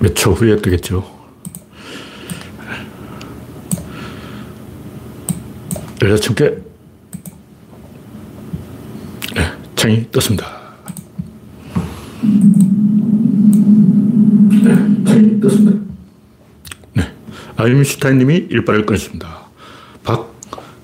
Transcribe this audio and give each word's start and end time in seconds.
몇 0.00 0.14
초 0.14 0.32
후에 0.32 0.56
뜨겠죠. 0.56 1.04
열여섯 6.02 6.34
개 6.34 6.50
네, 9.34 9.52
창이 9.76 10.10
떴습니다. 10.10 10.46
네, 14.62 15.04
창이 15.04 15.40
떴습니다. 15.40 15.78
네, 16.94 17.12
아임슈타인님이 17.56 18.48
일발을 18.50 18.86
끊었습니다. 18.86 19.40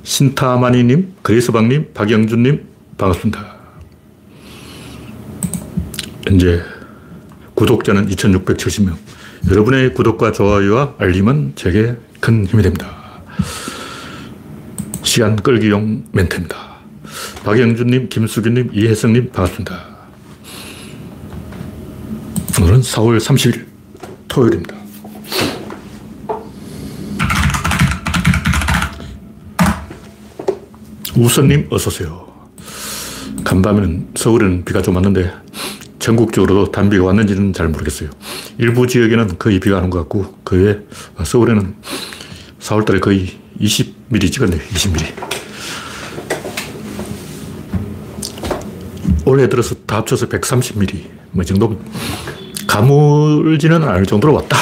박신타마니님, 0.02 1.14
그레이스방님, 1.22 1.94
박영준님, 1.94 2.66
반갑습니다. 2.98 3.56
현재 6.26 6.62
구독자는 7.56 8.08
2670명. 8.08 8.96
여러분의 9.50 9.94
구독과 9.94 10.32
좋아요와 10.32 10.94
알림은 10.98 11.52
제게 11.56 11.96
큰 12.20 12.46
힘이 12.46 12.62
됩니다. 12.62 12.94
시간 15.02 15.36
끌기용 15.36 16.04
멘트입니다. 16.12 16.56
박영준님, 17.44 18.10
김수균님, 18.10 18.70
이혜성님 18.74 19.30
반갑습니다. 19.32 19.96
오늘은 22.60 22.80
4월 22.80 23.18
30일 23.18 23.64
토요일입니다. 24.28 24.76
우선님 31.16 31.68
어서오세요. 31.70 32.26
간밤에는 33.44 34.08
서울에는 34.14 34.64
비가 34.66 34.82
좀 34.82 34.96
왔는데 34.96 35.45
전국적으로도 36.06 36.70
단비가 36.70 37.04
왔는지는 37.04 37.52
잘 37.52 37.68
모르겠어요. 37.68 38.10
일부 38.58 38.86
지역에는 38.86 39.38
거의 39.38 39.58
비가 39.58 39.78
오는 39.78 39.90
것 39.90 39.98
같고 40.00 40.38
그 40.44 40.56
외에 40.56 40.78
서울에는 41.24 41.74
4월달에 42.60 43.00
거의 43.00 43.32
20mm 43.60 44.30
찍었네요. 44.30 44.60
20mm. 44.60 45.26
올해 49.26 49.48
들어서 49.48 49.74
다 49.84 49.96
합쳐서 49.96 50.28
130mm 50.28 51.08
뭐 51.32 51.42
정도 51.42 51.76
가물지는 52.68 53.82
않을 53.82 54.06
정도로 54.06 54.32
왔다 54.32 54.56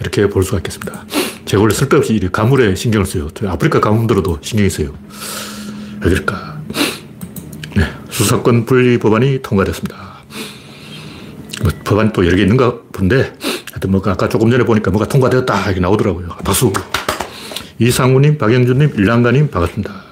이렇게 0.00 0.28
볼 0.28 0.44
수가 0.44 0.58
있겠습니다. 0.58 1.06
제가 1.46 1.62
원래 1.62 1.74
쓸데없이 1.74 2.20
가물에 2.30 2.74
신경을 2.74 3.06
써요. 3.06 3.28
아프리카 3.46 3.80
가뭄 3.80 4.06
들어도 4.06 4.38
신경이 4.42 4.68
써요. 4.68 4.94
왜 6.02 6.10
그럴까? 6.10 6.60
네, 7.74 7.90
수사권 8.10 8.66
분리 8.66 8.98
법안이 8.98 9.40
통과됐습니다. 9.40 10.09
뭐 11.62 11.70
법안이 11.84 12.12
또 12.12 12.24
여러 12.26 12.36
개 12.36 12.42
있는가 12.42 12.74
본데, 12.92 13.32
하여튼 13.70 13.90
뭐 13.90 14.02
아까 14.04 14.28
조금 14.28 14.50
전에 14.50 14.64
보니까 14.64 14.90
뭐가 14.90 15.06
통과되었다. 15.06 15.66
이렇게 15.66 15.80
나오더라고요. 15.80 16.28
박수. 16.44 16.72
이상우님, 17.78 18.38
박영준님, 18.38 18.92
일랑가님, 18.96 19.50
반갑습니다. 19.50 20.10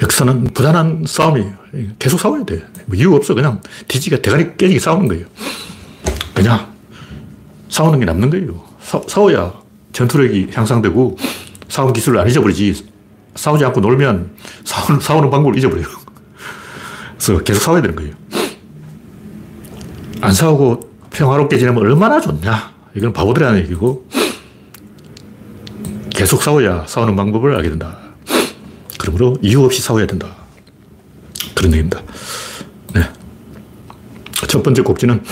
역사는 0.00 0.44
부단한 0.52 1.04
싸움이에요. 1.06 1.52
계속 1.98 2.18
싸워야 2.18 2.44
돼. 2.44 2.64
뭐 2.86 2.96
이유 2.96 3.14
없어. 3.14 3.34
그냥 3.34 3.60
뒤지가 3.88 4.18
대가리 4.18 4.56
깨지게 4.56 4.80
싸우는 4.80 5.08
거예요. 5.08 5.26
그냥 6.34 6.72
싸우는 7.68 8.00
게 8.00 8.04
남는 8.04 8.30
거예요. 8.30 8.64
사, 8.80 9.00
싸워야 9.06 9.52
전투력이 9.92 10.50
향상되고 10.52 11.16
싸움 11.68 11.92
기술을 11.92 12.20
안 12.20 12.28
잊어버리지. 12.28 12.90
싸우지 13.34 13.64
않고 13.64 13.80
놀면 13.80 14.32
싸우는, 14.64 15.00
싸우는 15.00 15.30
방법을 15.30 15.56
잊어버려요. 15.56 16.01
그래서 17.24 17.44
계속 17.44 17.60
싸워야 17.62 17.82
되는 17.82 17.94
거예요. 17.94 18.12
안 20.20 20.32
싸우고 20.32 20.90
평화롭게 21.10 21.56
지내면 21.56 21.80
얼마나 21.80 22.20
좋냐. 22.20 22.72
이건 22.96 23.12
바보들이 23.12 23.44
하는 23.44 23.60
얘기고, 23.60 24.08
계속 26.10 26.42
싸워야 26.42 26.84
싸우는 26.88 27.14
방법을 27.14 27.54
알게 27.54 27.68
된다. 27.70 27.96
그러므로 28.98 29.36
이유 29.40 29.62
없이 29.62 29.80
싸워야 29.80 30.06
된다. 30.06 30.34
그런 31.54 31.72
얘기입니다. 31.72 32.02
네. 32.92 33.02
첫 34.48 34.62
번째 34.64 34.82
곡지는 34.82 35.22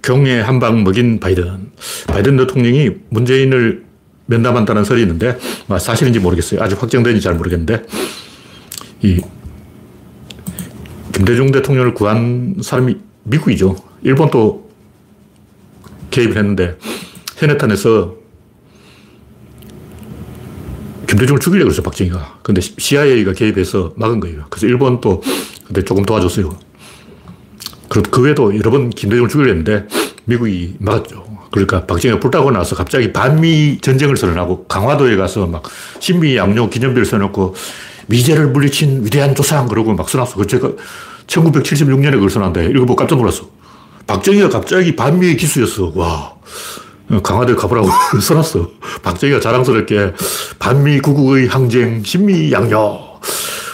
경에 0.00 0.40
한 0.40 0.58
방 0.60 0.82
먹인 0.82 1.20
바이든. 1.20 1.72
바이든 2.06 2.36
대통령이 2.38 2.90
문재인을 3.10 3.84
면담한다는 4.26 4.84
설이 4.84 5.02
있는데, 5.02 5.38
뭐 5.66 5.78
사실인지 5.78 6.20
모르겠어요. 6.20 6.62
아직 6.62 6.80
확정된지 6.80 7.20
잘 7.20 7.34
모르겠는데, 7.34 7.82
이 9.02 9.20
김대중 11.14 11.52
대통령을 11.52 11.94
구한 11.94 12.56
사람이 12.60 12.96
미국이죠. 13.22 13.76
일본도 14.02 14.68
개입을 16.10 16.36
했는데 16.36 16.76
현해탄에서 17.36 18.16
김대중을 21.06 21.40
죽이려고 21.40 21.70
했어, 21.70 21.82
박정희가. 21.82 22.40
근데 22.42 22.60
CIA가 22.60 23.32
개입해서 23.32 23.94
막은 23.96 24.18
거예요. 24.20 24.46
그래서 24.50 24.66
일본도 24.66 25.22
근데 25.66 25.84
조금 25.84 26.04
도와줬어요. 26.04 26.58
그 27.88 28.22
외에도 28.22 28.54
여러 28.56 28.70
번 28.72 28.90
김대중을 28.90 29.28
죽이려 29.28 29.48
했는데 29.50 29.86
미국이 30.24 30.74
막았죠. 30.80 31.24
그러니까 31.52 31.86
박정희가 31.86 32.18
불타고 32.18 32.50
나서 32.50 32.74
갑자기 32.74 33.12
반미 33.12 33.78
전쟁을 33.80 34.16
선언하고 34.16 34.64
강화도에 34.66 35.14
가서 35.14 35.46
막 35.46 35.62
신미 36.00 36.36
양용 36.36 36.68
기념비를 36.68 37.04
써놓고 37.06 37.54
미제를 38.06 38.48
물리친 38.48 39.04
위대한 39.04 39.34
조상 39.34 39.68
그러고 39.68 39.94
막 39.94 40.08
써놨어. 40.08 40.36
그 40.36 40.46
제가 40.46 40.72
1976년에 41.26 42.12
그걸 42.12 42.30
써놨는데 42.30 42.70
읽어보고 42.70 42.96
깜짝 42.96 43.16
놀랐어. 43.16 43.48
박정희가 44.06 44.48
갑자기 44.48 44.94
반미의 44.96 45.36
기수였어. 45.36 45.92
와. 45.94 46.34
강화도에 47.22 47.54
가보라고 47.54 47.88
써놨어. 48.20 48.70
박정희가 49.02 49.40
자랑스럽게 49.40 50.12
반미 50.58 51.00
구국의 51.00 51.48
항쟁, 51.48 52.02
신미 52.02 52.52
양녀, 52.52 52.98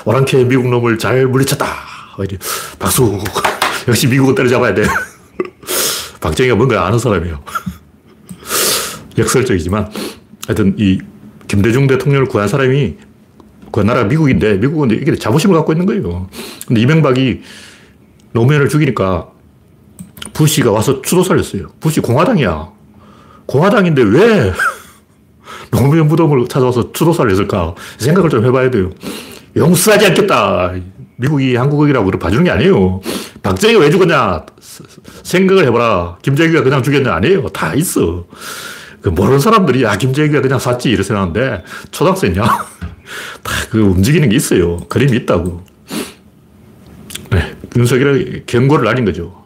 오랑캐 0.04 0.44
미국 0.44 0.68
놈을 0.68 0.98
잘 0.98 1.26
물리쳤다. 1.26 1.66
박수. 2.78 3.18
역시 3.88 4.06
미국은 4.06 4.34
때려잡아야 4.34 4.74
돼. 4.74 4.82
박정희가 6.20 6.54
뭔가 6.54 6.86
아는 6.86 6.98
사람이에요. 6.98 7.42
역설적이지만 9.18 9.90
하여튼 10.46 10.74
이 10.78 10.98
김대중 11.48 11.86
대통령을 11.86 12.26
구한 12.26 12.48
사람이 12.48 12.96
그 13.72 13.80
나라가 13.80 14.06
미국인데 14.08 14.54
미국은 14.54 14.90
이게 14.90 15.14
자부심을 15.14 15.56
갖고 15.56 15.72
있는 15.72 15.86
거예요. 15.86 16.28
근데 16.66 16.80
이명박이 16.80 17.42
노무현을 18.32 18.68
죽이니까 18.68 19.28
부시가 20.32 20.70
와서 20.70 21.02
추도사를 21.02 21.38
했어요. 21.40 21.68
부시 21.80 22.00
공화당이야. 22.00 22.68
공화당인데 23.46 24.02
왜 24.02 24.52
노무현 25.70 26.08
무덤을 26.08 26.48
찾아와서 26.48 26.92
추도사를 26.92 27.30
했을까? 27.30 27.74
생각을 27.98 28.30
좀 28.30 28.44
해봐야 28.44 28.70
돼요. 28.70 28.90
용서하지 29.56 30.06
않겠다. 30.06 30.72
미국이 31.16 31.54
한국이라고 31.56 32.10
봐주는 32.12 32.44
게 32.44 32.50
아니에요. 32.50 33.00
박정희가 33.42 33.80
왜 33.80 33.90
죽었냐? 33.90 34.46
생각을 35.22 35.66
해봐라. 35.66 36.18
김정희가 36.22 36.62
그냥 36.62 36.82
죽였냐? 36.82 37.12
아니에요. 37.14 37.48
다 37.48 37.74
있어. 37.74 38.24
그 39.02 39.08
모르는 39.08 39.38
사람들이, 39.40 39.86
아, 39.86 39.96
김정희가 39.96 40.40
그냥 40.40 40.58
샀지. 40.58 40.90
이렇게 40.90 41.02
생각하는데, 41.02 41.64
초등학생이냐? 41.90 42.42
다그 43.42 43.80
움직이는 43.80 44.28
게 44.28 44.36
있어요. 44.36 44.78
그림이 44.88 45.16
있다고. 45.18 45.64
네. 47.30 47.56
윤석열이 47.76 48.44
경고를 48.46 48.84
날린 48.84 49.04
거죠. 49.04 49.44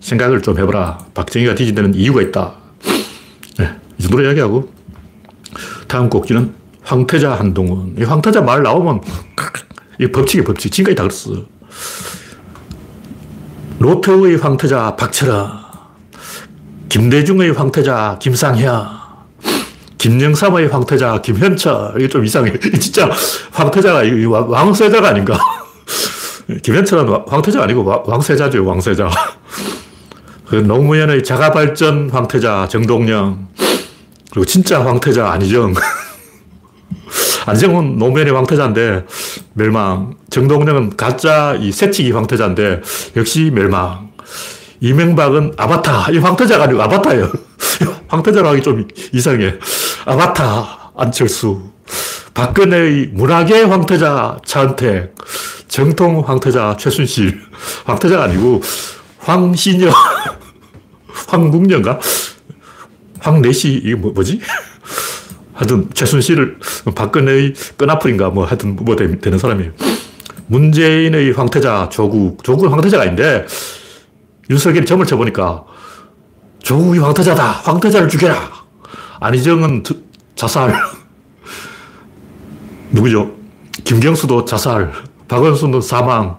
생각을 0.00 0.42
좀 0.42 0.58
해봐라. 0.58 0.98
박정희가 1.14 1.54
뒤진다는 1.54 1.94
이유가 1.94 2.22
있다. 2.22 2.54
네. 3.58 3.70
이 3.98 4.02
정도로 4.02 4.24
이야기하고, 4.24 4.72
다음 5.88 6.08
곡지는 6.08 6.54
황태자 6.82 7.34
한동훈. 7.34 7.96
이 7.98 8.04
황태자 8.04 8.42
말 8.42 8.62
나오면, 8.62 9.00
이 10.00 10.06
법칙이 10.06 10.44
법칙. 10.44 10.70
지금까지 10.72 10.94
다 10.94 11.02
그랬어. 11.04 11.46
로테의 13.78 14.36
황태자 14.36 14.94
박철아. 14.96 15.63
김대중의 16.88 17.52
황태자 17.52 18.18
김상현. 18.20 19.04
김영삼의 19.98 20.68
황태자 20.68 21.20
김현철. 21.22 21.94
이게 21.96 22.08
좀 22.08 22.24
이상해. 22.24 22.52
진짜 22.78 23.10
황태자가 23.52 24.02
왕세자가 24.48 25.08
아닌가. 25.08 25.38
김현철은 26.62 27.24
황태자 27.26 27.62
아니고 27.62 28.04
왕세자죠, 28.06 28.64
왕세자. 28.66 29.08
그 30.46 30.56
노무현의 30.56 31.24
자가발전 31.24 32.10
황태자 32.10 32.68
정동영. 32.68 33.48
그리고 34.30 34.44
진짜 34.44 34.84
황태자 34.84 35.30
안희정. 35.30 35.74
안희정은 37.46 37.98
노무현의 37.98 38.32
황태자인데 38.34 39.06
멸망. 39.54 40.14
정동영은 40.30 40.96
가짜 40.96 41.56
이 41.58 41.72
새치기 41.72 42.12
황태자인데 42.12 42.82
역시 43.16 43.50
멸망. 43.54 44.10
이명박은 44.80 45.54
아바타. 45.56 46.10
이 46.12 46.18
황태자가 46.18 46.64
아니고 46.64 46.82
아바타예요. 46.82 47.32
황태자로 48.08 48.48
하기 48.48 48.62
좀 48.62 48.88
이상해. 49.12 49.54
아바타, 50.04 50.92
안철수. 50.96 51.62
박근혜의 52.34 53.10
문학의 53.12 53.66
황태자, 53.66 54.38
차은택. 54.44 55.14
정통 55.68 56.20
황태자, 56.26 56.76
최순실. 56.78 57.40
황태자가 57.84 58.24
아니고 58.24 58.60
황신여, 59.18 59.90
황국녀인가? 61.28 61.98
황내시, 63.20 63.80
이게 63.82 63.94
뭐, 63.94 64.12
뭐지? 64.12 64.40
하여튼 65.54 65.88
최순실을 65.94 66.58
박근혜의 66.94 67.54
끈아풀인가 67.76 68.30
뭐 68.30 68.44
하여튼 68.44 68.76
뭐 68.76 68.96
되는 68.96 69.38
사람이에요. 69.38 69.72
문재인의 70.46 71.32
황태자 71.32 71.88
조국, 71.90 72.42
조국은 72.44 72.70
황태자가 72.70 73.04
아닌데 73.04 73.46
윤석열이 74.50 74.86
점을 74.86 75.04
쳐보니까 75.04 75.64
조국이 76.60 76.98
황태자다. 76.98 77.42
황태자를 77.44 78.08
죽여라. 78.08 78.50
안희정은 79.20 79.82
자살. 80.34 80.74
누구죠? 82.90 83.32
김경수도 83.84 84.44
자살. 84.44 84.92
박원순도 85.28 85.80
사망. 85.80 86.38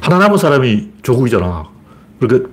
하나 0.00 0.18
남은 0.18 0.38
사람이 0.38 0.90
조국이잖아. 1.02 1.64
그러니까 2.20 2.50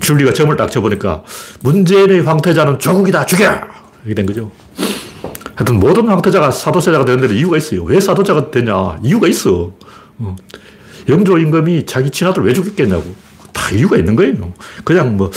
줄리가 0.00 0.32
점을 0.32 0.54
딱 0.56 0.70
쳐보니까 0.70 1.22
문재인의 1.62 2.22
황태자는 2.22 2.78
조국이다. 2.78 3.26
죽여! 3.26 3.60
이렇게 4.04 4.14
된 4.14 4.26
거죠. 4.26 4.50
하여튼 5.54 5.80
모든 5.80 6.06
황태자가 6.08 6.52
사도세자가 6.52 7.04
되는 7.04 7.20
데는 7.20 7.34
이유가 7.36 7.56
있어요. 7.56 7.82
왜 7.82 8.00
사도자가 8.00 8.50
되냐? 8.50 8.98
이유가 9.02 9.26
있어. 9.26 9.72
어. 11.08 11.12
영조 11.12 11.38
임금이 11.38 11.86
자기 11.86 12.10
친아들 12.10 12.44
왜 12.44 12.52
죽였겠냐고. 12.52 13.14
다 13.52 13.70
이유가 13.70 13.96
있는 13.96 14.14
거예요. 14.14 14.52
그냥 14.84 15.16
뭐, 15.16 15.30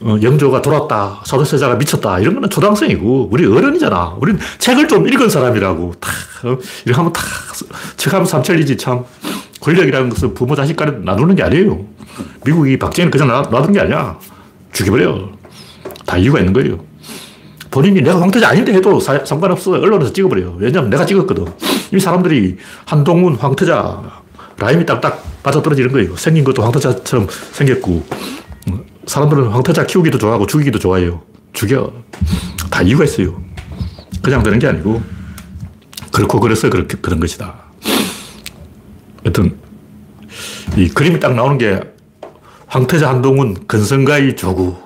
어, 0.00 0.16
영조가 0.20 0.62
돌았다. 0.62 1.22
사도세자가 1.24 1.76
미쳤다. 1.76 2.18
이런 2.18 2.34
거는 2.34 2.50
초등학생이고, 2.50 3.28
우리 3.30 3.46
어른이잖아. 3.46 4.16
우린 4.20 4.38
책을 4.58 4.88
좀 4.88 5.06
읽은 5.08 5.28
사람이라고. 5.28 5.94
다, 6.00 6.10
어, 6.44 6.58
이렇게 6.84 6.96
하면 6.96 7.12
다, 7.12 7.22
책하면 7.96 8.26
삼천리지 8.26 8.76
참. 8.76 9.04
권력이라는 9.60 10.10
것은 10.10 10.34
부모 10.34 10.54
자식 10.54 10.76
간에 10.76 10.92
나누는 11.02 11.36
게 11.36 11.42
아니에요. 11.42 11.86
미국이 12.44 12.78
박정희를 12.78 13.10
그냥 13.10 13.48
놔둔 13.50 13.72
게 13.72 13.80
아니야. 13.80 14.18
죽여버려. 14.72 15.30
다 16.04 16.18
이유가 16.18 16.38
있는 16.40 16.52
거예요. 16.52 16.78
본인이 17.70 18.02
내가 18.02 18.20
황태자 18.20 18.50
아닌데 18.50 18.74
해도 18.74 19.00
사, 19.00 19.24
상관없어. 19.24 19.72
언론에서 19.72 20.12
찍어버려요. 20.12 20.56
왜냐면 20.58 20.90
내가 20.90 21.06
찍었거든. 21.06 21.46
이 21.94 21.98
사람들이 21.98 22.56
한동훈 22.84 23.36
황태자 23.36 24.22
라임이 24.58 24.86
딱딱 24.86 25.24
맞아 25.42 25.60
떨어지는 25.62 25.92
거예요. 25.92 26.16
생긴 26.16 26.44
것도 26.44 26.62
황태자처럼 26.62 27.28
생겼고 27.52 28.06
사람들은 29.06 29.48
황태자 29.48 29.86
키우기도 29.86 30.18
좋아하고 30.18 30.46
죽이기도 30.46 30.78
좋아해요. 30.78 31.22
죽여. 31.52 31.92
다 32.70 32.82
이유가 32.82 33.04
있어요. 33.04 33.40
그냥 34.22 34.42
되는 34.42 34.58
게 34.58 34.66
아니고 34.66 35.02
그렇고 36.12 36.40
그래서 36.40 36.70
그렇게 36.70 36.96
그런 37.00 37.20
것이다. 37.20 37.54
하여튼 39.22 39.56
이 40.76 40.88
그림이 40.88 41.20
딱 41.20 41.34
나오는 41.34 41.58
게 41.58 41.80
황태자 42.66 43.08
한동훈 43.08 43.66
근성가의 43.66 44.36
조국 44.36 44.84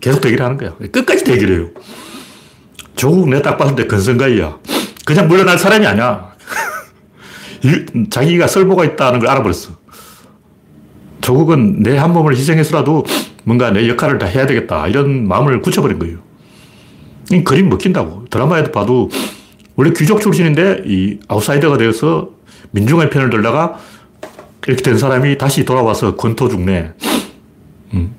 계속 0.00 0.20
대기를 0.20 0.44
하는 0.44 0.56
거야. 0.58 0.74
끝까지 0.90 1.24
대기를 1.24 1.58
해요. 1.58 1.68
조국 2.96 3.28
내가 3.28 3.42
딱 3.42 3.56
봤는데 3.56 3.86
근성가이야. 3.86 4.58
그냥 5.06 5.28
물러날 5.28 5.58
사람이 5.58 5.86
아니야. 5.86 6.29
자기가 8.10 8.46
설모가 8.46 8.84
있다는 8.84 9.20
걸 9.20 9.28
알아버렸어. 9.28 9.78
조국은 11.20 11.82
내 11.82 11.96
한 11.98 12.12
몸을 12.12 12.34
희생해서라도 12.34 13.04
뭔가 13.44 13.70
내 13.70 13.88
역할을 13.88 14.18
다 14.18 14.26
해야 14.26 14.46
되겠다. 14.46 14.86
이런 14.88 15.28
마음을 15.28 15.60
굳혀버린 15.60 15.98
거예요. 15.98 16.18
이 17.30 17.44
그림 17.44 17.68
먹힌다고. 17.68 18.24
드라마에도 18.30 18.72
봐도 18.72 19.10
원래 19.76 19.92
귀족 19.96 20.20
출신인데 20.20 20.82
이 20.86 21.18
아웃사이더가 21.28 21.78
되어서 21.78 22.30
민중의 22.72 23.10
편을 23.10 23.30
들다가 23.30 23.78
이렇게 24.66 24.82
된 24.82 24.98
사람이 24.98 25.38
다시 25.38 25.64
돌아와서 25.64 26.16
권토 26.16 26.48
죽네. 26.48 26.92
음. 27.94 28.14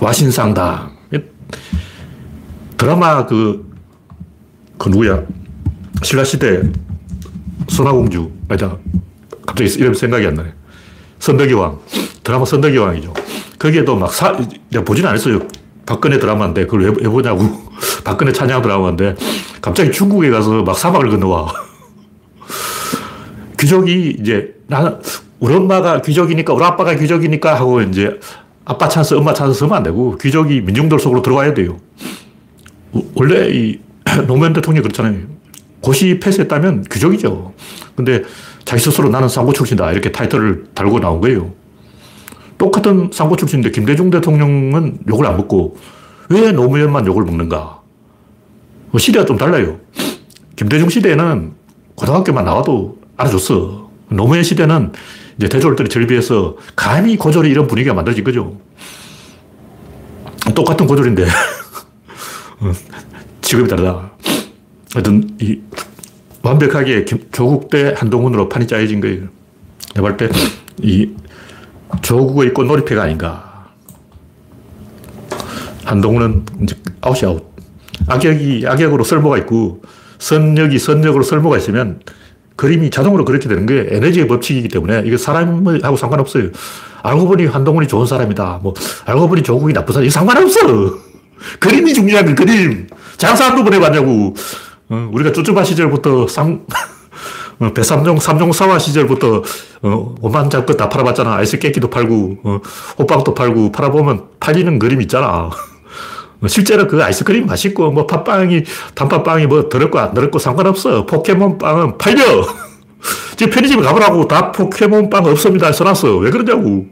와신상당. 0.00 0.96
드라마 2.76 3.24
그, 3.26 3.72
그 4.76 4.88
누구야? 4.90 5.22
신라시대 6.02 6.62
선화공주. 7.68 8.30
아니다. 8.48 8.76
갑자기 9.46 9.70
이름 9.78 9.94
생각이 9.94 10.26
안 10.26 10.34
나네. 10.34 10.52
선덕여왕. 11.18 11.78
드라마 12.22 12.44
선덕여왕이죠. 12.44 13.14
거기에도 13.58 13.96
막 13.96 14.12
사, 14.12 14.36
내가 14.70 14.84
보진 14.84 15.06
않았어요. 15.06 15.40
박근혜 15.86 16.18
드라마인데 16.18 16.66
그걸 16.66 16.82
왜, 16.82 16.92
왜 17.00 17.08
보냐고. 17.08 17.44
박근혜 18.04 18.32
찬양 18.32 18.62
드라마인데 18.62 19.16
갑자기 19.60 19.90
중국에 19.92 20.30
가서 20.30 20.62
막 20.62 20.76
사막을 20.76 21.10
건너와. 21.10 21.52
귀족이 23.58 24.18
이제 24.20 24.54
나는 24.66 24.98
우리 25.38 25.54
엄마가 25.54 26.02
귀족이니까 26.02 26.52
우리 26.52 26.64
아빠가 26.64 26.94
귀족이니까 26.94 27.54
하고 27.54 27.80
이제 27.82 28.18
아빠 28.64 28.88
찬스, 28.88 29.14
엄마 29.14 29.32
찬스 29.32 29.60
쓰면 29.60 29.72
안 29.72 29.82
되고 29.82 30.16
귀족이 30.18 30.60
민중들 30.62 30.98
속으로 30.98 31.22
들어와야 31.22 31.54
돼요. 31.54 31.78
원래 33.14 33.48
이 33.50 33.78
노무현 34.26 34.52
대통령이 34.52 34.82
그렇잖아요. 34.82 35.35
고시 35.86 36.18
패스했다면 36.18 36.86
귀족이죠. 36.90 37.52
근데 37.94 38.24
자기 38.64 38.82
스스로 38.82 39.08
나는 39.08 39.28
상고 39.28 39.52
출신이다. 39.52 39.92
이렇게 39.92 40.10
타이틀을 40.10 40.64
달고 40.74 40.98
나온 40.98 41.20
거예요. 41.20 41.52
똑같은 42.58 43.10
상고 43.12 43.36
출신인데 43.36 43.70
김대중 43.70 44.10
대통령은 44.10 44.98
욕을 45.08 45.24
안 45.26 45.36
먹고 45.36 45.76
왜 46.28 46.50
노무현만 46.50 47.06
욕을 47.06 47.22
먹는가? 47.22 47.80
뭐 48.90 48.98
시대가 48.98 49.24
좀 49.24 49.36
달라요. 49.36 49.78
김대중 50.56 50.88
시대에는 50.88 51.52
고등학교만 51.94 52.44
나와도 52.44 52.98
알아줬어. 53.16 53.88
노무현 54.08 54.42
시대는 54.42 54.90
이제 55.36 55.48
대졸들이 55.48 55.88
절비해서 55.88 56.56
감히 56.74 57.16
고졸이 57.16 57.48
이런 57.48 57.68
분위기가 57.68 57.94
만들어진 57.94 58.24
거죠. 58.24 58.56
똑같은 60.52 60.88
고졸인데 60.88 61.26
어, 62.58 62.72
직업이 63.40 63.68
다르다. 63.68 64.10
하여튼 64.96 65.28
이 65.42 65.60
완벽하게 66.42 67.04
조국 67.30 67.68
대 67.68 67.92
한동훈으로 67.94 68.48
판이 68.48 68.66
짜여진 68.66 69.02
거예요. 69.02 69.24
내가 69.94 70.08
볼 70.08 70.16
때 70.16 70.28
이 70.82 71.10
조국의 72.02 72.52
꽃놀이패가 72.54 73.02
아닌가. 73.02 73.66
한동훈은 75.84 76.44
이제 76.62 76.74
아웃이 77.02 77.20
아웃. 77.30 77.44
악역이 78.08 78.64
악역으로 78.66 79.04
쓸모가 79.04 79.36
있고 79.38 79.82
선역이 80.18 80.78
선역으로 80.78 81.22
쓸모가 81.24 81.58
있으면 81.58 82.00
그림이 82.56 82.88
자동으로 82.90 83.24
그렇게 83.26 83.48
되는 83.48 83.66
게 83.66 83.86
에너지의 83.90 84.26
법칙이기 84.28 84.68
때문에 84.68 85.02
이게 85.04 85.16
사람하고 85.18 85.96
상관없어요. 85.96 86.48
알고 87.02 87.26
보니 87.28 87.46
한동훈이 87.46 87.86
좋은 87.86 88.06
사람이다. 88.06 88.60
뭐, 88.62 88.72
알고 89.04 89.28
보니 89.28 89.42
조국이 89.42 89.74
나쁜 89.74 89.92
사람. 89.92 90.06
이 90.06 90.10
상관없어. 90.10 90.60
그림이 91.60 91.92
중요한 91.92 92.24
거, 92.26 92.34
그림. 92.34 92.86
장사 93.18 93.46
한두 93.46 93.62
번 93.62 93.74
해봤냐고. 93.74 94.34
어, 94.88 95.08
우리가 95.12 95.32
쭈쭈바 95.32 95.64
시절부터 95.64 96.28
쌍, 96.28 96.64
어, 97.58 97.72
배삼종, 97.72 98.18
삼종사화 98.18 98.78
시절부터, 98.78 99.42
어, 99.82 100.14
오만 100.20 100.48
잡것 100.48 100.76
다 100.76 100.88
팔아봤잖아. 100.88 101.36
아이스 101.36 101.58
깨끼도 101.58 101.90
팔고, 101.90 102.38
어, 102.44 102.60
호빵도 102.98 103.34
팔고, 103.34 103.72
팔아보면 103.72 104.26
팔리는 104.38 104.78
그림 104.78 105.00
있잖아. 105.02 105.50
어, 106.42 106.48
실제로 106.48 106.86
그 106.86 107.02
아이스크림 107.02 107.46
맛있고, 107.46 107.90
뭐, 107.90 108.06
팥빵이, 108.06 108.62
단팥빵이 108.94 109.46
뭐, 109.46 109.68
더럽고 109.68 109.98
안 109.98 110.14
더럽고 110.14 110.38
상관없어. 110.38 111.06
포켓몬빵은 111.06 111.98
팔려! 111.98 112.22
지금 113.36 113.52
편의점에 113.52 113.82
가보라고 113.82 114.26
다 114.28 114.52
포켓몬빵 114.52 115.26
없습니다. 115.26 115.70
써놨어. 115.72 116.16
왜 116.16 116.30
그러냐고. 116.30 116.86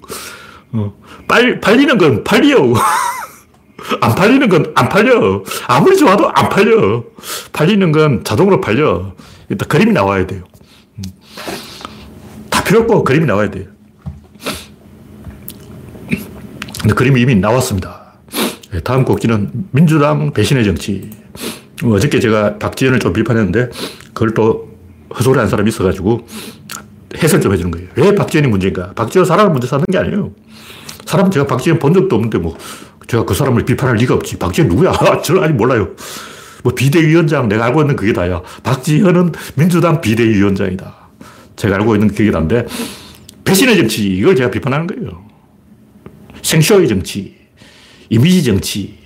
어, 0.73 0.93
빨, 1.27 1.61
팔리는 1.61 1.97
건 1.97 2.25
팔려. 2.25 2.59
안 4.01 4.15
팔리는 4.15 4.49
건 4.49 4.73
안 4.75 4.89
팔려. 4.89 5.43
아무리 5.67 5.97
좋아도 5.97 6.29
안 6.31 6.49
팔려. 6.49 7.05
팔리는 7.53 7.93
건 7.93 8.25
자동으로 8.25 8.61
팔려. 8.61 9.15
일단 9.49 9.69
그림이 9.69 9.93
나와야 9.93 10.27
돼요. 10.27 10.43
음. 10.99 11.03
다 12.51 12.63
필요 12.65 12.81
없고 12.81 13.05
그림이 13.05 13.27
나와야 13.27 13.51
돼요. 13.51 13.67
근데 16.81 16.95
그림이 16.95 17.21
이미 17.21 17.35
나왔습니다. 17.35 18.15
네, 18.73 18.81
다음 18.81 19.05
곡지는 19.05 19.51
민주당 19.71 20.33
배신의 20.33 20.65
정치. 20.65 21.11
어저께 21.83 22.21
제가 22.21 22.59
박지원을 22.59 22.99
좀 23.01 23.13
비판했는데 23.13 23.71
그걸 24.13 24.35
또 24.35 24.75
허소리 25.17 25.39
한 25.39 25.49
사람이 25.49 25.69
있어가지고 25.69 26.27
해설 27.23 27.41
좀 27.41 27.53
해주는 27.53 27.71
거예요. 27.71 27.89
왜 27.97 28.15
박지원이 28.15 28.49
문제인가? 28.49 28.93
박지원 28.95 29.25
사람을 29.27 29.53
문제 29.53 29.67
삼는 29.67 29.87
게 29.91 29.99
아니에요. 29.99 30.33
사람은 31.07 31.31
제가 31.31 31.47
박지원 31.47 31.79
본 31.79 31.95
적도 31.95 32.17
없는데 32.17 32.39
뭐 32.39 32.57
제가 33.07 33.25
그 33.25 33.35
사람을 33.35 33.65
비판할 33.65 33.97
리가 33.97 34.15
없지. 34.15 34.39
박지원 34.39 34.69
누구야? 34.69 34.93
저는 35.23 35.43
아직 35.43 35.53
몰라요. 35.55 35.91
뭐 36.63 36.75
비대위원장 36.75 37.49
내가 37.49 37.67
알고 37.67 37.83
있는 37.83 37.97
그게 37.97 38.13
다야. 38.13 38.41
박지현은 38.63 39.33
민주당 39.55 40.01
비대위원장이다. 40.01 40.95
제가 41.57 41.77
알고 41.77 41.95
있는 41.95 42.09
그게 42.09 42.31
다인데 42.31 42.67
배신의 43.45 43.77
정치 43.77 44.07
이걸 44.07 44.35
제가 44.35 44.51
비판하는 44.51 44.87
거예요. 44.87 45.25
생쇼의 46.43 46.89
정치, 46.89 47.35
이미지 48.11 48.45
정치. 48.45 48.99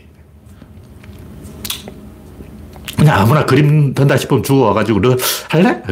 그냥 2.97 3.21
아무나 3.21 3.45
그림 3.45 3.95
된다 3.95 4.17
싶으면 4.17 4.43
주워와가지고 4.43 5.01
너 5.01 5.17
할래? 5.49 5.83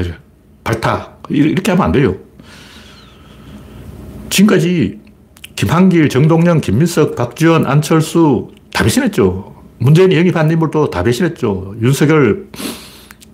발탁. 0.65 1.23
이렇게 1.29 1.71
하면 1.73 1.87
안 1.87 1.93
돼요. 1.93 2.17
지금까지 4.31 4.99
김한길, 5.57 6.11
정동영, 6.11 6.61
김민석, 6.61 7.17
박지원, 7.17 7.67
안철수 7.67 8.51
다 8.75 8.85
배신했죠. 8.85 9.55
문재인이 9.79 10.15
영입한 10.15 10.51
인물도 10.51 10.91
다 10.91 11.03
배신했죠. 11.03 11.77
윤석열, 11.81 12.49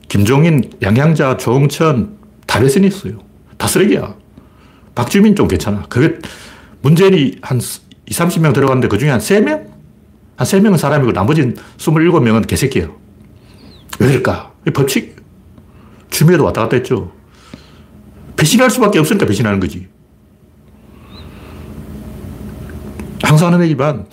김종인, 0.09 0.71
양양자, 0.81 1.37
조홍천 1.37 2.17
다 2.47 2.61
배신했어요. 2.61 3.19
다 3.57 3.67
쓰레기야. 3.67 4.15
박주민 4.95 5.35
좀 5.35 5.49
괜찮아. 5.49 5.83
그게 5.89 6.19
문재인이 6.83 7.39
한 7.43 7.59
20, 7.59 7.83
30명 8.07 8.55
들어갔는데 8.55 8.89
그 8.89 8.99
중에 8.99 9.11
한 9.11 9.19
3명? 9.19 9.67
한 10.37 10.47
3명은 10.47 10.77
사람이고 10.79 11.13
나머지는 11.13 11.57
27명은 11.79 12.47
개새끼예요. 12.47 12.95
왜 13.99 14.07
그럴까? 14.09 14.53
법칙. 14.75 15.17
주미에도 16.11 16.45
왔다 16.45 16.63
갔다 16.63 16.77
했죠. 16.77 17.13
배신할 18.37 18.71
수밖에 18.71 18.99
없으니까 18.99 19.27
배신하는 19.27 19.59
거지. 19.61 19.89
얘기지만 23.63 24.07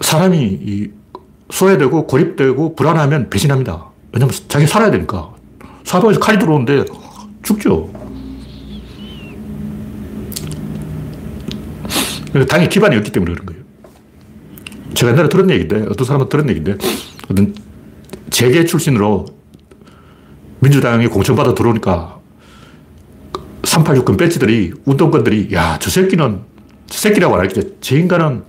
사람이 0.00 0.88
소외되고 1.50 2.06
고립되고 2.06 2.74
불안하면 2.74 3.30
배신합니다. 3.30 3.90
왜냐면 4.12 4.34
자기 4.48 4.66
살아야 4.66 4.90
되니까. 4.90 5.34
사도에서 5.84 6.20
칼이 6.20 6.38
들어오는데 6.38 6.84
죽죠. 7.42 7.90
당의 12.48 12.68
기반이 12.68 12.96
없기 12.96 13.12
때문에 13.12 13.32
그런 13.32 13.46
거예요. 13.46 13.62
제가 14.94 15.12
옛날에 15.12 15.28
들은 15.28 15.50
얘기인데, 15.50 15.86
어떤 15.90 16.06
사람은 16.06 16.28
들은 16.28 16.48
얘기인데, 16.48 16.76
어떤 17.30 17.54
재계 18.30 18.64
출신으로 18.64 19.26
민주당이 20.60 21.08
공천받아 21.08 21.54
들어오니까 21.54 22.18
386건 23.62 24.18
배지들이, 24.18 24.72
운동권들이, 24.84 25.48
야, 25.52 25.78
저 25.80 25.90
새끼는, 25.90 26.40
저 26.42 26.51
새끼라고 26.98 27.34
안 27.34 27.40
할게. 27.40 27.62
저 27.80 27.96
인간은 27.96 28.44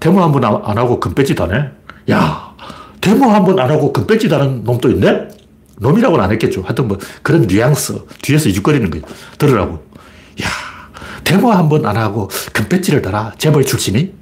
데모 0.00 0.20
한 0.22 0.32
번 0.32 0.44
안 0.44 0.78
하고 0.78 0.98
금배지 1.00 1.34
다네? 1.34 1.70
야, 2.10 2.54
데모 3.00 3.26
한 3.30 3.44
번 3.44 3.58
안 3.60 3.70
하고 3.70 3.92
금배지 3.92 4.28
다는 4.28 4.64
놈도 4.64 4.90
있네? 4.90 5.28
놈이라고는 5.78 6.24
안 6.24 6.30
했겠죠. 6.32 6.62
하여튼 6.62 6.88
뭐 6.88 6.98
그런 7.22 7.42
뉘앙스, 7.46 7.98
뒤에서 8.22 8.48
이죽거리는 8.48 8.88
거예요. 8.90 9.04
들으라고. 9.38 9.74
야, 10.42 10.46
데모 11.24 11.50
한 11.52 11.68
번 11.68 11.84
안 11.86 11.96
하고 11.96 12.28
금배지를 12.52 13.02
달아. 13.02 13.32
재벌 13.38 13.64
출신이? 13.64 14.12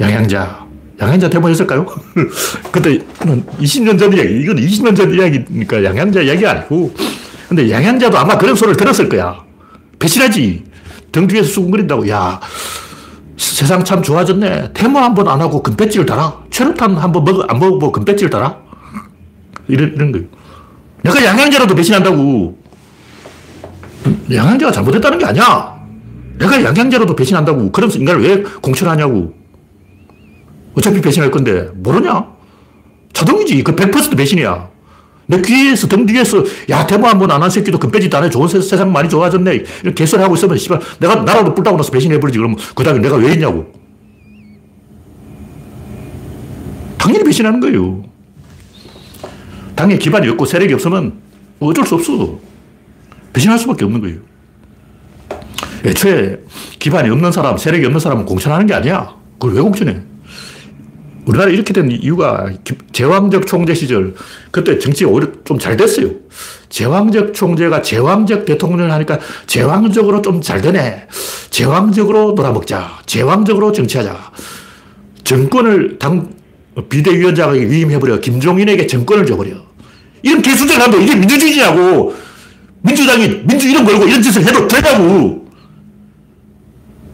양양자. 0.00 0.66
양양자 1.00 1.30
데모했을까요? 1.30 1.86
그때는 2.72 3.44
20년 3.60 3.98
전 3.98 4.12
이야기, 4.12 4.40
이건 4.40 4.56
20년 4.56 4.96
전 4.96 5.12
이야기니까 5.14 5.82
양양자 5.84 6.22
이야기 6.22 6.46
아니고. 6.46 6.94
근데 7.48 7.70
양양자도 7.70 8.16
아마 8.18 8.36
그런 8.38 8.54
소리를 8.54 8.76
들었을 8.76 9.08
거야. 9.08 9.42
배신하지. 9.98 10.64
등 11.12 11.26
뒤에서 11.26 11.48
수근거린다고. 11.48 12.08
야, 12.08 12.40
세상 13.40 13.82
참 13.84 14.02
좋아졌네. 14.02 14.72
테모 14.74 14.98
한 14.98 15.14
번 15.14 15.26
안 15.28 15.40
하고 15.40 15.62
금배지를 15.62 16.04
달아. 16.06 16.36
최루탄 16.50 16.94
한 16.96 17.10
번 17.12 17.24
먹어, 17.24 17.44
안 17.48 17.58
먹어보고 17.58 17.92
금배지를 17.92 18.28
달아. 18.30 18.56
이런, 19.68 19.92
이런 19.94 20.12
거예요. 20.12 20.26
내가 21.02 21.24
양양자라도 21.24 21.74
배신한다고. 21.74 22.58
양양자가 24.32 24.72
잘못했다는 24.72 25.18
게 25.18 25.24
아니야. 25.24 25.74
내가 26.38 26.62
양양자라도 26.62 27.16
배신한다고. 27.16 27.72
그러면서 27.72 27.98
인간을 27.98 28.22
왜 28.22 28.42
공천하냐고. 28.60 29.32
어차피 30.74 31.00
배신할 31.00 31.30
건데, 31.30 31.68
모르냐? 31.76 32.26
자동이지. 33.14 33.62
그 33.64 33.74
100% 33.74 34.16
배신이야. 34.16 34.68
내 35.30 35.40
귀에서 35.40 35.86
등 35.86 36.04
뒤에서 36.06 36.42
야 36.70 36.84
대모 36.84 37.06
한번 37.06 37.30
안 37.30 37.40
한 37.40 37.48
새끼도 37.48 37.78
금빼지도 37.78 38.16
안 38.18 38.24
해. 38.24 38.30
좋은 38.30 38.48
세, 38.48 38.60
상 38.60 38.90
많이 38.92 39.08
좋아졌네. 39.08 39.64
이런 39.82 39.94
개소리 39.94 40.20
하고 40.20 40.34
있으면 40.34 40.58
씨발 40.58 40.80
내가 40.98 41.14
나라도 41.22 41.54
뿔따고 41.54 41.76
나서 41.76 41.92
배신해버리지. 41.92 42.36
그러면 42.38 42.58
그 42.74 42.82
다음에 42.82 42.98
내가 42.98 43.14
왜 43.14 43.32
있냐고. 43.34 43.72
당연히 46.98 47.24
배신하는 47.24 47.60
거예요. 47.60 48.02
당연히 49.76 50.00
기반이 50.00 50.28
없고 50.30 50.44
세력이 50.44 50.74
없으면 50.74 51.14
어쩔 51.60 51.86
수 51.86 51.94
없어. 51.94 52.38
배신할 53.32 53.56
수밖에 53.60 53.84
없는 53.84 54.00
거예요. 54.00 54.18
애초에 55.84 56.40
기반이 56.80 57.08
없는 57.08 57.30
사람, 57.30 57.56
세력이 57.56 57.86
없는 57.86 58.00
사람은 58.00 58.26
공천하는 58.26 58.66
게 58.66 58.74
아니야. 58.74 59.14
그걸 59.38 59.54
왜 59.54 59.62
공천해? 59.62 60.02
우리나라 61.26 61.50
이렇게 61.50 61.72
된 61.72 61.90
이유가 61.90 62.50
제왕적 62.92 63.46
총재 63.46 63.74
시절 63.74 64.14
그때 64.50 64.78
정치가 64.78 65.10
오히려 65.10 65.28
좀 65.44 65.58
잘 65.58 65.76
됐어요. 65.76 66.10
제왕적 66.70 67.34
총재가 67.34 67.82
제왕적 67.82 68.44
대통령을 68.46 68.90
하니까 68.92 69.18
제왕적으로 69.46 70.22
좀 70.22 70.40
잘 70.40 70.60
되네. 70.62 71.06
제왕적으로 71.50 72.32
놀아먹자. 72.32 73.00
제왕적으로 73.06 73.72
정치하자. 73.72 74.32
정권을 75.24 75.98
당 75.98 76.30
비대위원장에게 76.88 77.66
위임해버려. 77.68 78.20
김종인에게 78.20 78.86
정권을 78.86 79.26
줘버려. 79.26 79.50
이런 80.22 80.40
개수들 80.40 80.80
한다. 80.80 80.96
이게 80.96 81.14
민주주의냐고. 81.14 82.14
민주당이 82.82 83.42
민주 83.44 83.68
이름 83.68 83.84
걸고 83.84 84.06
이런 84.06 84.22
짓을 84.22 84.42
해도 84.46 84.66
되냐고. 84.66 85.46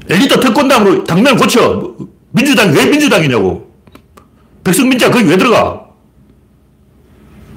엘리트 0.09 0.39
특권당으로 0.39 1.03
당면 1.05 1.37
고쳐. 1.37 1.95
민주당이 2.31 2.77
왜 2.77 2.87
민주당이냐고. 2.87 3.66
백성민자 4.71 5.11
거기 5.13 5.29
왜 5.29 5.37
들어가? 5.37 5.87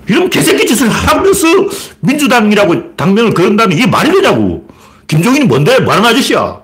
이런 0.08 0.30
개새끼 0.30 0.66
짓을 0.68 0.88
하면서 0.90 1.48
민주당이라고 2.02 2.96
당명을 2.96 3.34
걸은다면 3.34 3.78
이게 3.78 3.88
말이 3.88 4.12
되냐고. 4.12 4.68
김종인이 5.08 5.46
뭔데? 5.46 5.80
뭐하는 5.80 6.08
아저씨야? 6.08 6.62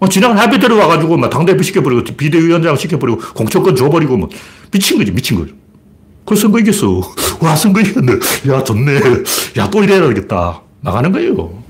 어, 0.00 0.08
지난 0.08 0.36
합의 0.36 0.58
들어와가지고 0.58 1.16
막 1.18 1.28
당대표 1.30 1.62
시켜버리고 1.62 2.16
비대위원장 2.16 2.76
시켜버리고 2.76 3.18
공천권 3.34 3.76
줘버리고 3.76 4.16
뭐 4.16 4.28
미친 4.70 4.98
거지, 4.98 5.12
미친 5.12 5.38
거죠. 5.38 5.54
그 6.24 6.34
선거 6.36 6.58
이겼어. 6.58 7.00
와, 7.40 7.54
선거 7.54 7.80
이겼네. 7.80 8.12
야, 8.48 8.64
좋네. 8.64 9.00
야, 9.58 9.68
또 9.70 9.82
이래야 9.84 10.00
되겠다. 10.08 10.62
나가는 10.80 11.12
거예요. 11.12 11.62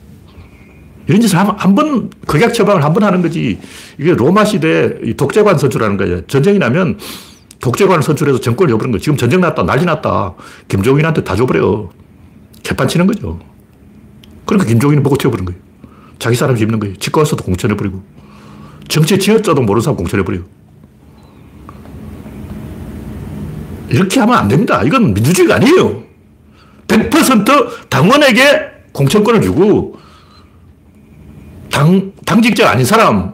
이런 1.06 1.20
짓을 1.20 1.36
한 1.38 1.74
번, 1.74 2.08
극약 2.26 2.54
처방을 2.54 2.82
한 2.84 2.92
번 2.94 3.02
하는 3.02 3.20
거지. 3.20 3.58
이게 3.98 4.12
로마 4.14 4.44
시대 4.44 5.14
독재관 5.16 5.58
선출하는 5.58 5.96
거예요. 5.96 6.26
전쟁이 6.26 6.58
나면 6.58 6.98
독재관을 7.64 8.02
선출해서 8.02 8.40
정권을 8.40 8.70
줘버린 8.70 8.92
거예요. 8.92 9.00
지금 9.00 9.16
전쟁 9.16 9.40
났다, 9.40 9.62
난리 9.62 9.86
났다. 9.86 10.34
김종인한테 10.68 11.24
다 11.24 11.34
줘버려요. 11.34 11.88
개판 12.62 12.88
치는 12.88 13.06
거죠. 13.06 13.40
그러니까 14.44 14.68
김종인이 14.68 15.02
보고 15.02 15.16
튀어버린 15.16 15.46
거예요. 15.46 15.58
자기 16.18 16.36
사람 16.36 16.56
집는 16.56 16.78
거예요. 16.78 16.94
치과에서도 16.96 17.42
공천해버리고. 17.42 18.02
정치에 18.88 19.16
지어자도 19.16 19.62
모르는 19.62 19.80
사람 19.80 19.96
공천해버려요. 19.96 20.44
이렇게 23.88 24.20
하면 24.20 24.36
안 24.36 24.48
됩니다. 24.48 24.82
이건 24.82 25.14
민주주의가 25.14 25.54
아니에요. 25.54 26.02
100% 26.86 27.88
당원에게 27.88 28.60
공천권을 28.92 29.40
주고, 29.40 29.96
당, 31.70 32.12
당직자 32.26 32.70
아닌 32.70 32.84
사람, 32.84 33.32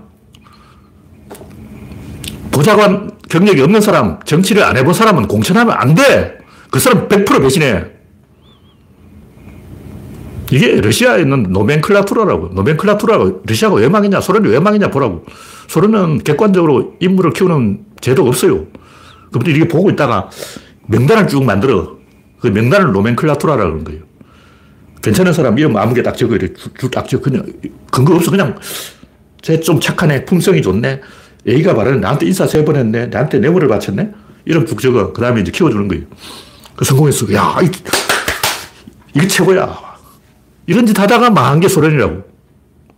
보좌관 2.53 3.10
경력이 3.31 3.63
없는 3.63 3.81
사람, 3.81 4.19
정치를 4.25 4.63
안 4.65 4.77
해본 4.77 4.93
사람은 4.93 5.29
공천하면 5.29 5.75
안 5.79 5.95
돼. 5.95 6.37
그 6.71 6.79
사람 6.79 7.09
100% 7.09 7.41
배신해. 7.41 7.85
이게 10.53 10.81
러시아에 10.81 11.21
있는 11.23 11.45
노멘클라투라라고. 11.45 12.49
노멘클라투라가 12.49 13.33
러시아가 13.47 13.77
왜 13.77 13.89
망했냐, 13.89 14.21
소련이 14.21 14.49
왜 14.49 14.59
망했냐 14.59 14.91
보라고. 14.91 15.25
소련은 15.69 16.19
객관적으로 16.25 16.95
인물을 16.99 17.33
키우는 17.33 17.85
제도가 18.01 18.29
없어요. 18.29 18.67
그분들이 19.27 19.57
이게 19.57 19.69
보고 19.69 19.89
있다가 19.91 20.29
명단을 20.89 21.29
쭉 21.29 21.45
만들어. 21.45 21.99
그 22.41 22.49
명단을 22.49 22.93
노멘클라투라라고 22.93 23.71
하는 23.71 23.85
거예요. 23.85 24.03
괜찮은 25.03 25.33
사람 25.33 25.57
이름 25.57 25.77
아무게 25.77 26.03
딱 26.03 26.17
적어. 26.17 26.37
딱 26.91 27.09
적어. 27.09 27.23
그냥 27.23 27.47
근거 27.93 28.17
없어. 28.17 28.33
그냥 28.33 28.59
쟤 29.41 29.61
좀 29.61 29.79
착하네. 29.79 30.25
품성이 30.25 30.61
좋네. 30.63 31.01
A가 31.49 31.73
말하는 31.75 32.01
나한테 32.01 32.27
인사 32.27 32.47
세 32.47 32.65
번 32.65 32.77
했네. 32.77 33.07
나한테 33.07 33.39
뇌물을 33.39 33.69
바쳤네. 33.69 34.11
이름 34.45 34.67
쭉 34.67 34.81
적어. 34.81 35.13
그 35.13 35.21
다음에 35.21 35.41
이제 35.41 35.51
키워주는 35.51 35.89
거예요. 35.89 36.05
그 36.77 36.85
성공했어. 36.85 37.33
야, 37.35 37.57
이, 37.63 37.71
이게 39.15 39.27
최고야. 39.27 39.79
이런 40.67 40.87
짓 40.87 40.99
하다가 40.99 41.31
망한 41.31 41.61
게 41.61 41.69
소련이라고. 41.69 42.23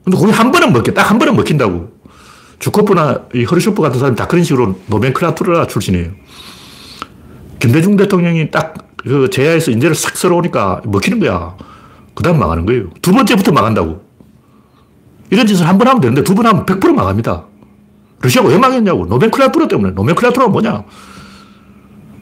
근데 0.04 0.18
거기 0.18 0.32
한 0.32 0.50
번은 0.50 0.72
먹게, 0.72 0.92
딱 0.94 1.10
한 1.10 1.18
번은 1.18 1.36
먹힌다고. 1.36 1.90
주코프나 2.58 3.26
이 3.34 3.44
허르쇼프 3.44 3.80
같은 3.82 3.98
사람이 3.98 4.16
다 4.16 4.26
그런 4.28 4.44
식으로 4.44 4.78
노멘클라투라 4.86 5.66
출신이에요. 5.66 6.10
김대중 7.58 7.96
대통령이 7.96 8.50
딱 8.50 8.74
그 9.04 9.28
제야에서 9.30 9.72
인재를 9.72 9.96
싹 9.96 10.16
썰어오니까 10.16 10.82
먹히는 10.84 11.18
거야. 11.18 11.56
그 12.14 12.22
다음 12.22 12.38
망하는 12.38 12.64
거예요. 12.66 12.84
두 13.02 13.10
번째부터 13.10 13.50
망한다고. 13.50 14.00
이런 15.30 15.44
짓을 15.48 15.66
한 15.66 15.76
번 15.76 15.88
하면 15.88 16.00
되는데 16.00 16.22
두 16.22 16.36
번 16.36 16.46
하면 16.46 16.64
100% 16.64 16.92
망합니다. 16.94 17.44
러시아가 18.22 18.48
왜 18.48 18.56
망했냐고. 18.56 19.06
노멘클라투라 19.06 19.68
때문에. 19.68 19.92
노멘클라투라가 19.94 20.50
뭐냐. 20.50 20.84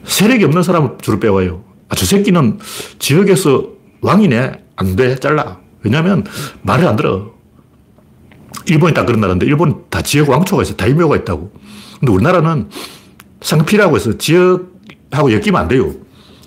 세력이 0.03 0.43
없는 0.45 0.63
사람을 0.63 0.97
주로 1.01 1.19
빼와요. 1.19 1.63
아, 1.89 1.95
저 1.95 2.05
새끼는 2.05 2.59
지역에서 2.99 3.67
왕이네. 4.01 4.51
안 4.75 4.95
돼. 4.95 5.15
잘라. 5.15 5.59
왜냐면 5.83 6.23
말을 6.63 6.87
안 6.87 6.95
들어. 6.95 7.31
일본이 8.65 8.93
딱 8.93 9.05
그런 9.05 9.21
나라인데 9.21 9.45
일본 9.45 9.85
다 9.89 10.01
지역 10.01 10.29
왕초가 10.29 10.63
있어요. 10.63 10.75
다이묘가 10.75 11.15
있다고. 11.17 11.51
근데 11.99 12.11
우리나라는 12.11 12.69
상피라고 13.41 13.95
해서 13.95 14.17
지역하고 14.17 15.31
엮이면 15.33 15.55
안 15.55 15.67
돼요. 15.67 15.93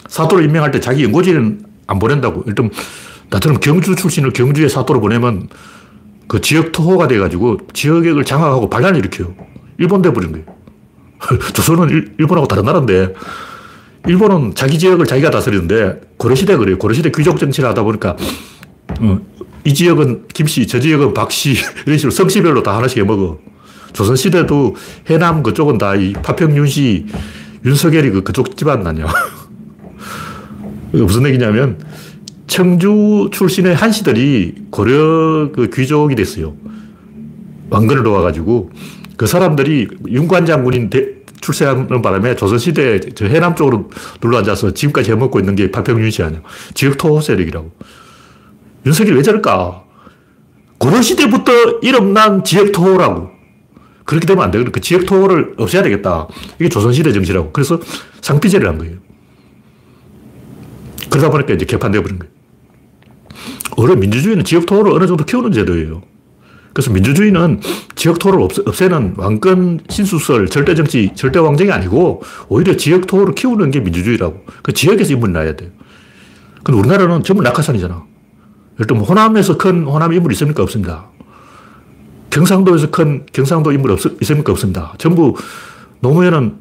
사도를 0.08 0.44
임명할 0.44 0.70
때 0.70 0.80
자기 0.80 1.04
연고지는 1.04 1.64
안 1.86 1.98
보낸다고. 1.98 2.44
일단 2.46 2.70
나처럼 3.30 3.60
경주 3.60 3.94
출신을 3.94 4.32
경주에 4.32 4.68
사도로 4.68 5.00
보내면 5.00 5.48
그 6.26 6.40
지역 6.40 6.72
토호가 6.72 7.08
돼가지고 7.08 7.58
지역을 7.72 8.24
장악하고 8.24 8.70
반란을 8.70 8.98
일으켜요. 9.00 9.34
일본 9.78 10.02
돼버린 10.02 10.32
거예요. 10.32 10.46
조선은 11.52 11.90
일, 11.90 12.14
일본하고 12.18 12.46
다른 12.46 12.64
나라인데 12.64 13.14
일본은 14.06 14.54
자기 14.54 14.78
지역을 14.78 15.06
자기가 15.06 15.30
다스리는데 15.30 16.00
고려시대 16.18 16.56
그래요. 16.56 16.78
고려시대 16.78 17.10
귀족 17.14 17.38
정치를 17.38 17.68
하다 17.70 17.82
보니까 17.82 18.16
어, 19.00 19.18
이 19.64 19.72
지역은 19.72 20.28
김씨, 20.34 20.66
저 20.66 20.78
지역은 20.78 21.14
박씨 21.14 21.56
이런 21.86 21.98
식으로 21.98 22.10
성씨별로 22.10 22.62
다 22.62 22.76
하나씩 22.76 22.98
해먹어. 22.98 23.38
조선시대도 23.92 24.74
해남 25.08 25.42
그쪽은 25.42 25.78
다 25.78 25.94
이 25.94 26.12
파평윤씨, 26.14 27.06
윤석열이 27.64 28.10
그, 28.10 28.22
그쪽 28.22 28.56
집안 28.56 28.86
아니야. 28.86 29.06
무슨 30.92 31.26
얘기냐면 31.26 31.78
청주 32.46 33.28
출신의 33.32 33.74
한씨들이 33.74 34.54
고려 34.70 35.50
그 35.52 35.70
귀족이 35.72 36.14
됐어요. 36.14 36.54
왕건을 37.70 38.02
놓아가지고 38.02 38.70
그 39.16 39.26
사람들이 39.26 39.88
윤관 40.08 40.46
장군인 40.46 40.90
출세하는 41.40 42.02
바람에 42.02 42.36
조선시대 42.36 43.00
저 43.14 43.26
해남 43.26 43.54
쪽으로 43.54 43.90
눌러 44.20 44.38
앉아서 44.38 44.72
지금까지 44.72 45.10
해먹고 45.12 45.38
있는 45.38 45.54
게 45.54 45.70
파평윤 45.70 46.10
씨 46.10 46.22
아니야. 46.22 46.40
지역 46.74 46.96
토호 46.96 47.20
세력이라고. 47.20 47.70
윤석열이 48.86 49.16
왜 49.16 49.22
저럴까? 49.22 49.84
고려시대부터 50.78 51.52
이름난 51.82 52.44
지역 52.44 52.72
토호라고. 52.72 53.30
그렇게 54.04 54.26
되면 54.26 54.44
안 54.44 54.50
돼. 54.50 54.62
그 54.64 54.80
지역 54.80 55.06
토호를 55.06 55.54
없애야 55.56 55.82
되겠다. 55.82 56.28
이게 56.58 56.68
조선시대 56.68 57.12
정치라고. 57.12 57.52
그래서 57.52 57.78
상피제를 58.20 58.68
한 58.68 58.78
거예요. 58.78 58.96
그러다 61.14 61.30
보니까 61.30 61.54
이제 61.54 61.64
개판되어 61.64 62.02
버린 62.02 62.18
거예요. 62.18 62.32
원래 63.76 63.94
민주주의는 63.94 64.44
지역 64.44 64.66
토호를 64.66 64.92
어느 64.92 65.06
정도 65.06 65.24
키우는 65.24 65.52
제도예요. 65.52 66.02
그래서 66.72 66.90
민주주의는 66.90 67.60
지역 67.94 68.18
토호를 68.18 68.48
없애, 68.66 68.88
는 68.88 69.14
왕권 69.16 69.82
신수설, 69.88 70.48
절대 70.48 70.74
정치, 70.74 71.12
절대 71.14 71.38
왕정이 71.38 71.70
아니고 71.70 72.22
오히려 72.48 72.76
지역 72.76 73.06
토호를 73.06 73.36
키우는 73.36 73.70
게 73.70 73.78
민주주의라고. 73.78 74.44
그 74.64 74.72
지역에서 74.72 75.12
인물이 75.12 75.32
나야 75.32 75.54
돼요. 75.54 75.70
근데 76.64 76.80
우리나라는 76.80 77.22
전부 77.22 77.44
낙하산이잖아. 77.44 78.04
일단 78.80 78.98
뭐 78.98 79.06
호남에서 79.06 79.56
큰 79.56 79.84
호남 79.84 80.12
인물 80.12 80.32
있습니까? 80.32 80.64
없습니다. 80.64 81.10
경상도에서 82.30 82.90
큰 82.90 83.24
경상도 83.32 83.70
인물 83.70 83.92
없, 83.92 84.00
있습니까? 84.22 84.50
없습니다. 84.50 84.94
전부 84.98 85.36
노무현은 86.00 86.56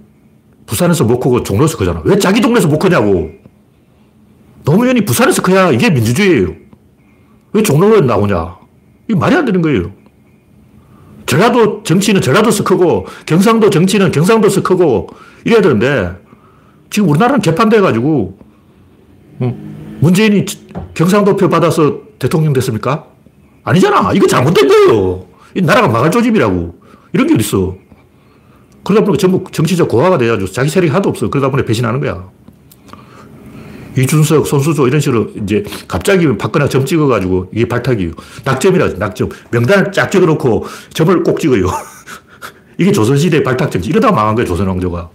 부산에서 0.68 1.06
못 1.06 1.20
크고 1.20 1.42
종로에서 1.42 1.76
크잖아. 1.76 2.04
왜 2.06 2.20
자기 2.20 2.40
동네에서 2.40 2.68
못 2.68 2.78
크냐고. 2.78 3.32
노무현이 4.66 5.06
부산에서 5.06 5.42
커야 5.42 5.72
이게 5.72 5.90
민주주의예요. 5.90 6.54
왜 7.54 7.62
종로에 7.62 8.02
나오냐. 8.02 8.58
이게 9.08 9.20
말이 9.20 9.36
안 9.36 9.46
되는 9.46 9.62
거예요. 9.62 9.92
전라도 11.26 11.84
정치는 11.84 12.22
전라도에서 12.22 12.64
크고 12.64 13.08
경상도 13.26 13.70
정치는 13.70 14.12
경상도에서 14.12 14.62
크고 14.64 15.10
이래야 15.46 15.62
되는데 15.62 16.16
지금 16.90 17.10
우리나라는 17.10 17.42
개판돼가지고 17.42 18.38
문재인이 20.00 20.46
경상도 20.94 21.36
표 21.36 21.50
받아서 21.50 22.02
대통령 22.20 22.54
됐습니까? 22.54 23.06
아니잖아. 23.64 24.12
이거 24.14 24.28
잘못된 24.28 24.68
거예요. 24.68 25.26
이 25.56 25.62
나라가 25.62 25.88
망할 25.88 26.12
조짐이라고. 26.12 26.76
이런 27.14 27.28
게 27.28 27.36
어딨어. 27.36 27.76
그러다 28.84 29.06
보니까 29.06 29.22
전부 29.22 29.44
정치적 29.52 29.88
고화가 29.88 30.18
돼가지고 30.18 30.52
자기 30.52 30.70
세력이 30.70 30.92
하도 30.92 31.10
없어. 31.10 31.30
그러다 31.30 31.50
보니 31.50 31.64
배신하는 31.66 32.00
거야. 32.00 32.30
이준석, 33.98 34.48
손수조 34.48 34.88
이런 34.88 35.00
식으로 35.00 35.30
이제 35.44 35.64
갑자기 35.88 36.28
박근혜 36.38 36.68
점 36.68 36.86
찍어가지고 36.86 37.50
이게 37.54 37.68
발탁이에요. 37.68 38.12
낙점이라 38.44 38.94
낙점. 38.98 39.30
명단을 39.52 39.92
쫙 39.92 40.10
찍어놓고 40.10 40.66
점을 40.94 41.24
꼭 41.24 41.40
찍어요. 41.40 41.68
이게 42.80 42.92
조선시대 42.92 43.44
발탁점지. 43.44 43.90
이러다 43.90 44.12
망한 44.12 44.36
거예요, 44.36 44.48
조선왕조가. 44.48 45.10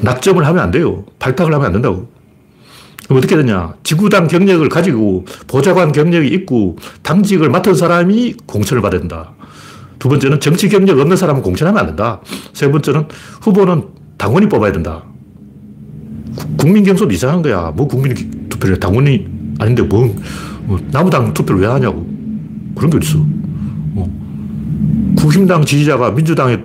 낙점을 0.00 0.46
하면 0.46 0.62
안 0.62 0.70
돼요. 0.70 1.04
발탁을 1.18 1.52
하면 1.52 1.66
안 1.66 1.72
된다고. 1.72 2.08
그럼 3.06 3.18
어떻게 3.18 3.36
되냐. 3.36 3.74
지구당 3.82 4.28
경력을 4.28 4.68
가지고 4.68 5.24
보좌관 5.48 5.92
경력이 5.92 6.28
있고 6.28 6.76
당직을 7.02 7.48
맡은 7.48 7.74
사람이 7.74 8.34
공천을 8.46 8.82
받아야 8.82 9.00
된다. 9.00 9.32
두 9.98 10.08
번째는 10.08 10.38
정치 10.38 10.68
경력 10.68 11.00
없는 11.00 11.16
사람은 11.16 11.42
공천하면 11.42 11.80
안 11.80 11.86
된다. 11.86 12.20
세 12.52 12.70
번째는 12.70 13.08
후보는 13.40 13.88
당원이 14.18 14.48
뽑아야 14.48 14.70
된다. 14.72 15.02
국민 16.56 16.84
경선 16.84 17.10
이상한 17.10 17.42
거야. 17.42 17.72
뭐 17.74 17.86
국민 17.86 18.14
투표를 18.48 18.76
해. 18.76 18.78
당원이 18.78 19.26
아닌데 19.58 19.82
뭐, 19.82 20.14
뭐 20.64 20.78
나무당 20.90 21.32
투표를 21.34 21.62
왜 21.62 21.66
하냐고. 21.66 22.06
그런 22.74 22.90
게 22.90 22.96
어딨어. 22.98 23.18
어. 23.96 25.14
국힘당 25.16 25.64
지지자가 25.64 26.12
민주당에 26.12 26.60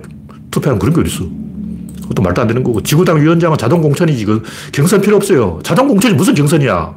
투표하는 0.50 0.78
그런 0.78 0.94
게 0.94 1.00
어딨어. 1.00 1.28
그것도 2.02 2.22
말도 2.22 2.42
안 2.42 2.46
되는 2.48 2.62
거고. 2.62 2.82
지구당 2.82 3.20
위원장은 3.20 3.58
자동 3.58 3.80
공천이지. 3.82 4.24
그 4.24 4.42
경선 4.72 5.00
필요 5.00 5.16
없어요. 5.16 5.58
자동 5.62 5.88
공천이 5.88 6.14
무슨 6.14 6.34
경선이야. 6.34 6.94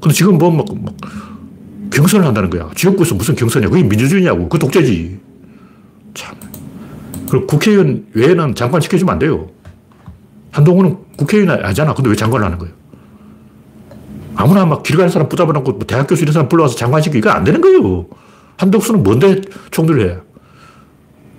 근데 0.00 0.14
지금 0.14 0.38
뭐, 0.38 0.50
막, 0.50 0.66
막 0.82 0.94
경선을 1.90 2.24
한다는 2.24 2.50
거야. 2.50 2.68
지역구에서 2.76 3.14
무슨 3.14 3.34
경선이야. 3.34 3.70
그게 3.70 3.82
민주주의냐고. 3.82 4.48
그 4.48 4.58
독재지. 4.58 5.18
참. 6.14 6.36
그리고 7.28 7.46
국회의원 7.46 8.06
외에는 8.12 8.54
장관 8.54 8.80
시켜주면 8.80 9.12
안 9.14 9.18
돼요. 9.18 9.48
한동훈은 10.50 10.96
국회의원 11.16 11.64
아니잖아. 11.64 11.94
근데 11.94 12.10
왜 12.10 12.16
장관을 12.16 12.44
하는 12.46 12.58
거예요? 12.58 12.74
아무나 14.36 14.64
막 14.64 14.82
길 14.82 14.96
가는 14.96 15.10
사람 15.10 15.28
붙잡아놓고 15.28 15.72
뭐 15.72 15.80
대학 15.86 16.06
교수 16.06 16.22
이런 16.22 16.32
사람 16.32 16.48
불러와서 16.48 16.76
장관 16.76 17.02
시키고 17.02 17.18
이거 17.18 17.30
안 17.30 17.44
되는 17.44 17.60
거예요. 17.60 18.06
한덕수는 18.56 19.02
뭔데 19.02 19.40
총리를 19.70 20.10
해? 20.10 20.16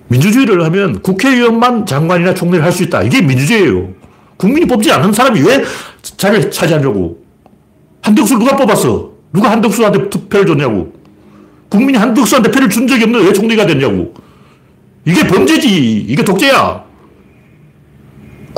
민주주의를 0.08 0.64
하면 0.64 1.00
국회의원만 1.02 1.86
장관이나 1.86 2.34
총리를 2.34 2.64
할 2.64 2.72
수 2.72 2.82
있다. 2.82 3.02
이게 3.02 3.22
민주주의예요. 3.22 3.90
국민이 4.36 4.66
뽑지 4.66 4.90
않은 4.92 5.12
사람이 5.12 5.40
왜 5.42 5.62
자리를 6.02 6.50
차지하려고? 6.50 7.22
한덕수를 8.02 8.40
누가 8.40 8.56
뽑았어? 8.56 9.10
누가 9.32 9.50
한덕수한테 9.50 10.08
투표를 10.10 10.46
줬냐고? 10.46 10.92
국민이 11.68 11.96
한덕수한테 11.98 12.50
표를 12.50 12.68
준 12.68 12.86
적이 12.88 13.04
없는데 13.04 13.26
왜 13.26 13.32
총리가 13.32 13.66
됐냐고? 13.66 14.12
이게 15.04 15.26
범죄지. 15.26 16.06
이게 16.08 16.24
독재야. 16.24 16.84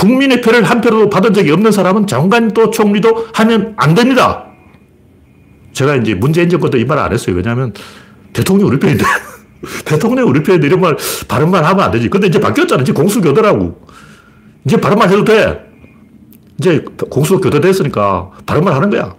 국민의 0.03 0.41
표를 0.41 0.65
한 0.65 0.81
표로 0.81 1.09
받은 1.09 1.33
적이 1.33 1.53
없는 1.53 1.71
사람은 1.71 2.09
장관도 2.09 2.71
총리도 2.71 3.29
하면 3.35 3.75
안 3.77 3.95
됩니다. 3.95 4.47
제가 5.73 5.95
이제 5.95 6.15
문재인 6.15 6.49
정권 6.49 6.71
때이말안 6.71 7.13
했어요. 7.13 7.37
왜냐하면 7.37 7.73
대통령 8.33 8.67
우리 8.67 8.81
편인데. 8.81 9.05
대통령 9.87 10.29
우리 10.29 10.43
편인데 10.43 10.67
이런 10.67 10.81
말, 10.81 10.97
말 11.49 11.65
하면 11.65 11.85
안 11.85 11.91
되지. 11.93 12.09
근데 12.11 12.27
이제 12.27 12.41
바뀌었잖아. 12.41 12.83
이제 12.83 12.93
공수교대라고. 12.93 13.81
이제 14.65 14.77
말 14.77 15.09
해도 15.09 15.23
돼. 15.23 15.61
이제 16.59 16.85
공수교대 17.09 17.61
됐으니까 17.61 18.31
말 18.61 18.75
하는 18.75 18.91
거야. 18.91 19.15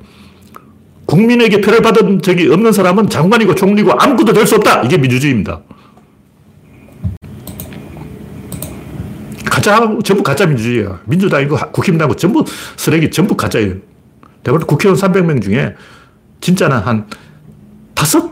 국민에게 1.05 1.61
표를 1.61 1.81
받은 1.81 2.21
적이 2.21 2.49
없는 2.51 2.73
사람은 2.73 3.09
장관이고 3.09 3.55
총리고 3.55 3.93
아무것도 3.93 4.33
될 4.33 4.45
수 4.45 4.55
없다. 4.55 4.81
이게 4.81 4.97
민주주의입니다. 4.97 5.61
가짜, 9.63 9.97
전부 10.03 10.23
가짜 10.23 10.45
민주주의야. 10.45 10.99
민주당이고 11.05 11.55
국힘당이고 11.71 12.17
전부 12.17 12.43
쓰레기, 12.75 13.09
전부 13.09 13.35
가짜예요. 13.37 13.75
대부분 14.43 14.67
국회의원 14.67 14.99
300명 14.99 15.41
중에 15.41 15.75
진짜는 16.41 16.77
한 16.79 17.07
다섯 17.95 18.29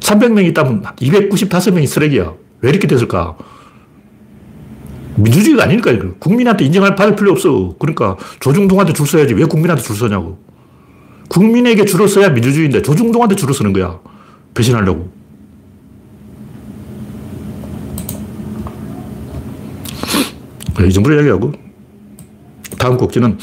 300명 0.00 0.44
있다면 0.46 0.82
295명이 0.82 1.86
쓰레기야. 1.86 2.32
왜 2.60 2.70
이렇게 2.70 2.88
됐을까? 2.88 3.36
민주주의가 5.14 5.64
아니니까, 5.64 5.92
이거. 5.92 6.14
국민한테 6.18 6.64
인정할 6.64 6.96
받을 6.96 7.14
필요 7.14 7.32
없어. 7.32 7.74
그러니까 7.78 8.16
조중동한테 8.40 8.92
줄 8.92 9.06
서야지. 9.06 9.34
왜 9.34 9.44
국민한테 9.44 9.82
줄 9.82 9.94
서냐고. 9.96 10.38
국민에게 11.28 11.84
줄을 11.84 12.08
서야 12.08 12.30
민주주의인데 12.30 12.82
조중동한테 12.82 13.36
줄을 13.36 13.54
서는 13.54 13.72
거야. 13.72 14.00
배신하려고. 14.54 15.17
이 20.86 20.92
정도로 20.92 21.16
이야기하고 21.16 21.52
다음 22.78 22.96
곡지는 22.96 23.38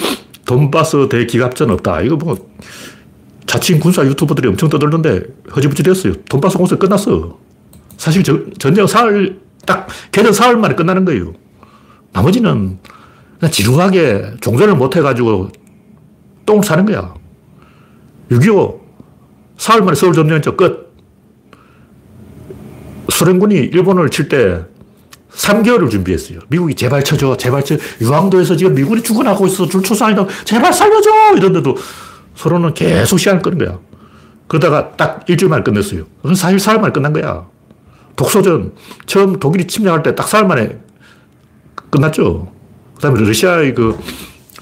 돈바스 0.46 1.10
대기갑전 1.10 1.72
없다. 1.72 2.02
이거 2.02 2.16
뭐 2.16 2.38
자칭 3.46 3.80
군사 3.80 4.06
유튜버들이 4.06 4.48
엄청 4.48 4.70
떠들던데 4.70 5.22
허지부지 5.56 5.84
됐어요. 5.84 6.14
돈바스 6.30 6.58
공사 6.58 6.76
끝났어. 6.76 7.38
사실 7.98 8.24
저, 8.24 8.40
전쟁 8.60 8.86
사흘, 8.88 9.40
딱 9.66 9.88
개전 10.12 10.34
사흘 10.34 10.58
만에 10.58 10.76
끝나는 10.76 11.06
거예요. 11.06 11.34
나머지는 12.12 12.80
그냥 13.40 13.52
지루하게 13.52 14.36
종전을 14.42 14.76
못 14.76 14.96
해가지고 14.96 15.50
똥을 16.46 16.64
사는 16.64 16.86
거야. 16.86 17.14
6.25 18.30 18.80
사흘 19.58 19.82
만에 19.82 19.96
서울 19.96 20.14
점령했죠. 20.14 20.56
끝. 20.56 20.94
소련군이 23.10 23.56
일본을 23.56 24.10
칠 24.10 24.28
때 24.28 24.64
3개월을 25.36 25.90
준비했어요. 25.90 26.40
미국이 26.48 26.76
제발 26.76 27.04
쳐줘, 27.04 27.38
제발 27.38 27.64
쳐. 27.64 27.76
유황도에서 28.02 28.56
지금 28.56 28.74
미군이 28.74 29.04
죽어나고 29.04 29.48
있어. 29.48 29.68
줄초상이다. 29.68 30.26
제발 30.46 30.74
살려줘! 30.74 31.36
이런데도 31.38 31.76
서로는 32.36 32.74
계속 32.74 33.18
시간을 33.18 33.42
끄는 33.42 33.58
거야. 33.58 33.80
그러다가 34.48 34.92
딱 34.96 35.26
일주일 35.28 35.50
만에 35.50 35.64
끝냈어요. 35.64 36.04
그건 36.22 36.36
사실 36.36 36.60
사흘 36.60 36.80
만에 36.80 36.92
끝난 36.94 37.12
거야. 37.14 37.46
독소전. 38.16 38.74
처음 39.06 39.40
독일이 39.40 39.68
침략할 39.68 40.04
때 40.04 40.16
딱 40.16 40.28
사흘 40.28 40.48
만에 40.48 40.78
끝났죠. 41.90 42.52
그 42.96 43.02
다음에 43.02 43.20
러시아의 43.22 43.74
그 43.76 43.98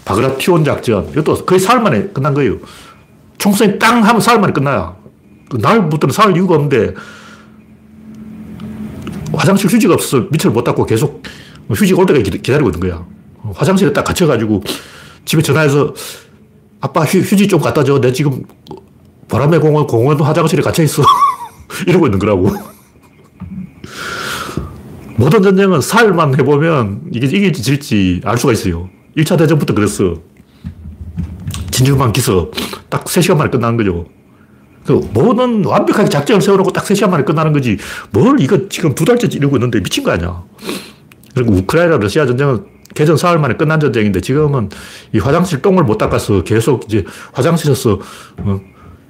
바그라티온 0.06 0.64
작전. 0.66 1.10
이것도 1.10 1.46
거의 1.46 1.60
사흘 1.60 1.82
만에 1.82 2.08
끝난 2.08 2.34
거예요. 2.34 2.58
총선이 3.38 3.78
땅 3.78 4.04
하면 4.04 4.22
사흘 4.22 4.40
만에 4.40 4.54
끝나요. 4.54 4.96
그 5.50 5.58
날부터는 5.58 6.14
사흘 6.14 6.36
이유가 6.36 6.56
없는데 6.56 6.94
화장실 9.34 9.70
휴지가 9.70 9.94
없어서 9.96 10.28
밑을 10.32 10.52
못 10.52 10.64
닦고 10.64 10.86
계속 10.86 11.24
휴지가 11.70 12.02
올 12.02 12.06
때까지 12.06 12.32
기다리고 12.42 12.70
있는 12.70 12.80
거야. 12.80 13.06
화장실에 13.54 13.92
딱 13.92 14.04
갇혀가지고 14.04 14.64
집에 15.26 15.42
전화해서 15.42 15.94
아빠 16.80 17.04
휴, 17.04 17.20
휴지 17.20 17.48
좀 17.48 17.60
갖다 17.60 17.84
줘. 17.84 18.00
내 18.00 18.12
지금 18.12 18.44
바람의 19.30 19.60
공원, 19.60 19.88
공원 19.88 20.20
화장실에 20.20 20.62
갇혀있어. 20.62 21.04
이러고 21.88 22.08
있는 22.08 22.20
거라고. 22.20 22.52
모든 25.16 25.42
전쟁은 25.42 25.82
사흘만 25.82 26.40
해보면 26.40 27.10
이게 27.14 27.28
이길지 27.28 27.62
질지 27.62 28.22
알 28.26 28.38
수가 28.38 28.54
있어요. 28.54 28.90
1차 29.18 29.38
대전부터 29.38 29.74
그랬어. 29.74 30.16
진주만 31.72 32.14
기서 32.14 32.52
딱 32.90 33.06
3시간 33.06 33.38
만에 33.38 33.50
끝나는 33.50 33.78
거죠. 33.78 34.06
그 34.86 34.94
모든 35.14 35.64
완벽하게 35.66 36.10
작전을 36.10 36.42
세워놓고 36.42 36.72
딱 36.74 36.84
3시간 36.86 37.10
만에 37.10 37.24
끝나는 37.24 37.54
거지. 37.54 37.78
뭘 38.12 38.40
이거 38.40 38.68
지금 38.70 38.94
두 38.96 39.06
달째 39.06 39.28
이러고 39.32 39.56
있는데 39.58 39.82
미친 39.82 40.04
거 40.04 40.12
아니야. 40.12 40.44
그리고 41.34 41.54
우크라이나 41.54 41.98
러시아 41.98 42.26
전쟁은 42.26 42.66
개전 42.94 43.18
사흘 43.18 43.40
만에 43.40 43.56
끝난 43.56 43.80
전쟁인데 43.80 44.22
지금은 44.22 44.70
이 45.14 45.20
화장실 45.20 45.62
똥을 45.62 45.84
못 45.84 45.98
닦아서 45.98 46.44
계속 46.44 46.84
이제 46.86 47.04
화장실에서 47.32 48.00
어, 48.38 48.62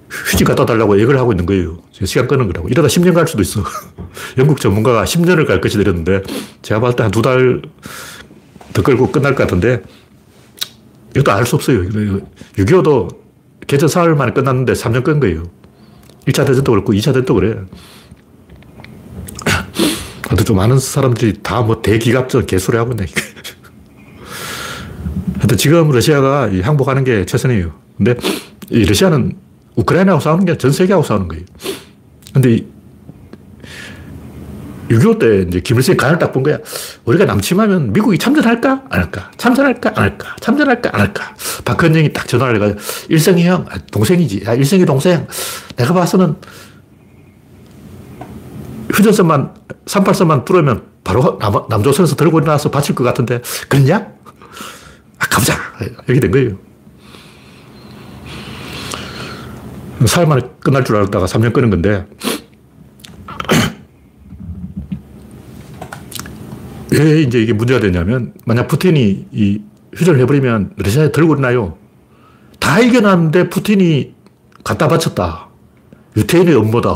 휴지 0.10 0.44
갖다 0.44 0.66
달라고 0.66 1.00
얘기를 1.02 1.20
하고 1.20 1.34
있는 1.34 1.46
거예요. 1.46 1.80
시간 1.92 2.28
끄는 2.28 2.48
거라고. 2.48 2.70
이러다 2.70 2.88
10년 2.88 3.14
갈 3.14 3.28
수도 3.28 3.42
있어. 3.42 3.62
영국 4.38 4.62
전문가가 4.62 5.04
10년을 5.04 5.48
갈 5.48 5.60
것이 5.60 5.78
되렸는데 5.78 6.22
제가 6.62 6.80
봤을 6.80 6.96
때 6.96 7.04
한 7.04 7.12
두 7.12 7.22
달 7.22 7.62
더 8.74 8.82
끌고 8.82 9.12
끝날 9.12 9.36
것 9.36 9.44
같은데 9.44 9.82
이것도 11.16 11.32
알 11.32 11.46
수 11.46 11.56
없어요. 11.56 11.84
6.25도 12.58 13.08
개전 13.68 13.88
사흘 13.90 14.16
만에 14.16 14.32
끝났는데 14.34 14.74
3년 14.74 15.04
끈 15.04 15.20
거예요. 15.20 15.44
1차 16.28 16.46
대전도 16.46 16.72
그렇고 16.72 16.94
2차 16.94 17.06
대전도 17.08 17.34
그래. 17.34 17.58
하여튼 20.28 20.46
좀 20.46 20.58
많은 20.58 20.80
사람들이 20.80 21.42
다 21.44 21.62
뭐 21.62 21.82
대기갑전 21.82 22.46
개소리 22.48 22.78
하고 22.78 22.92
있네. 22.94 23.06
하여튼 25.38 25.58
지금 25.58 25.92
러시아가 25.92 26.50
항복하는 26.62 27.04
게 27.04 27.26
최선이에요. 27.26 27.74
근데 27.98 28.16
이 28.70 28.84
러시아는 28.86 29.34
우크라이나하고 29.76 30.22
싸우는 30.22 30.46
게 30.46 30.58
전 30.58 30.72
세계하고 30.72 31.04
싸우는 31.04 31.28
거예요. 31.28 31.44
근데 32.34 32.66
6.25 34.94 35.20
때 35.20 35.46
이제 35.48 35.60
김일성이 35.60 35.98
간을 35.98 36.20
딱 36.20 36.32
본 36.34 36.44
거야. 36.44 36.58
우리가 37.06 37.26
남침하면 37.26 37.94
미국이 37.94 38.18
참전할까? 38.18 38.84
안 38.90 39.00
할까? 39.02 39.32
참전할까? 39.38 39.92
안 39.96 40.04
할까? 40.04 40.36
참전할까? 40.40 40.90
안 40.94 41.02
할까? 41.02 41.36
박헌영이 41.66 42.12
딱 42.14 42.28
전화를 42.28 42.56
해가지고, 42.56 42.80
일성이 43.10 43.46
형, 43.46 43.66
아, 43.70 43.78
동생이지. 43.92 44.44
야, 44.46 44.54
일성이 44.54 44.86
동생. 44.86 45.28
내가 45.76 45.94
봐서는 45.94 46.36
휴전선만, 48.92 49.54
38선만 49.86 50.46
뚫으면 50.46 50.84
바로 51.04 51.38
남, 51.40 51.54
남조선에서 51.70 52.16
들고 52.16 52.40
일어나서 52.40 52.72
바칠 52.72 52.96
것 52.96 53.04
같은데, 53.04 53.42
그랬냐? 53.70 54.08
아, 55.20 55.26
가보자. 55.30 55.56
이렇게 56.08 56.20
된 56.20 56.32
거예요. 56.32 56.58
사흘 60.06 60.28
만에 60.28 60.42
끝날 60.60 60.84
줄 60.84 60.96
알았다가 60.98 61.26
3년 61.28 61.54
끄는 61.54 61.70
건데, 61.70 62.06
왜 66.94 67.22
이제 67.22 67.42
이게 67.42 67.54
문제가 67.54 67.80
되냐면, 67.80 68.34
만약 68.46 68.68
푸틴이 68.68 69.28
이 69.32 69.62
휴전을 69.96 70.20
해버리면 70.22 70.74
러시아에 70.78 71.12
들고 71.12 71.34
일어나요. 71.34 71.78
다 72.60 72.80
이겨놨는데 72.80 73.50
푸틴이 73.50 74.14
갖다 74.64 74.88
바쳤다. 74.88 75.50
유태인의 76.16 76.56
음모다. 76.56 76.96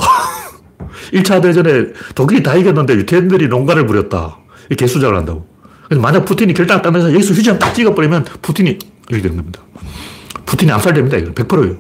1차 1.14 1.42
대전에 1.44 1.88
독일이 2.16 2.44
다 2.44 2.56
이겼는데 2.56 2.96
유태인들이 2.96 3.48
농간을 3.48 3.86
부렸다. 3.86 4.38
이 4.72 4.76
개수작을 4.76 5.16
한다고. 5.16 5.48
그래서 5.86 6.02
만약 6.02 6.26
푸틴이 6.26 6.54
결단을 6.54 6.82
따면서 6.82 7.14
여기서 7.14 7.34
휴전 7.34 7.60
딱 7.60 7.74
찍어버리면 7.74 8.26
푸틴이 8.42 8.78
이렇게 9.10 9.22
되는 9.22 9.38
겁니다. 9.38 9.62
푸틴이 10.46 10.72
암살됩니다. 10.72 11.18
이건 11.18 11.34
100%예요. 11.34 11.78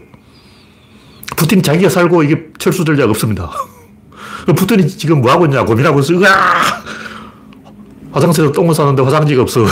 푸틴이 1.36 1.62
자기가 1.62 1.89
살고 1.89 2.23
이게 2.23 2.47
철수될 2.58 2.95
자가 2.95 3.10
없습니다. 3.10 3.51
푸틴이 4.56 4.88
지금 4.88 5.21
뭐 5.21 5.32
하고 5.32 5.45
있냐 5.45 5.63
고민하고 5.63 5.99
있어. 5.99 6.13
으아! 6.13 6.27
화장실에서 8.17 8.51
똥을 8.51 8.73
싸는데 8.73 9.03
화장지가 9.03 9.41
없어. 9.41 9.65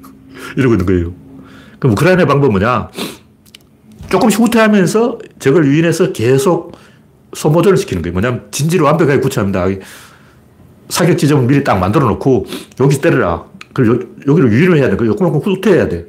이러고 0.56 0.74
있는 0.74 0.86
거예요. 0.86 1.12
그럼 1.78 1.92
우크라이나의 1.92 2.26
방법은 2.26 2.52
뭐냐? 2.52 2.88
조금씩 4.10 4.40
후퇴하면서 4.40 5.18
적을 5.38 5.66
유인해서 5.66 6.12
계속 6.12 6.72
소모전을 7.34 7.76
시키는 7.76 8.02
거예요. 8.02 8.12
뭐냐면 8.12 8.46
진지를 8.50 8.84
완벽하게 8.84 9.20
구체합니다. 9.20 9.66
사격 10.88 11.18
지점을 11.18 11.46
미리 11.46 11.64
딱 11.64 11.78
만들어 11.78 12.06
놓고 12.06 12.46
여기 12.80 13.00
때려라. 13.00 13.44
그리고 13.72 14.04
여기를 14.26 14.52
유인을 14.52 14.78
해야 14.78 14.88
돼. 14.88 14.96
그리고 14.96 15.16
요만큼 15.18 15.40
후퇴해야 15.40 15.88
돼. 15.88 16.06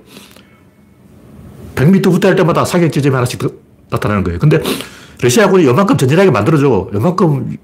100m 1.76 2.12
후퇴할 2.12 2.36
때마다 2.36 2.63
사격 2.63 2.91
지점이 2.91 3.13
하나씩 3.13 3.41
나타나는 3.89 4.23
거예요. 4.23 4.39
근데 4.39 4.62
러시아군이 5.21 5.65
요만큼 5.65 5.97
전진하게 5.97 6.32
만들어줘. 6.32 6.89
요만큼 6.93 7.58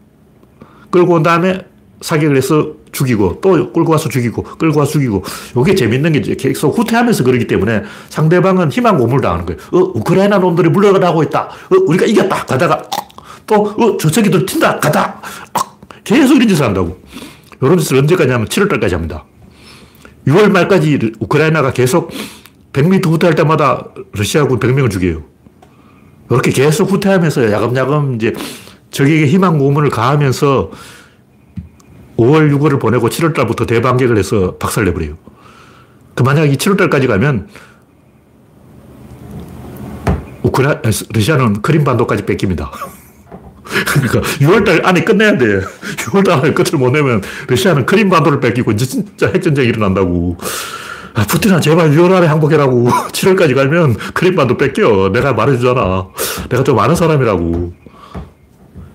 끌고 0.90 1.14
온 1.14 1.24
다음에 1.24 1.66
사격을 2.04 2.36
해서 2.36 2.68
죽이고 2.92 3.40
또 3.40 3.72
끌고 3.72 3.94
와서 3.94 4.10
죽이고 4.10 4.44
끌고 4.44 4.80
와서 4.80 4.92
죽이고 4.92 5.24
이게 5.58 5.74
재밌는 5.74 6.12
게 6.12 6.36
계속 6.36 6.78
후퇴하면서 6.78 7.24
그러기 7.24 7.48
때문에 7.48 7.84
상대방은 8.10 8.72
희망 8.72 8.98
고물 8.98 9.22
당하는 9.22 9.46
거예요. 9.46 9.60
어, 9.72 9.80
우크라이나 9.96 10.38
놈들이 10.38 10.70
물러나고 10.70 11.24
있다. 11.24 11.44
어, 11.44 11.76
우리가 11.88 12.06
이겼다. 12.06 12.46
가다가 12.46 12.84
또 13.48 13.56
어, 13.56 13.98
저 13.98 14.10
새끼들 14.10 14.46
튄다. 14.46 14.82
가다. 14.82 15.22
계속 16.04 16.36
이런 16.36 16.48
짓을 16.50 16.66
한다고. 16.66 17.00
이런 17.62 17.78
짓을 17.78 17.98
언제까지 17.98 18.32
하면 18.32 18.48
7월달까지 18.48 18.92
합니다. 18.92 19.24
6월 20.28 20.52
말까지 20.52 21.14
우크라이나가 21.20 21.72
계속 21.72 22.12
100m 22.74 23.06
후퇴할 23.06 23.36
때마다 23.36 23.88
러시아군 24.12 24.60
100명을 24.60 24.92
죽여요. 24.92 25.24
이렇게 26.30 26.52
계속 26.52 26.92
후퇴하면서 26.92 27.50
야금야금 27.50 28.16
이제 28.16 28.34
적에게 28.92 29.26
희망 29.28 29.58
고문을 29.58 29.90
가하면서 29.90 30.72
5월, 32.24 32.52
6월을 32.58 32.80
보내고 32.80 33.10
7월 33.10 33.34
달부터 33.34 33.66
대반격을 33.66 34.18
해서 34.18 34.56
박살 34.58 34.86
내버려요. 34.86 35.18
그 36.16 36.24
만약 36.24 36.46
이 36.46 36.56
7월 36.56 36.78
달까지 36.78 37.08
가면 37.08 37.48
우크라 40.44 40.82
러시아는 41.14 41.62
크림반도까지 41.62 42.26
뺏깁니다. 42.26 42.72
그러니까 43.64 44.22
6월 44.22 44.66
달 44.66 44.86
안에 44.86 45.04
끝내야 45.04 45.38
돼. 45.38 45.62
6월 45.98 46.26
달 46.26 46.40
안에 46.40 46.54
끝을 46.54 46.78
못 46.78 46.92
내면 46.92 47.22
러시아는 47.48 47.86
크림반도를 47.86 48.40
뺏기고 48.40 48.72
이제 48.74 48.86
진짜 48.86 49.28
핵전쟁이 49.28 49.70
일어난다고. 49.70 50.38
아, 51.16 51.26
푸틴아, 51.28 51.60
제발 51.60 51.92
6월 51.92 52.12
안에 52.14 52.28
항복해라고. 52.28 52.90
7월까지 53.14 53.56
가면 53.56 53.96
크림반도 54.14 54.58
뺏겨. 54.58 55.12
내가 55.14 55.34
말해주잖아. 55.34 56.08
내가 56.50 56.64
좀 56.64 56.78
아는 56.80 56.96
사람이라고. 56.96 57.83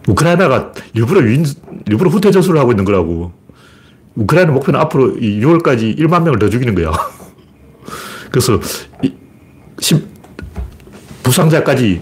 우크라이나가 0.08 0.72
일부러 0.94 1.22
유인, 1.22 1.44
일부러 1.86 2.10
후퇴 2.10 2.30
전술을 2.30 2.58
하고 2.58 2.72
있는 2.72 2.84
거라고. 2.84 3.32
우크라이나 4.14 4.52
목표는 4.52 4.80
앞으로 4.80 5.14
6월까지 5.16 5.98
1만 5.98 6.24
명을 6.24 6.38
더 6.38 6.48
죽이는 6.48 6.74
거야. 6.74 6.92
그래서 8.30 8.58
시, 9.80 10.02
부상자까지 11.22 12.00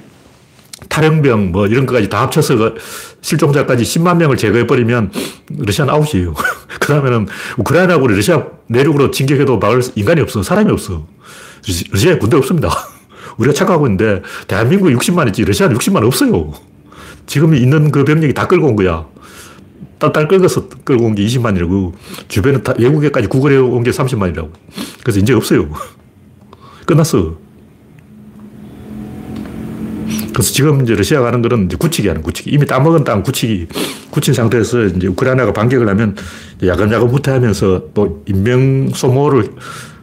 탈영병 0.88 1.52
뭐 1.52 1.66
이런 1.66 1.84
것까지 1.84 2.08
다 2.08 2.22
합쳐서 2.22 2.56
그 2.56 2.74
실종자까지 3.20 3.82
10만 3.84 4.16
명을 4.18 4.36
제거해버리면 4.36 5.10
러시아는 5.50 5.92
아웃이에요. 5.92 6.32
그 6.80 6.88
다음에는 6.88 7.26
우크라이나하고 7.58 8.06
러시아 8.06 8.46
내륙으로 8.68 9.10
진격해도 9.10 9.58
막을 9.58 9.82
인간이 9.96 10.20
없어. 10.20 10.42
사람이 10.42 10.70
없어. 10.70 11.06
러시아에 11.90 12.18
군대 12.18 12.36
없습니다. 12.36 12.70
우리가 13.36 13.52
착각하고 13.52 13.86
있는데 13.88 14.22
대한민국에 14.46 14.94
60만 14.94 15.26
있지 15.28 15.44
러시아는 15.44 15.76
60만 15.76 16.06
없어요. 16.06 16.54
지금 17.26 17.54
있는 17.54 17.90
그 17.90 18.04
병력이 18.04 18.34
다 18.34 18.46
끌고 18.46 18.66
온 18.68 18.76
거야. 18.76 19.06
딸딸 19.98 20.28
끌어서 20.28 20.68
끌고 20.84 21.04
온 21.06 21.14
게 21.14 21.24
20만이라고. 21.24 21.92
주변에 22.28 22.62
다 22.62 22.74
외국에까지 22.78 23.28
구걸해 23.28 23.56
온 23.56 23.82
게 23.82 23.90
30만이라고. 23.90 24.50
그래서 25.02 25.20
이제 25.20 25.32
없어요. 25.32 25.68
끝났어. 26.86 27.36
그래서 30.32 30.52
지금 30.52 30.82
이제 30.82 30.94
러시아가 30.94 31.28
하는 31.28 31.40
거는 31.40 31.64
이제 31.66 31.76
굳히기 31.76 32.08
하는 32.08 32.22
굳히기. 32.22 32.50
이미 32.50 32.66
따먹은 32.66 33.04
땅 33.04 33.22
굳히기. 33.22 33.68
굳힌 34.10 34.34
상태에서 34.34 34.84
이제 34.84 35.06
우크라이나가 35.08 35.52
반격을 35.52 35.88
하면 35.88 36.14
야금야금 36.62 37.08
후퇴하면서 37.08 37.88
또 37.94 38.22
인명 38.26 38.90
소모를 38.94 39.48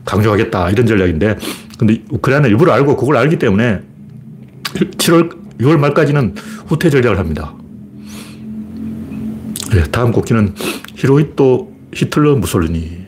강조하겠다. 0.05 0.71
이런 0.71 0.87
전략인데. 0.87 1.37
근데 1.77 2.01
우크라이나 2.09 2.47
일부러 2.47 2.73
알고 2.73 2.97
그걸 2.97 3.17
알기 3.17 3.37
때문에 3.37 3.81
7월, 4.73 5.42
6월 5.59 5.77
말까지는 5.77 6.35
후퇴 6.67 6.89
전략을 6.89 7.19
합니다. 7.19 7.53
네, 9.71 9.83
다음 9.91 10.11
곡기는 10.11 10.53
히로히토 10.95 11.73
히틀러 11.93 12.35
무솔리니. 12.35 13.05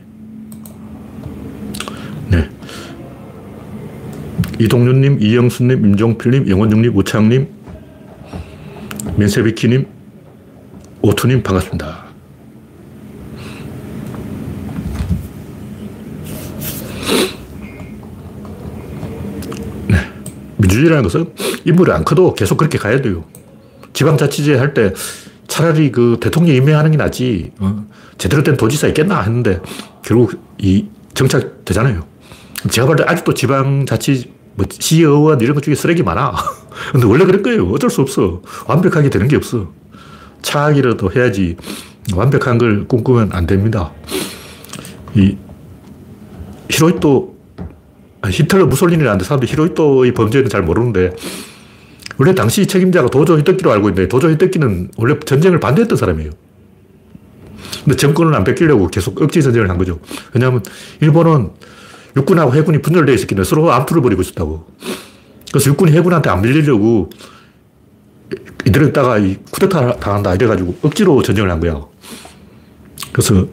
네. 2.32 2.50
이동윤님, 4.60 5.22
이영수님, 5.22 5.86
임종필님, 5.86 6.50
영원중님, 6.50 6.96
우창님, 6.98 7.48
맨세비키님, 9.18 9.88
오투님 11.02 11.44
반갑습니다. 11.44 12.06
네. 19.88 19.98
민주주의라는 20.58 21.04
것은 21.04 21.34
인물이 21.66 21.92
안 21.92 22.06
커도 22.06 22.34
계속 22.36 22.58
그렇게 22.58 22.78
가야 22.78 23.02
돼요. 23.02 23.26
지방자치제 23.94 24.56
할 24.56 24.74
때 24.74 24.94
차라리 25.48 25.92
그 25.92 26.18
대통령 26.20 26.56
임명하는 26.56 26.92
게 26.92 26.98
낫지, 26.98 27.52
어? 27.60 27.86
제대로 28.18 28.42
된 28.44 28.58
도지사 28.58 28.88
있겠나 28.88 29.22
했는데 29.22 29.62
결국 30.04 30.40
이 30.58 30.86
정착되잖아요. 31.14 32.04
제가 32.72 32.88
볼 32.88 32.96
때 32.96 33.04
아직도 33.06 33.34
지방자치 33.34 34.34
뭐 34.56 34.66
시의원 34.70 35.40
이런 35.42 35.54
것 35.54 35.64
중에 35.64 35.76
쓰레기 35.76 36.02
많아. 36.04 36.34
근데 36.94 37.06
원래 37.06 37.26
그럴 37.26 37.44
거예요. 37.44 37.70
어쩔 37.70 37.90
수 37.90 38.02
없어. 38.02 38.42
완벽하게 38.68 39.10
되는 39.10 39.28
게 39.28 39.36
없어. 39.36 39.72
차악이라도 40.42 41.12
해야지 41.14 41.56
완벽한 42.14 42.58
걸 42.58 42.88
꿈꾸면 42.88 43.30
안 43.34 43.46
됩니다. 43.48 43.92
이 45.16 45.38
히로히토 46.70 47.36
히틀러 48.28 48.66
무솔리니라는데 48.66 49.24
사람들이 49.24 49.52
히로히토의 49.52 50.14
범죄는 50.14 50.50
잘 50.50 50.64
모르는데 50.64 51.16
원래 52.18 52.34
당시 52.34 52.66
책임자가 52.66 53.10
도조 53.10 53.38
히토키로 53.40 53.72
알고 53.72 53.90
있는데 53.90 54.08
도조 54.08 54.30
히토키는 54.30 54.92
원래 54.98 55.20
전쟁을 55.20 55.60
반대했던 55.60 55.98
사람이에요. 55.98 56.32
근데 57.84 57.98
정권을 57.98 58.34
안 58.34 58.44
뺏기려고 58.44 58.88
계속 58.88 59.22
억지 59.22 59.42
전쟁을 59.42 59.70
한 59.70 59.78
거죠. 59.78 60.00
왜냐하면 60.34 60.64
일본은 61.02 61.52
육군하고 62.16 62.56
해군이 62.56 62.82
분열되어 62.82 63.14
있었기 63.16 63.36
때문에 63.36 63.46
서로 63.46 63.72
암투를 63.72 64.02
벌이고 64.02 64.22
있었다고. 64.22 64.66
그래서 65.52 65.70
육군이 65.70 65.92
해군한테 65.92 66.30
안 66.30 66.42
밀리려고 66.42 67.10
이대로 68.66 68.88
있다가 68.88 69.18
이 69.20 69.38
쿠데타 69.52 69.98
당한다 69.98 70.36
이래가지고 70.36 70.78
억지로 70.82 71.22
전쟁을 71.22 71.52
한 71.52 71.60
거야. 71.60 71.82
그래서 73.12 73.48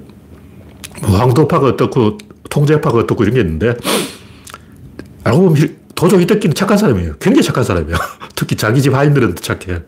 뭐 1.02 1.18
황도파가 1.18 1.66
어떻고 1.66 2.18
통제파가 2.48 2.98
어떻고 2.98 3.24
이런 3.24 3.34
게 3.34 3.40
있는데 3.40 3.74
알고 5.24 5.40
보면 5.40 5.76
도조 6.02 6.18
히데키는 6.18 6.56
착한 6.56 6.76
사람이에요. 6.76 7.14
굉장히 7.20 7.44
착한 7.44 7.62
사람이야. 7.62 7.96
특히 8.34 8.56
자기 8.56 8.82
집 8.82 8.92
하인들한테 8.92 9.40
착해. 9.40 9.82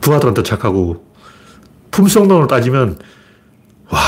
부하들한테 0.00 0.44
착하고 0.44 1.04
품성론을 1.90 2.46
따지면 2.46 2.98
와 3.88 3.98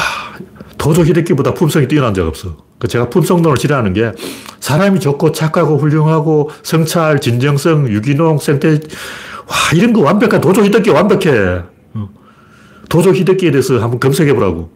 도조 0.79 1.05
히데키보다 1.05 1.53
품성이 1.55 1.89
뛰어난 1.89 2.15
적 2.15 2.29
없어. 2.29 2.59
그 2.79 2.87
제가 2.87 3.11
품성론을 3.11 3.57
싫어하는 3.57 3.93
게 3.93 4.13
사람이 4.61 5.01
좋고 5.01 5.33
착하고 5.33 5.79
훌륭하고 5.79 6.51
성찰, 6.63 7.21
진정성, 7.21 7.89
유기농, 7.89 8.39
생태 8.39 8.69
와 8.69 9.57
이런 9.75 9.93
거 9.93 10.01
완벽한 10.01 10.41
도조 10.41 10.65
히데키 10.65 10.91
완벽해. 10.91 11.63
어. 11.95 12.09
도조 12.89 13.13
히데키에 13.13 13.51
대해서 13.51 13.81
한번 13.81 13.99
검색해 13.99 14.33
보라고. 14.33 14.71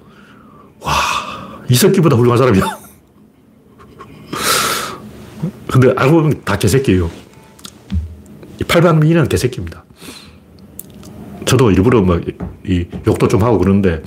와 0.81 0.93
이석기보다 1.69 2.17
훌륭한 2.17 2.39
사람이야. 2.39 2.78
근데 5.71 5.93
알고 5.97 6.23
보면 6.23 6.43
다 6.45 6.57
개새끼예요. 6.59 7.11
팔방미인은 8.67 9.29
개새끼입니다. 9.29 9.85
저도 11.45 11.71
일부러 11.71 12.03
뭐, 12.03 12.21
이, 12.67 12.87
욕도 13.07 13.29
좀 13.29 13.43
하고 13.43 13.59
그러는데, 13.59 14.03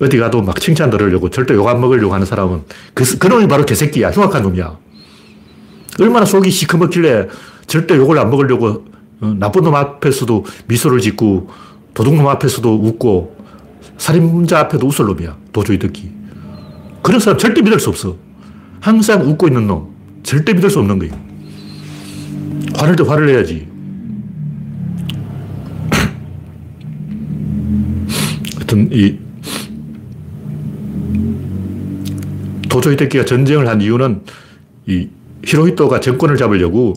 어디 0.00 0.18
가도 0.18 0.42
막 0.42 0.58
칭찬 0.58 0.90
들으려고 0.90 1.30
절대 1.30 1.54
욕 1.54 1.68
안 1.68 1.80
먹으려고 1.80 2.12
하는 2.12 2.26
사람은 2.26 2.62
그, 2.94 3.18
그 3.18 3.28
놈이 3.28 3.46
바로 3.46 3.64
개새끼야. 3.64 4.10
흉악한 4.10 4.42
놈이야. 4.42 4.76
얼마나 6.00 6.26
속이 6.26 6.50
시커멓길래 6.50 7.28
절대 7.66 7.96
욕을 7.96 8.18
안 8.18 8.30
먹으려고 8.30 8.84
어, 9.20 9.34
나쁜 9.38 9.62
놈 9.62 9.74
앞에서도 9.76 10.44
미소를 10.66 11.00
짓고 11.00 11.50
도둑놈 11.94 12.26
앞에서도 12.26 12.74
웃고 12.74 13.36
살인자 13.98 14.58
앞에도 14.58 14.86
웃을 14.86 15.04
놈이야. 15.06 15.36
도저히 15.52 15.78
듣기. 15.78 16.10
그런 17.02 17.20
사람 17.20 17.38
절대 17.38 17.62
믿을 17.62 17.78
수 17.78 17.90
없어. 17.90 18.16
항상 18.80 19.22
웃고 19.22 19.46
있는 19.46 19.66
놈. 19.68 19.91
절대 20.22 20.54
믿을 20.54 20.70
수 20.70 20.78
없는 20.78 20.98
거예요. 20.98 21.12
화낼 22.74 22.96
때 22.96 23.04
화를 23.04 23.26
내야지. 23.26 23.68
하여튼, 28.56 28.88
이, 28.92 29.18
도조 32.68 32.90
히데키가 32.92 33.26
전쟁을 33.26 33.68
한 33.68 33.82
이유는 33.82 34.22
이 34.86 35.08
히로히토가 35.44 36.00
정권을 36.00 36.36
잡으려고 36.36 36.94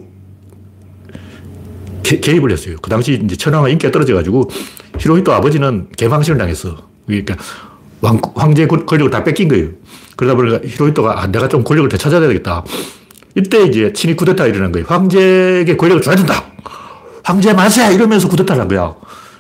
개, 2.02 2.32
입을 2.32 2.52
했어요. 2.52 2.78
그 2.82 2.90
당시 2.90 3.20
이제 3.24 3.36
천황의 3.36 3.74
인기가 3.74 3.92
떨어져가지고 3.92 4.50
히로히토 5.00 5.34
아버지는 5.34 5.88
개망신을 5.98 6.38
당했어. 6.38 6.88
그러니까 7.08 7.36
왕, 8.02 8.22
황제 8.36 8.68
권력을 8.68 9.10
다 9.10 9.24
뺏긴 9.24 9.50
거예요. 9.50 9.70
그러다 10.16 10.36
보니까 10.36 10.60
히로히토가 10.64 11.22
아, 11.22 11.28
내가 11.28 11.48
좀 11.48 11.64
권력을 11.64 11.90
되찾아야 11.90 12.22
되겠다. 12.22 12.64
이때 13.36 13.64
이제 13.64 13.92
친위 13.94 14.16
쿠데타 14.16 14.48
일어난 14.48 14.72
거예요. 14.72 14.86
황제에게 14.88 15.76
권력을 15.76 16.02
줘야 16.02 16.16
된다. 16.16 16.46
황제 17.24 17.54
만세! 17.54 17.94
이러면서 17.94 18.30
쿠데타를 18.30 18.62
한 18.62 18.68
거야. 18.68 18.96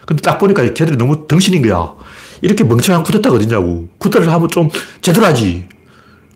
근데 0.05 0.21
딱 0.21 0.38
보니까 0.38 0.63
걔들이 0.73 0.97
너무 0.97 1.27
덩신인 1.27 1.62
거야. 1.62 1.93
이렇게 2.41 2.63
멍청한 2.63 3.03
쿠데타가 3.03 3.38
어딨냐고. 3.38 3.88
쿠데타를 3.97 4.31
하면 4.31 4.49
좀 4.49 4.69
제대로 5.01 5.25
하지. 5.25 5.67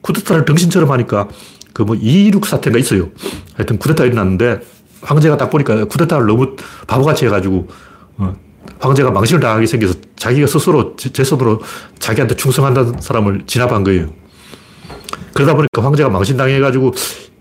쿠데타를 0.02 0.45
덩신처럼 0.45 0.89
하니까 0.91 1.28
그뭐 1.74 1.95
이륙 1.95 2.45
사태가 2.45 2.78
있어요. 2.80 3.10
하여튼 3.56 3.78
쿠데타 3.78 4.06
일어났는데 4.06 4.62
황제가 5.02 5.38
딱 5.38 5.50
보니까 5.50 5.86
쿠데타를 5.86 6.26
너무 6.26 6.56
바보같이 6.88 7.26
해가지고 7.26 7.67
어, 8.17 8.36
황제가 8.80 9.12
망신을 9.12 9.41
당하게 9.41 9.65
생겨서 9.65 9.95
자기가 10.15 10.48
스스로 10.48 10.95
제, 10.95 11.12
제 11.12 11.24
손으로 11.24 11.62
자기한테 12.00 12.36
충성한다는 12.36 13.02
사람을 13.02 13.43
진압한 13.48 13.84
거예요. 13.84 14.10
그러다 15.34 15.56
보니까 15.56 15.84
황제가 15.84 16.10
망신당해가지고 16.10 16.93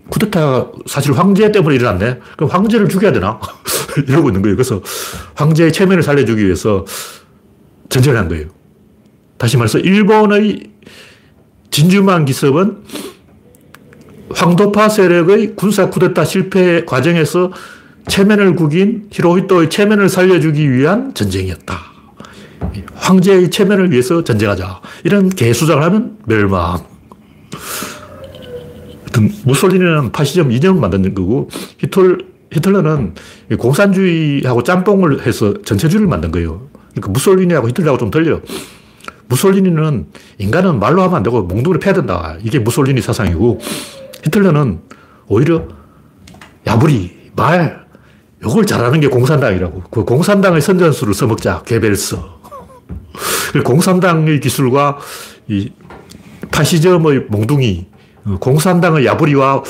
쿠데타가 0.09 0.71
사실 0.85 1.13
황제 1.13 1.51
때문에 1.51 1.75
일어났네. 1.75 2.19
그럼 2.35 2.49
황제를 2.49 2.89
죽여야 2.89 3.11
되나? 3.11 3.39
이러고 4.07 4.29
있는 4.29 4.41
거예요. 4.41 4.55
그래서 4.55 4.81
황제의 5.35 5.71
체면을 5.73 6.03
살려주기 6.03 6.43
위해서 6.45 6.85
전쟁을 7.89 8.19
한 8.19 8.27
거예요. 8.27 8.47
다시 9.37 9.57
말해서 9.57 9.79
일본의 9.79 10.71
진주만 11.71 12.25
기습은 12.25 12.83
황도파 14.33 14.89
세력의 14.89 15.55
군사 15.55 15.89
쿠데타 15.89 16.25
실패 16.25 16.85
과정에서 16.85 17.51
체면을 18.07 18.55
구긴 18.55 19.07
히로히토의 19.11 19.69
체면을 19.69 20.09
살려주기 20.09 20.71
위한 20.71 21.13
전쟁이었다. 21.13 21.77
황제의 22.95 23.49
체면을 23.49 23.91
위해서 23.91 24.23
전쟁하자. 24.23 24.81
이런 25.03 25.29
개수작을 25.29 25.83
하면 25.83 26.17
멸망. 26.25 26.83
무솔리니는 29.45 30.11
파시즘 30.11 30.51
이념을 30.51 30.79
만든 30.79 31.13
거고 31.13 31.49
히틀, 31.79 32.19
히틀러는 32.51 33.15
공산주의하고 33.57 34.63
짬뽕을 34.63 35.25
해서 35.25 35.53
전체주의를 35.63 36.07
만든 36.07 36.31
거예요. 36.31 36.69
그러니까 36.91 37.11
무솔리니하고 37.11 37.69
히틀러하고 37.69 37.97
좀 37.97 38.11
틀려. 38.11 38.41
무솔리니는 39.27 40.07
인간은 40.39 40.79
말로 40.79 41.03
하면 41.03 41.15
안 41.17 41.23
되고 41.23 41.41
몽둥이를 41.43 41.79
패야 41.79 41.93
된다. 41.93 42.35
이게 42.43 42.59
무솔리니 42.59 43.01
사상이고 43.01 43.59
히틀러는 44.25 44.79
오히려 45.27 45.67
야부리, 46.65 47.31
말, 47.35 47.85
이걸 48.43 48.65
잘하는 48.65 48.99
게 48.99 49.07
공산당이라고. 49.07 49.83
그 49.91 50.03
공산당의 50.03 50.61
선전수를 50.61 51.13
써먹자. 51.13 51.63
개벨스. 51.63 52.17
공산당의 53.63 54.39
기술과 54.39 54.97
이 55.47 55.71
파시즘의 56.51 57.25
몽둥이, 57.29 57.87
공산당의 58.39 59.05
야부리와 59.05 59.63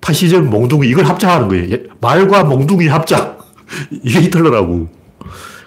파시즘 0.00 0.48
몽둥이 0.50 0.88
이걸 0.88 1.04
합작하는 1.04 1.48
거예요. 1.48 1.76
말과 2.00 2.44
몽둥이 2.44 2.88
합작. 2.88 3.38
이게 4.02 4.22
히틀러라고. 4.22 4.88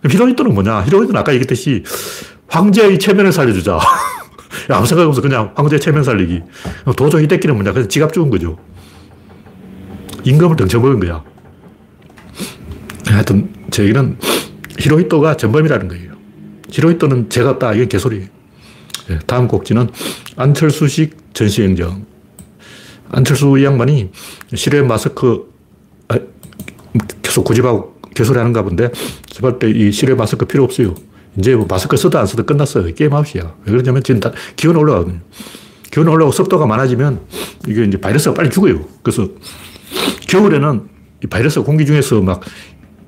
히로히토는 0.10 0.54
뭐냐? 0.54 0.84
히로히토는 0.84 1.20
아까 1.20 1.32
얘기했듯이 1.34 1.84
황제의 2.48 3.00
체면을 3.00 3.32
살려주자. 3.32 3.80
아무 4.70 4.86
생각 4.86 5.08
없어. 5.08 5.22
그냥 5.22 5.52
황제 5.56 5.80
체면 5.80 6.04
살리기. 6.04 6.42
도저 6.96 7.22
히데키는 7.22 7.56
뭐냐? 7.56 7.74
그냥 7.74 7.88
지갑 7.88 8.13
죽은 8.13 8.30
거죠. 8.30 8.58
임금을 10.24 10.56
덩쳐먹은 10.56 11.00
거야. 11.00 11.24
하여튼 13.08 13.54
제 13.72 13.84
얘기는 13.84 14.18
히로히토가 14.80 15.38
전범이라는 15.38 15.88
거예요. 15.88 16.13
히로히토는 16.70 17.30
제가 17.30 17.52
없다. 17.52 17.74
이게 17.74 17.88
개소리예요. 17.88 18.28
예, 19.10 19.20
다음 19.26 19.48
곡지는 19.48 19.89
안철수식 20.36 21.34
전시행정. 21.34 22.06
안철수 23.10 23.58
이 23.60 23.63
양반이 23.63 24.12
실외 24.56 24.82
마스크 24.82 25.52
아, 26.08 26.18
계속 27.22 27.44
고집하고 27.44 27.96
개소리 28.16 28.38
하는가 28.38 28.63
본데 28.63 28.92
제발 29.28 29.60
때이 29.60 29.92
실외 29.92 30.16
마스크 30.16 30.46
필요 30.46 30.63
없어요. 30.63 30.96
이제 31.38 31.56
뭐 31.56 31.66
마스크 31.68 31.98
쓰다 31.98 32.20
안 32.20 32.28
쓰다 32.28 32.44
끝났어요. 32.44 32.94
게임 32.94 33.13
아웃이야. 33.13 33.56
왜 33.66 33.72
그러냐면 33.72 34.04
지금 34.04 34.20
다 34.20 34.32
기온 34.56 34.76
올라가거든요. 34.76 35.20
기온 35.92 36.08
올라가고 36.08 36.32
습도가 36.32 36.66
많아지면 36.66 37.22
이게 37.68 37.84
이제 37.84 38.00
바이러스가 38.00 38.34
빨리 38.36 38.50
죽어요. 38.50 38.86
그래서 39.02 39.28
겨울에는 40.28 40.89
이 41.24 41.28
바이러스 41.28 41.62
공기 41.62 41.86
중에서 41.86 42.22
막 42.22 42.42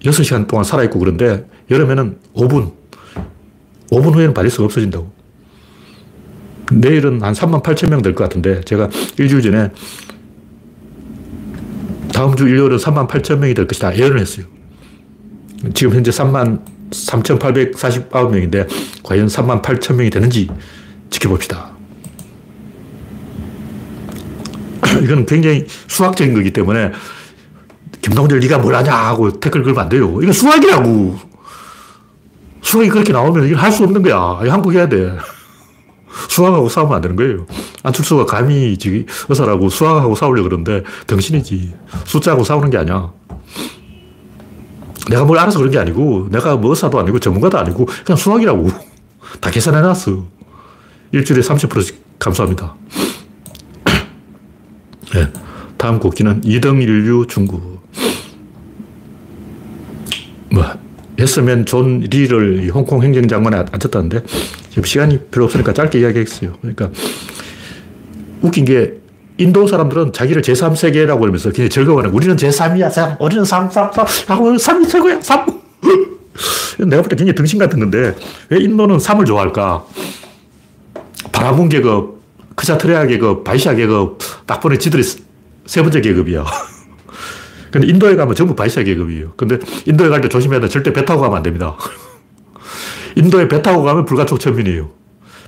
6시간 0.04 0.48
동안 0.48 0.64
살아있고 0.64 1.00
그런데 1.00 1.48
여름에는 1.72 2.20
5분, 2.36 2.74
5분 3.92 4.14
후에는 4.14 4.34
바이러스가 4.34 4.66
없어진다고. 4.66 5.15
내일은 6.72 7.22
한 7.22 7.34
3만 7.34 7.62
8천 7.64 7.90
명 7.90 8.02
될 8.02 8.16
것 8.16 8.24
같은데 8.24 8.62
제가 8.62 8.90
일주일 9.18 9.42
전에 9.44 9.70
다음 12.14 12.36
주 12.36 12.48
일요일은 12.48 12.78
3만 12.78 13.08
8천 13.08 13.38
명이 13.40 13.54
될 13.54 13.68
것이다 13.68 13.98
예언을 13.98 14.20
했어요. 14.20 14.46
지금 15.74 15.94
현재 15.96 16.12
3만 16.12 16.62
3,849명인데 16.92 18.68
과연 19.04 19.28
3만 19.28 19.62
8천 19.62 19.96
명이 19.96 20.10
되는지 20.10 20.50
지켜봅시다. 21.10 21.72
이건 25.04 25.26
굉장히 25.26 25.66
수학적인 25.88 26.34
거기 26.34 26.52
때문에 26.52 26.92
김동철 28.02 28.40
네가 28.40 28.60
뭘 28.60 28.76
하냐 28.76 28.94
하고 28.94 29.40
댓글 29.40 29.64
걸면 29.64 29.84
안 29.84 29.90
돼요. 29.90 30.20
이거 30.22 30.32
수학이라고. 30.32 31.18
수학이 32.62 32.90
그렇게 32.90 33.12
나오면 33.14 33.48
이걸 33.48 33.58
할 33.60 33.72
수 33.72 33.84
없는 33.84 34.02
거야. 34.04 34.40
한국 34.52 34.74
해야 34.74 34.88
돼. 34.88 35.12
수학하고 36.30 36.70
싸우면 36.70 36.96
안 36.96 37.02
되는 37.02 37.16
거예요. 37.16 37.46
안철수가 37.84 38.26
감히 38.26 38.78
지 38.78 39.06
의사라고 39.30 39.70
수학하고 39.70 40.16
싸우려고 40.16 40.50
그러는데 40.50 40.84
당신이지. 41.08 41.74
숫자하고 42.06 42.44
싸우는 42.44 42.70
게 42.70 42.78
아니야. 42.78 43.12
내가 45.10 45.24
뭘 45.24 45.38
알아서 45.38 45.60
그런 45.60 45.72
게 45.72 45.78
아니고 45.78 46.30
내가 46.32 46.56
뭐 46.56 46.72
의사도 46.72 47.00
아니고 47.00 47.20
전문가도 47.20 47.58
아니고 47.58 47.86
그냥 48.06 48.18
수학이라고. 48.18 48.70
다 49.42 49.52
계산해놨어. 49.52 50.26
일주일에 51.12 51.42
30%씩 51.42 52.20
감소합니다. 52.20 52.76
네. 55.14 55.32
다음 55.78 56.00
꼭지는 56.00 56.42
이등인류 56.44 57.28
중국. 57.28 57.84
뭐, 60.52 60.64
했으면 61.20 61.66
존 61.66 62.00
리를 62.00 62.72
홍콩 62.74 63.04
행정장관에 63.04 63.58
앉혔다는데 63.58 64.24
지금 64.76 64.84
시간이 64.84 65.20
별로 65.32 65.46
없으니까 65.46 65.72
짧게 65.72 66.02
이야기했어요. 66.02 66.52
그러니까 66.60 66.90
웃긴 68.42 68.66
게 68.66 68.96
인도 69.38 69.68
사람들은 69.68 70.12
자기를 70.12 70.42
제3세계라고 70.42 71.20
그러면서 71.22 71.50
그냥 71.54 71.70
즐거워하는 71.70 72.14
우리는 72.14 72.36
제3이야, 72.36 72.92
3. 72.92 73.16
우리는 73.22 73.46
3, 73.46 73.70
3, 73.72 73.92
3. 73.94 74.06
하고 74.28 74.52
3이 74.54 74.90
최고야, 74.90 75.22
3. 75.22 75.46
내가 76.90 77.02
볼 77.04 77.08
때 77.10 77.16
굉장히 77.16 77.36
등신 77.36 77.58
같은 77.58 77.80
건데 77.80 78.14
왜 78.50 78.60
인도는 78.60 78.98
3을 78.98 79.26
좋아할까? 79.26 79.86
바라군 81.32 81.70
계급, 81.70 82.20
크자트레아 82.56 83.06
계급, 83.08 83.46
바이샤 83.46 83.76
계급 83.76 84.18
딱 84.46 84.60
보니 84.60 84.78
지들이 84.78 85.04
세 85.66 85.82
번째 85.84 86.02
계급이야. 86.02 86.44
근데 87.72 87.88
인도에 87.88 88.18
가면 88.18 88.36
전부 88.36 88.54
바이샤 88.56 88.84
계급이에요. 88.84 89.36
근데 89.38 89.58
인도에 89.86 90.10
갈 90.10 90.20
때 90.22 90.28
조심해야 90.28 90.60
돼. 90.60 90.68
절대 90.68 90.92
배 90.92 91.06
타고 91.06 91.22
가면 91.22 91.38
안 91.38 91.44
됩니다. 91.44 91.78
인도에 93.16 93.48
배 93.48 93.62
타고 93.62 93.84
가면 93.84 94.06
불가촉 94.06 94.40
천민이에요. 94.40 94.90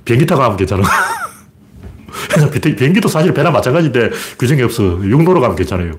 비행기 0.04 0.26
타고 0.26 0.42
가면 0.42 0.56
괜찮아. 0.56 0.82
비행기도 2.60 3.08
사실 3.08 3.32
배나 3.34 3.50
마찬가지인데 3.50 4.10
규정이 4.38 4.62
없어. 4.62 4.82
육로로 5.04 5.40
가면 5.40 5.56
괜찮아요. 5.56 5.92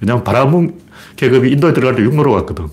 왜냐면 0.00 0.24
바라문 0.24 0.80
계급이 1.16 1.50
인도에 1.50 1.72
들어갈 1.72 1.96
때 1.96 2.02
육로로 2.02 2.32
갔거든. 2.32 2.68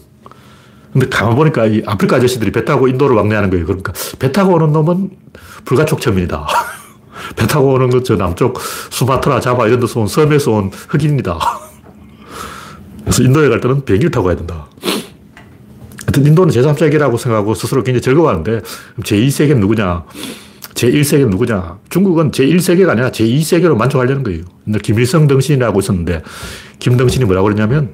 근데 0.94 1.10
가만 1.10 1.36
보니까 1.36 1.66
이 1.66 1.84
아프리카 1.86 2.16
아저씨들이 2.16 2.52
배 2.52 2.66
타고 2.66 2.88
인도를 2.88 3.16
왕래하는 3.18 3.50
거예요. 3.50 3.66
그러니까 3.66 3.94
배 4.20 4.32
타고 4.32 4.54
오는 4.54 4.72
놈은 4.72 5.12
불가촉 5.66 6.02
천민이다. 6.02 6.48
배 7.36 7.46
타고 7.46 7.74
오는 7.74 7.90
건 7.90 8.04
저 8.04 8.16
남쪽 8.16 8.60
수마트라, 8.90 9.40
자바 9.42 9.68
이런 9.68 9.80
데서 9.80 10.00
온 10.00 10.08
섬에서 10.08 10.52
온 10.52 10.72
흑인입니다. 10.88 11.38
그래서 13.02 13.24
인도에 13.24 13.50
갈 13.50 13.60
때는 13.60 13.84
비행기를 13.84 14.12
타고 14.12 14.28
가야 14.28 14.38
된다. 14.38 14.68
하여튼 16.08 16.26
인도는 16.26 16.54
제3세계라고 16.54 17.17
생각하고 17.17 17.54
스스로 17.54 17.84
굉장히 17.84 18.02
즐거워하는데 18.02 18.62
제2세계는 19.02 19.60
누구냐? 19.60 20.06
제1세계는 20.74 21.30
누구냐? 21.30 21.80
중국은 21.89 22.32
제1세계가 22.32 22.89
아니라 22.89 23.12
제2세계로 23.12 23.76
만족하려는 23.76 24.24
거예요. 24.24 24.43
옛날 24.67 24.82
김일성 24.82 25.28
덩신이라고 25.28 25.80
있었는데 25.80 26.24
김덩신이 26.80 27.26
뭐라고 27.26 27.50
그러냐면 27.50 27.93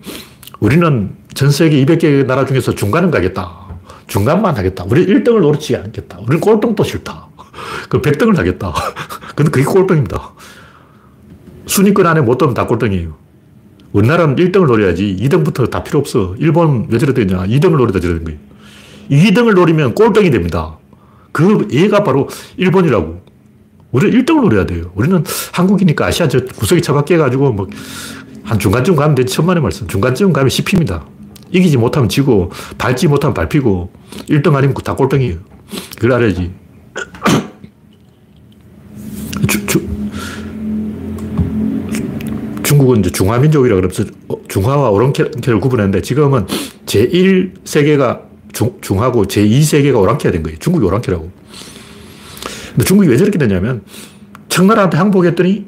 우리는 0.59 1.15
전 1.33 1.49
세계 1.49 1.83
200개 1.83 2.25
나라 2.25 2.45
중에서 2.45 2.75
중간은 2.75 3.09
가겠다. 3.09 3.63
중간만 4.07 4.55
하겠다. 4.55 4.85
우리 4.87 5.05
1등을 5.07 5.41
노리지 5.41 5.75
않겠다. 5.75 6.19
우리는 6.19 6.39
꼴등도 6.39 6.83
싫다. 6.83 7.29
그 7.89 8.01
100등을 8.01 8.35
하겠다. 8.35 8.73
근데 9.35 9.49
그게 9.49 9.65
꼴등입니다. 9.65 10.33
순위권 11.65 12.05
안에 12.05 12.21
못 12.21 12.37
들면 12.37 12.53
다 12.53 12.67
꼴등이에요. 12.67 13.22
우리나라는 13.93 14.35
1등을 14.35 14.65
노려야지 14.67 15.17
2등부터 15.21 15.69
다 15.69 15.83
필요 15.83 15.99
없어. 15.99 16.35
일본 16.39 16.87
왜 16.89 16.97
저래 16.97 17.13
되냐. 17.13 17.45
2등을 17.45 17.77
노리다 17.77 17.99
저래 17.99 18.15
된 18.15 18.25
거예요. 18.25 18.39
2등을 19.09 19.53
노리면 19.55 19.95
꼴등이 19.95 20.29
됩니다. 20.31 20.77
그 21.31 21.67
얘가 21.71 22.03
바로 22.03 22.27
일본이라고. 22.57 23.23
우리는 23.91 24.19
1등을 24.19 24.41
노려야 24.41 24.65
돼요. 24.65 24.91
우리는 24.95 25.23
한국이니까 25.53 26.07
아시아 26.07 26.27
저 26.27 26.43
구석이 26.43 26.81
처박혀 26.81 27.17
가지고 27.17 27.51
뭐 27.53 27.67
한 28.43 28.59
중간쯤 28.59 28.95
가면 28.95 29.15
되지 29.15 29.33
천만의 29.33 29.63
말씀. 29.63 29.87
중간쯤 29.87 30.33
가면 30.33 30.49
씹힙니다. 30.49 31.05
이기지 31.51 31.77
못하면 31.77 32.09
지고 32.09 32.51
밟지 32.77 33.07
못하면 33.07 33.33
밟히고 33.33 33.91
1등 34.29 34.53
아니면 34.55 34.75
다 34.83 34.95
꼴등이에요. 34.95 35.37
그걸 35.95 36.13
알아야지. 36.13 36.51
주, 39.47 39.65
주, 39.65 39.81
중국은 42.83 42.99
이제 42.99 43.09
중화민족이라 43.11 43.75
그러면서 43.75 44.03
어, 44.27 44.35
중화와 44.47 44.89
오랑캐를 44.89 45.59
구분했는데 45.59 46.01
지금은 46.01 46.45
제1세계가 46.85 48.21
중, 48.51 48.77
중하고 48.81 49.25
제2세계가 49.25 49.99
오랑캐가 49.99 50.31
된 50.31 50.43
거예요. 50.43 50.59
중국이 50.59 50.85
오랑캐라고. 50.85 51.31
근데 52.71 52.83
중국이 52.85 53.09
왜 53.09 53.17
저렇게 53.17 53.37
됐냐면 53.37 53.83
청나라한테 54.49 54.97
항복했더니 54.97 55.65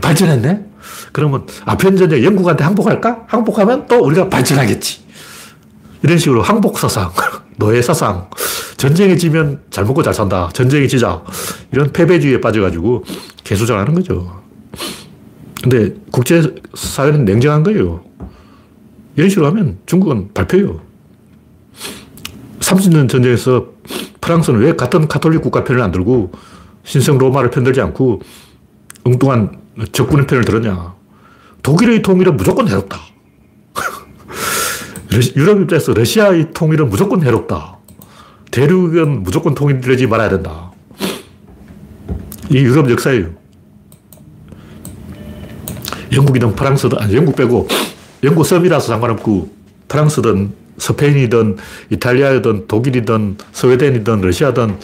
발전했네? 0.00 0.64
그러면 1.12 1.46
아편전쟁 1.64 2.24
영국한테 2.24 2.64
항복할까? 2.64 3.24
항복하면 3.28 3.86
또 3.86 4.00
우리가 4.00 4.28
발전하겠지. 4.28 5.06
이런 6.02 6.18
식으로 6.18 6.42
항복사상, 6.42 7.12
노예사상, 7.56 8.28
전쟁에 8.76 9.16
지면 9.16 9.62
잘 9.70 9.84
먹고 9.84 10.02
잘 10.02 10.12
산다. 10.12 10.50
전쟁에 10.52 10.86
지자. 10.86 11.22
이런 11.72 11.92
패배주의에 11.92 12.40
빠져가지고 12.40 13.04
개수장하는 13.44 13.94
거죠. 13.94 14.44
근데 15.68 15.92
국제사회는 16.12 17.24
냉정한 17.24 17.64
거예요. 17.64 18.04
이런 19.16 19.28
식으로 19.28 19.48
하면 19.48 19.78
중국은 19.84 20.32
발표요. 20.32 20.80
30년 22.60 23.08
전쟁에서 23.08 23.66
프랑스는 24.20 24.60
왜 24.60 24.76
같은 24.76 25.08
카톨릭 25.08 25.42
국가 25.42 25.64
편을 25.64 25.82
안 25.82 25.90
들고 25.90 26.30
신성 26.84 27.18
로마를 27.18 27.50
편들지 27.50 27.80
않고 27.80 28.22
엉뚱한 29.02 29.58
적군의 29.90 30.28
편을 30.28 30.44
들었냐. 30.44 30.94
독일의 31.64 32.02
통일은 32.02 32.36
무조건 32.36 32.68
해롭다. 32.68 33.00
유럽 35.34 35.60
입장에서 35.62 35.94
러시아의 35.94 36.52
통일은 36.52 36.88
무조건 36.88 37.24
해롭다. 37.24 37.78
대륙은 38.52 39.24
무조건 39.24 39.56
통일되지 39.56 40.06
말아야 40.06 40.28
된다. 40.28 40.70
이 42.50 42.58
유럽 42.58 42.88
역사예요. 42.88 43.45
영국이든 46.16 46.56
프랑스든, 46.56 46.98
아니, 46.98 47.14
영국 47.14 47.36
빼고, 47.36 47.68
영국 48.24 48.44
섬이라서 48.44 48.88
상관없고, 48.88 49.50
프랑스든, 49.88 50.52
스페인이든, 50.78 51.56
이탈리아든, 51.90 52.66
독일이든, 52.66 53.36
스웨덴이든, 53.52 54.20
러시아든, 54.22 54.78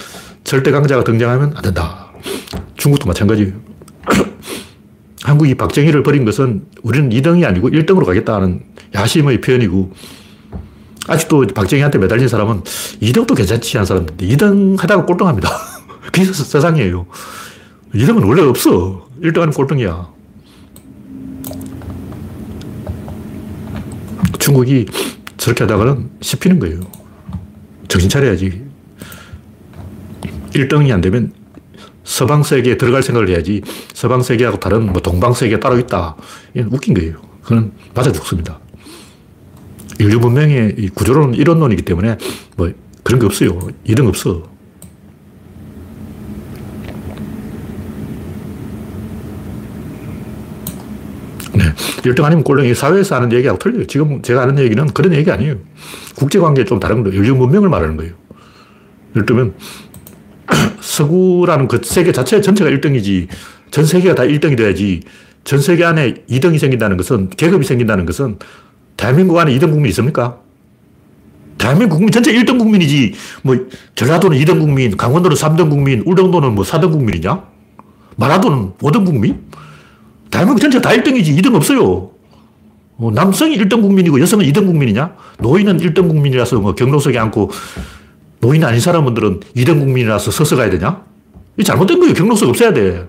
절대 0.45 0.71
강자가 0.71 1.03
등장하면 1.05 1.53
안 1.57 1.63
된다. 1.63 2.13
중국도 2.77 3.07
마찬가지예요. 3.07 3.53
한국이 5.23 5.55
박정희를 5.55 6.03
버린 6.03 6.25
것은 6.25 6.67
우리는 6.83 7.11
2등이 7.11 7.45
아니고 7.45 7.71
1등으로 7.71 8.05
가겠다는 8.05 8.63
야심의 8.95 9.41
표현이고, 9.41 9.93
아직도 11.09 11.47
박정희한테 11.55 11.99
매달린 11.99 12.29
사람은 12.29 12.63
2등도 12.63 13.37
괜찮지 13.37 13.77
않은 13.79 13.87
사람인데 13.87 14.27
2등 14.29 14.79
하다가 14.79 15.05
꼴등합니다. 15.07 15.51
그게 16.13 16.25
세상이에요. 16.25 17.07
2등은 17.95 18.27
원래 18.27 18.43
없어. 18.43 19.09
1등 19.21 19.41
하면 19.41 19.53
꼴등이야. 19.53 20.22
중국이 24.39 24.87
저렇게 25.37 25.65
하다가는 25.65 26.11
씹히는 26.21 26.59
거예요. 26.59 26.81
정신 27.89 28.09
차려야지. 28.09 28.63
1등이 30.53 30.93
안 30.93 31.01
되면 31.01 31.33
서방 32.05 32.43
세계에 32.43 32.77
들어갈 32.77 33.03
생각을 33.03 33.29
해야지 33.29 33.63
서방 33.95 34.23
세계하고 34.23 34.59
다른 34.59 34.87
뭐 34.87 35.01
동방 35.01 35.33
세계 35.33 35.59
따로 35.59 35.79
있다. 35.79 36.17
이건 36.55 36.73
웃긴 36.73 36.95
거예요. 36.95 37.21
그건 37.43 37.73
맞아 37.95 38.13
죽습니다. 38.13 38.59
인류 39.99 40.19
문명의 40.19 40.91
구조론은 40.95 41.35
이론론이기 41.35 41.83
때문에 41.83 42.17
뭐 42.57 42.73
그런 43.03 43.21
게 43.21 43.27
없어요. 43.27 43.69
이런 43.85 44.07
거 44.07 44.11
없어. 44.11 44.52
네. 52.03 52.11
1등 52.11 52.25
아니면 52.25 52.45
꼴등이 52.45 52.75
사회에서 52.75 53.17
하는 53.17 53.33
얘기하고 53.33 53.59
틀려요. 53.59 53.87
지금 53.87 54.23
제가 54.23 54.43
하는 54.43 54.59
얘기는 54.59 54.85
그런 54.89 55.15
얘기 55.15 55.31
아니에요. 55.31 55.57
국제관계 56.17 56.65
좀 56.65 56.81
다른 56.81 57.03
거예요. 57.03 57.19
인류 57.19 57.35
문명을 57.35 57.69
말하는 57.69 57.97
거예요. 57.97 58.15
예를 59.15 59.27
들면, 59.27 59.55
서구라는 60.81 61.69
그 61.69 61.81
세계 61.83 62.13
자체 62.13 62.41
전체가 62.41 62.71
1등이지, 62.71 63.29
전 63.71 63.85
세계가 63.85 64.15
다 64.15 64.23
1등이 64.25 64.57
돼야지, 64.57 65.01
전 65.45 65.61
세계 65.61 65.85
안에 65.85 66.15
2등이 66.29 66.59
생긴다는 66.59 66.97
것은, 66.97 67.31
계급이 67.31 67.65
생긴다는 67.65 68.07
것은, 68.07 68.39
대한민국 68.97 69.39
안에 69.39 69.55
2등 69.57 69.71
국민이 69.71 69.89
있습니까? 69.91 70.39
대한민국 71.59 71.97
국민 71.97 72.11
전체 72.11 72.33
1등 72.33 72.59
국민이지, 72.59 73.15
뭐, 73.43 73.57
전라도는 73.95 74.39
2등 74.39 74.59
국민, 74.61 74.97
강원도는 74.97 75.37
3등 75.37 75.71
국민, 75.71 76.03
울릉도는 76.05 76.55
뭐 76.55 76.65
4등 76.65 76.91
국민이냐? 76.91 77.45
마라도는 78.17 78.73
5등 78.79 79.05
국민? 79.05 79.41
대한민국 80.33 80.61
전체가 80.61 80.83
다 80.83 80.97
1등이지 80.97 81.39
2등 81.39 81.55
없어요. 81.55 82.11
어, 82.97 83.11
남성이 83.13 83.57
1등 83.59 83.83
국민이고 83.83 84.19
여성은 84.21 84.47
2등 84.47 84.67
국민이냐? 84.67 85.15
노인은 85.39 85.79
1등 85.79 86.09
국민이라서 86.09 86.59
뭐 86.59 86.75
경로석에 86.75 87.19
앉고 87.19 87.51
노인 88.41 88.65
아닌 88.65 88.81
사람들은 88.81 89.41
2등 89.57 89.79
국민이라서 89.79 90.31
서서 90.31 90.57
가야 90.57 90.71
되냐? 90.71 91.05
이 91.59 91.63
잘못된 91.63 92.01
거예요. 92.01 92.15
경로석 92.15 92.49
없어야 92.49 92.73
돼. 92.73 93.07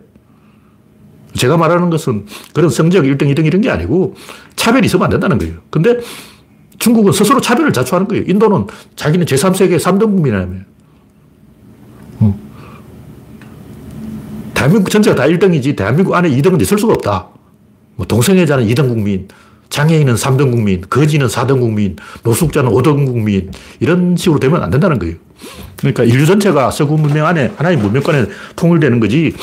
제가 1.34 1.57
말하는 1.57 1.89
것은 1.89 2.26
그런 2.53 2.69
성적 2.69 3.03
1등, 3.03 3.34
2등 3.34 3.45
이런 3.45 3.61
게 3.61 3.69
아니고 3.71 4.15
차별이 4.55 4.86
있으면 4.86 5.05
안 5.05 5.09
된다는 5.09 5.38
거예요. 5.38 5.55
근데 5.69 5.99
중국은 6.78 7.13
스스로 7.13 7.39
차별을 7.39 7.71
자초하는 7.71 8.07
거예요. 8.09 8.26
인도는 8.28 8.67
자기는 8.97 9.26
제3세계 9.26 9.80
3등 9.80 10.01
국민이라며. 10.01 10.72
대한민국 14.64 14.89
전체가 14.89 15.16
다 15.16 15.24
1등이지 15.24 15.76
대한민국 15.76 16.16
안에 16.16 16.30
2등은 16.30 16.61
있을 16.61 16.78
수가 16.78 16.93
없다. 16.93 17.28
뭐 17.95 18.05
동성애자는 18.05 18.66
2등 18.68 18.88
국민, 18.88 19.28
장애인은 19.70 20.16
3등 20.16 20.51
국민, 20.51 20.82
거지는 20.89 21.28
4등 21.28 21.59
국민, 21.59 21.97
노숙자는 22.24 22.72
5등 22.72 23.05
국민 23.05 23.51
이런 23.82 24.16
식으로 24.16 24.39
되면 24.39 24.64
안 24.64 24.70
된다는 24.70 24.99
거예요. 24.99 25.16
그러니까 25.76 26.05
인류 26.05 26.26
전체가 26.26 26.72
서구 26.72 26.97
문명 26.97 27.26
안에 27.26 27.51
하나의 27.57 27.76
문명권에 27.76 28.28
통일되는 28.55 29.01
거지 29.01 29.34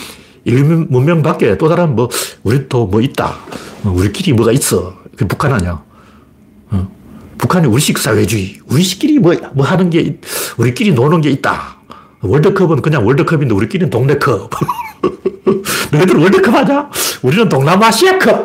인류 0.45 0.87
문명 0.89 1.23
밖에 1.23 1.59
또 1.59 1.69
다른 1.69 1.95
뭐 1.95 2.09
우리도 2.43 2.87
뭐 2.87 3.03
있다. 3.03 3.37
어, 3.85 3.91
우리끼리 3.91 4.33
뭐가 4.33 4.53
있어. 4.53 4.95
그 5.17 5.27
북한 5.27 5.53
아니야. 5.53 5.83
어? 6.71 6.89
북한이 7.37 7.67
우리식 7.67 7.99
사회주의. 7.99 8.59
우리끼리 8.69 9.19
뭐, 9.19 9.35
뭐 9.53 9.67
하는 9.67 9.91
게, 9.91 10.19
우리끼리 10.57 10.93
노는 10.95 11.21
게 11.21 11.29
있다. 11.29 11.77
월드컵은 12.23 12.81
그냥 12.81 13.07
월드컵인데 13.07 13.55
우리끼리는 13.55 13.91
동네컵. 13.91 14.51
너희들 15.93 16.17
월드컵 16.17 16.55
하자? 16.55 16.91
우리는 17.23 17.49
동남아시아컵. 17.49 18.45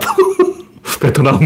베트남. 1.02 1.40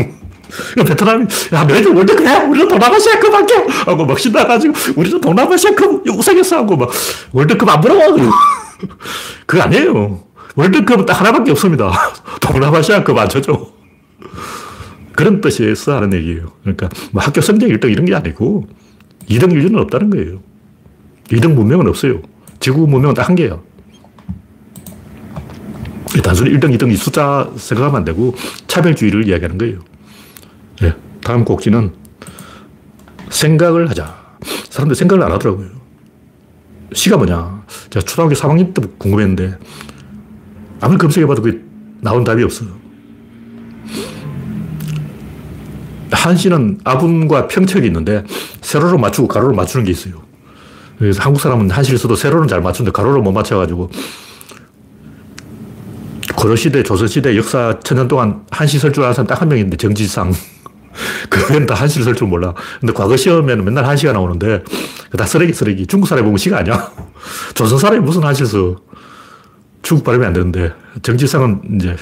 베트남이, 0.76 1.26
야, 1.54 1.64
너희들 1.64 1.94
월드컵 1.94 2.26
해? 2.26 2.44
우리는 2.46 2.68
동남아시아컵 2.68 3.34
할게! 3.34 3.54
하고 3.86 4.06
막 4.06 4.18
신나가지고, 4.20 4.74
우리는 4.96 5.22
동남아시아컵 5.22 6.08
우승했어! 6.08 6.58
하고 6.58 6.76
막, 6.76 6.90
월드컵 7.32 7.70
안 7.70 7.82
보라고! 7.82 8.18
그거 9.46 9.64
아니에요. 9.64 10.24
월드컵은 10.56 11.06
딱 11.06 11.20
하나밖에 11.20 11.52
없습니다. 11.52 11.92
동남아시아컵 12.42 13.18
안 13.18 13.30
쳐줘. 13.30 13.68
그런 15.16 15.42
뜻에서 15.42 15.98
하는 15.98 16.14
얘기예요. 16.14 16.52
그러니까 16.62 16.90
뭐 17.12 17.22
학교 17.22 17.42
성적 17.42 17.68
1등 17.68 17.92
이런 17.92 18.06
게 18.06 18.16
아니고 18.16 18.68
2등 19.30 19.52
1류는 19.52 19.78
없다는 19.82 20.10
거예요. 20.10 20.40
2등 21.28 21.54
문명은 21.54 21.88
없어요. 21.88 22.22
지구 22.60 22.88
문명은 22.88 23.14
딱 23.16 23.28
한 23.28 23.36
개야. 23.36 23.60
단순히 26.24 26.52
1등, 26.52 26.76
2등 26.76 26.92
이 26.92 26.96
숫자 26.96 27.50
생각하면 27.56 27.98
안 27.98 28.06
되고 28.06 28.36
차별주의를 28.68 29.28
이야기하는 29.28 29.58
거예요. 29.58 29.80
네. 30.82 30.94
다음 31.24 31.46
곡지는 31.46 31.94
생각을 33.30 33.90
하자. 33.90 34.18
사람들 34.70 34.96
생각을 34.96 35.24
안 35.24 35.32
하더라고요. 35.34 35.68
시가 36.94 37.18
뭐냐. 37.18 37.64
제가 37.92 38.06
초등학교 38.06 38.34
3학년 38.34 38.74
때 38.74 38.82
궁금했는데 38.98 39.58
아무리 40.82 40.98
검색해봐도 40.98 41.42
그게 41.42 41.60
나온 42.02 42.24
답이 42.24 42.44
없어요. 42.44 42.70
한시는 46.12 46.80
아분과 46.84 47.48
평척이 47.48 47.86
있는데 47.88 48.24
세로로 48.62 48.98
맞추고 48.98 49.28
가로로 49.28 49.54
맞추는 49.54 49.86
게 49.86 49.92
있어요. 49.92 50.22
그래서 50.98 51.22
한국 51.22 51.40
사람은 51.40 51.70
한시를 51.70 52.00
써도 52.00 52.16
세로는 52.16 52.48
잘 52.48 52.62
맞추는데 52.62 52.92
가로로 52.92 53.22
못 53.22 53.32
맞춰가지고 53.32 53.90
고려시대, 56.40 56.84
조선시대 56.84 57.36
역사 57.36 57.78
천년 57.84 58.08
동안 58.08 58.46
한시 58.50 58.80
쓸줄 58.80 59.04
아는 59.04 59.14
사람 59.14 59.28
딱 59.28 59.42
한 59.42 59.50
명 59.50 59.58
있는데 59.58 59.76
정지상. 59.76 60.32
그건 61.30 61.66
다 61.66 61.74
한시를 61.76 62.06
쓸 62.06 62.16
줄 62.16 62.28
몰라. 62.28 62.54
근데 62.80 62.94
과거 62.94 63.18
시험에는 63.18 63.66
맨날 63.66 63.86
한시가 63.86 64.14
나오는데 64.14 64.64
다 65.18 65.26
쓰레기 65.26 65.52
쓰레기. 65.54 65.86
중국 65.86 66.08
사람이 66.08 66.24
보면 66.24 66.38
시가 66.38 66.60
아니야. 66.60 66.92
조선 67.56 67.78
사람이 67.78 68.02
무슨 68.02 68.24
한시를 68.24 68.48
써. 68.48 68.76
중국 69.82 70.04
발음이 70.06 70.26
안 70.26 70.32
되는데 70.34 70.74
정지상은 71.02 71.62
이제 71.76 71.96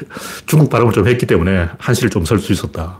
중국 0.45 0.69
발음을 0.69 0.93
좀 0.93 1.07
했기 1.07 1.25
때문에 1.25 1.69
한시를 1.79 2.09
좀 2.11 2.23
쓸 2.23 2.37
수 2.39 2.53
있었다. 2.53 2.99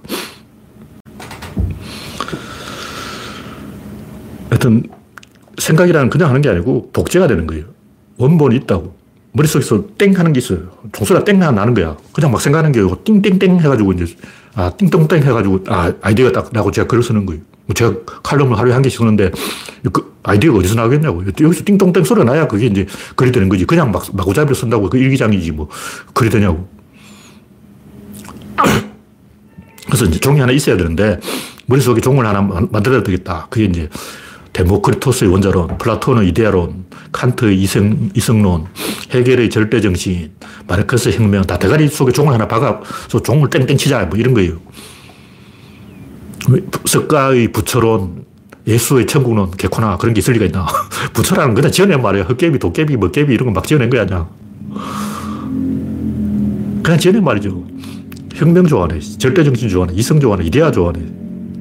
하여튼 4.49 4.83
생각이라는 5.57 6.09
그냥 6.09 6.29
하는 6.29 6.41
게 6.41 6.49
아니고 6.49 6.89
독재가 6.93 7.27
되는 7.27 7.45
거예요. 7.45 7.65
원본이 8.17 8.55
있다고. 8.57 8.96
머릿속에서 9.34 9.84
땡 9.97 10.17
하는 10.17 10.34
게 10.34 10.39
있어요. 10.39 10.59
종소리가 10.93 11.25
땡 11.25 11.39
나는 11.39 11.73
거야. 11.73 11.95
그냥 12.13 12.32
막 12.32 12.41
생각하는 12.41 12.71
게 12.71 12.82
띵땡땡 13.03 13.59
해가지고 13.59 13.93
이제, 13.93 14.05
아, 14.55 14.71
띵똥땡 14.75 15.23
해가지고, 15.23 15.65
아, 15.67 15.93
아이디어가 16.01 16.41
딱 16.41 16.49
나고 16.53 16.71
제가 16.71 16.88
글을 16.88 17.03
쓰는 17.03 17.25
거예요. 17.25 17.41
뭐 17.65 17.73
제가 17.73 17.93
칼럼을 18.23 18.57
하루에 18.57 18.73
한 18.73 18.82
개씩 18.82 18.97
쓰는데, 18.99 19.32
그 19.91 20.15
아이디어가 20.23 20.59
어디서 20.59 20.75
나겠냐고. 20.75 21.23
여기서 21.25 21.63
띵똥땡 21.65 22.03
소리가 22.03 22.25
나야 22.25 22.47
그게 22.47 22.65
이제 22.65 22.88
글이 23.15 23.32
되는 23.32 23.47
거지. 23.49 23.65
그냥 23.65 23.91
막, 23.91 24.05
마구잡이로 24.13 24.55
쓴다고 24.55 24.89
그 24.89 24.97
일기장이지 24.97 25.51
뭐, 25.51 25.69
글이 26.13 26.30
되냐고. 26.30 26.67
그래서 29.86 30.05
이제 30.05 30.19
종이 30.19 30.39
하나 30.39 30.51
있어야 30.51 30.78
되는데, 30.78 31.19
머릿속에 31.67 32.01
종을 32.01 32.25
하나 32.25 32.41
만들어야 32.41 33.03
되겠다. 33.03 33.47
그게 33.49 33.65
이제 33.65 33.89
데모크리토스의 34.57 35.29
원자론, 35.31 35.77
플라톤의 35.77 36.29
이데아론, 36.29 36.85
칸트의 37.11 37.61
이성, 37.61 38.09
이성론, 38.15 38.65
헤겔의 39.11 39.51
절대정신, 39.51 40.31
마르크스 40.67 41.09
혁명, 41.09 41.43
다 41.43 41.59
대가리 41.59 41.87
속에 41.87 42.11
종을 42.11 42.33
하나 42.33 42.47
박아서 42.47 43.21
종을 43.21 43.51
땡땡 43.51 43.77
치자, 43.77 44.03
뭐 44.05 44.17
이런 44.17 44.33
거예요. 44.33 44.57
석가의 46.85 47.51
부처론, 47.51 48.25
예수의 48.65 49.05
천국론, 49.05 49.51
개코나 49.51 49.95
그런 49.97 50.15
게 50.15 50.19
있을 50.19 50.33
리가 50.33 50.45
있나. 50.45 50.65
부처라는 51.13 51.53
그냥 51.53 51.71
지어낸 51.71 52.01
말이야. 52.01 52.23
헛개비, 52.23 52.57
도깨비, 52.57 52.97
먹개비 52.97 53.33
이런 53.33 53.47
거 53.47 53.51
막 53.53 53.67
지어낸 53.67 53.91
거야, 53.91 54.07
그냥. 54.07 54.27
그냥 56.81 56.99
지어낸 56.99 57.23
말이죠. 57.23 57.63
혁명 58.33 58.65
좋아하네, 58.65 58.99
절대정신 59.19 59.69
좋아하네, 59.69 59.93
이성 59.95 60.19
좋아하네, 60.19 60.45
이데아 60.45 60.71
좋아하네. 60.71 60.99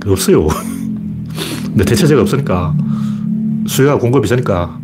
없어요. 0.06 0.46
근데 1.66 1.84
대체제가 1.84 2.22
없으니까 2.22 2.74
수요가 3.66 3.98
공급이 3.98 4.26
있으니까 4.26 4.78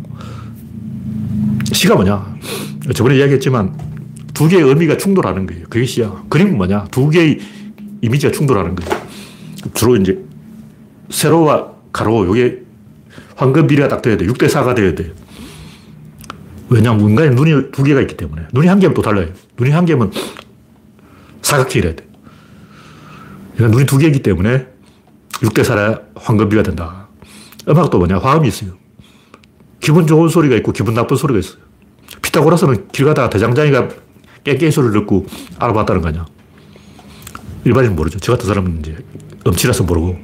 시가 1.71 1.95
뭐냐? 1.95 2.35
저번에 2.93 3.17
이야기했지만 3.17 3.77
두 4.33 4.47
개의 4.47 4.63
의미가 4.63 4.97
충돌하는 4.97 5.45
거예요. 5.45 5.65
그게 5.69 5.85
시야. 5.85 6.23
그림은 6.29 6.57
뭐냐? 6.57 6.85
두 6.91 7.09
개의 7.09 7.39
이미지가 8.01 8.31
충돌하는 8.31 8.75
거예요. 8.75 9.03
주로 9.73 9.95
이제 9.95 10.23
세로와 11.09 11.71
가로, 11.91 12.25
요게 12.25 12.63
황금 13.35 13.67
비례가 13.67 13.87
딱 13.87 14.01
돼야 14.01 14.17
돼. 14.17 14.25
6대 14.25 14.47
4가 14.49 14.75
돼야 14.75 14.93
돼. 14.95 15.13
왜냐하면 16.69 17.09
인간의 17.09 17.35
눈이 17.35 17.71
두 17.71 17.83
개가 17.83 18.01
있기 18.01 18.17
때문에. 18.17 18.43
눈이 18.51 18.67
한 18.67 18.79
개면 18.79 18.93
또 18.93 19.01
달라요. 19.01 19.27
눈이 19.57 19.71
한 19.71 19.85
개면 19.85 20.11
사각형이라야 21.41 21.95
돼. 21.95 22.07
그러니까 23.55 23.75
눈이 23.75 23.85
두 23.85 23.97
개이기 23.97 24.23
때문에 24.23 24.67
6대 25.33 25.63
4라 25.63 26.01
황금비가 26.15 26.63
된다. 26.63 27.02
음악도 27.67 27.97
뭐냐? 27.97 28.17
화음이 28.19 28.47
있어요. 28.47 28.71
기분 29.79 30.07
좋은 30.07 30.29
소리가 30.29 30.55
있고 30.57 30.71
기분 30.71 30.93
나쁜 30.93 31.17
소리가 31.17 31.39
있어요. 31.39 31.61
피타고라스는 32.21 32.87
길 32.89 33.05
가다가 33.05 33.29
대장장이가 33.29 33.89
깨깨 34.43 34.71
소리를 34.71 34.93
듣고 34.99 35.25
알아봤다는 35.59 36.01
거 36.01 36.07
아니야. 36.09 36.25
일반인은 37.65 37.95
모르죠. 37.95 38.19
저 38.19 38.33
같은 38.33 38.47
사람은 38.47 38.79
이제 38.79 38.95
음치라서 39.47 39.83
모르고. 39.83 40.17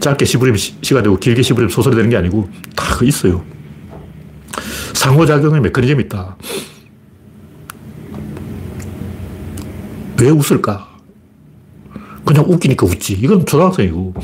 짧게 0.00 0.24
씹으면 0.24 0.56
시가 0.56 1.02
되고 1.02 1.16
길게 1.16 1.42
씹으면 1.42 1.68
소설이 1.68 1.94
되는 1.94 2.10
게 2.10 2.16
아니고 2.16 2.48
다그 2.74 3.04
있어요. 3.04 3.44
상호작용의 4.94 5.60
메커니즘이 5.60 6.04
있다. 6.04 6.36
왜 10.20 10.30
웃을까? 10.30 10.88
그냥 12.24 12.44
웃기니까 12.48 12.86
웃지. 12.86 13.12
이건 13.14 13.46
초등학생이고. 13.46 14.14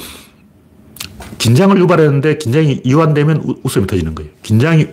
긴장을 1.39 1.79
유발했는데 1.79 2.39
긴장이 2.39 2.81
이완되면 2.85 3.57
웃음이 3.63 3.87
터지는 3.87 4.15
거예요. 4.15 4.31
긴장이 4.43 4.89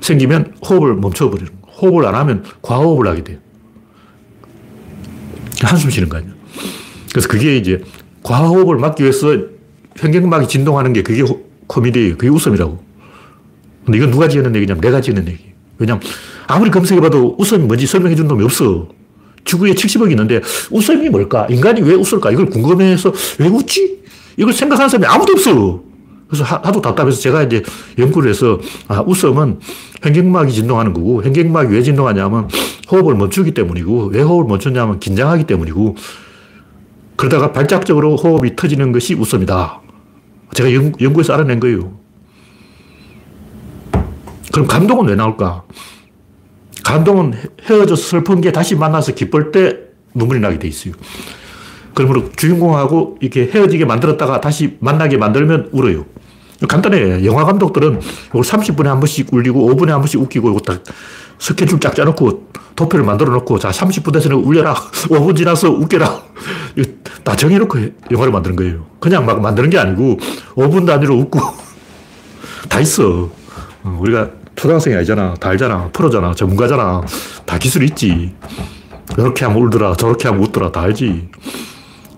생기면 0.00 0.54
호흡을 0.68 0.94
멈춰버리는 0.96 1.50
거예요. 1.60 1.76
호흡을 1.80 2.06
안 2.06 2.14
하면 2.14 2.44
과호흡을 2.62 3.08
하게 3.08 3.24
돼요. 3.24 3.38
한숨 5.62 5.90
쉬는 5.90 6.08
거 6.08 6.18
아니에요. 6.18 6.34
그래서 7.10 7.28
그게 7.28 7.56
이제 7.56 7.82
과호흡을 8.22 8.76
막기 8.76 9.02
위해서 9.02 9.36
현경막이 9.96 10.48
진동하는 10.48 10.92
게 10.92 11.02
그게 11.02 11.22
코미디예요. 11.66 12.16
그게 12.16 12.28
웃음이라고. 12.28 12.84
근데 13.84 13.98
이건 13.98 14.10
누가 14.10 14.28
지어낸 14.28 14.54
얘기냐면 14.56 14.80
내가 14.80 15.00
지어낸 15.00 15.26
얘기. 15.28 15.52
왜냐면 15.78 16.02
아무리 16.46 16.70
검색해봐도 16.70 17.36
웃음이 17.38 17.64
뭔지 17.64 17.86
설명해 17.86 18.14
준 18.16 18.28
놈이 18.28 18.44
없어. 18.44 18.88
지구에 19.44 19.72
70억이 19.72 20.10
있는데 20.10 20.40
웃음이 20.70 21.08
뭘까? 21.08 21.46
인간이 21.48 21.80
왜 21.82 21.94
웃을까? 21.94 22.32
이걸 22.32 22.46
궁금해서 22.46 23.12
왜 23.38 23.46
웃지? 23.46 24.02
이걸 24.36 24.52
생각하는 24.52 24.88
사람이 24.88 25.06
아무도 25.06 25.32
없어. 25.32 25.82
그래서 26.28 26.44
하도 26.44 26.80
답답해서 26.80 27.20
제가 27.20 27.44
이제 27.44 27.62
연구를 27.98 28.30
해서 28.30 28.58
아, 28.88 29.00
웃음은 29.00 29.60
현경막이 30.02 30.52
진동하는 30.52 30.92
거고 30.92 31.22
현경막이 31.22 31.72
왜 31.72 31.82
진동하냐면 31.82 32.48
호흡을 32.90 33.14
멈추기 33.14 33.52
때문이고 33.52 34.06
왜 34.06 34.22
호흡을 34.22 34.48
멈췄냐면 34.48 34.98
긴장하기 34.98 35.44
때문이고 35.44 35.96
그러다가 37.16 37.52
발작적으로 37.52 38.16
호흡이 38.16 38.56
터지는 38.56 38.92
것이 38.92 39.14
웃음이다. 39.14 39.80
제가 40.52 40.72
연, 40.74 40.92
연구해서 41.00 41.32
알아낸 41.34 41.60
거예요. 41.60 41.98
그럼 44.52 44.66
감동은 44.66 45.06
왜 45.06 45.14
나올까? 45.14 45.64
감동은 46.84 47.34
헤어져서 47.64 48.02
슬픈 48.02 48.40
게 48.40 48.52
다시 48.52 48.74
만나서 48.74 49.14
기쁠 49.14 49.50
때 49.50 49.76
눈물이 50.14 50.40
나게 50.40 50.58
돼 50.58 50.68
있어요. 50.68 50.94
그러므로 51.96 52.30
주인공하고 52.36 53.16
이렇게 53.20 53.50
헤어지게 53.52 53.86
만들었다가 53.86 54.42
다시 54.42 54.76
만나게 54.80 55.16
만들면 55.16 55.70
울어요. 55.72 56.04
간단해. 56.68 57.24
영화 57.24 57.44
감독들은 57.44 58.00
이걸 58.28 58.42
30분에 58.42 58.84
한 58.84 59.00
번씩 59.00 59.32
울리고 59.32 59.66
5분에 59.70 59.88
한 59.88 60.00
번씩 60.00 60.20
웃기고 60.20 60.50
이거 60.50 60.60
딱 60.60 60.82
스케줄 61.38 61.80
쫙 61.80 61.94
짜놓고 61.94 62.48
도표를 62.76 63.02
만들어 63.02 63.32
놓고 63.32 63.58
자, 63.58 63.70
30분 63.70 64.12
돼서는 64.12 64.36
울려라. 64.36 64.74
5분 65.08 65.34
지나서 65.36 65.70
웃겨라. 65.70 66.22
다 67.24 67.34
정해놓고 67.34 67.78
영화를 68.10 68.30
만드는 68.30 68.56
거예요. 68.56 68.84
그냥 69.00 69.24
막 69.24 69.40
만드는 69.40 69.70
게 69.70 69.78
아니고 69.78 70.18
5분 70.54 70.86
단위로 70.86 71.14
웃고 71.16 71.40
다 72.68 72.78
있어. 72.78 73.30
어, 73.84 73.98
우리가 74.00 74.28
초등학생이 74.54 74.96
아니잖아. 74.96 75.32
다 75.40 75.48
알잖아. 75.48 75.88
프로잖아. 75.94 76.34
전문가잖아. 76.34 77.02
다 77.46 77.56
기술이 77.56 77.86
있지. 77.86 78.34
이렇게 79.16 79.46
하면 79.46 79.62
울더라. 79.62 79.94
저렇게 79.96 80.28
하면 80.28 80.42
웃더라. 80.42 80.72
다 80.72 80.82
알지. 80.82 81.28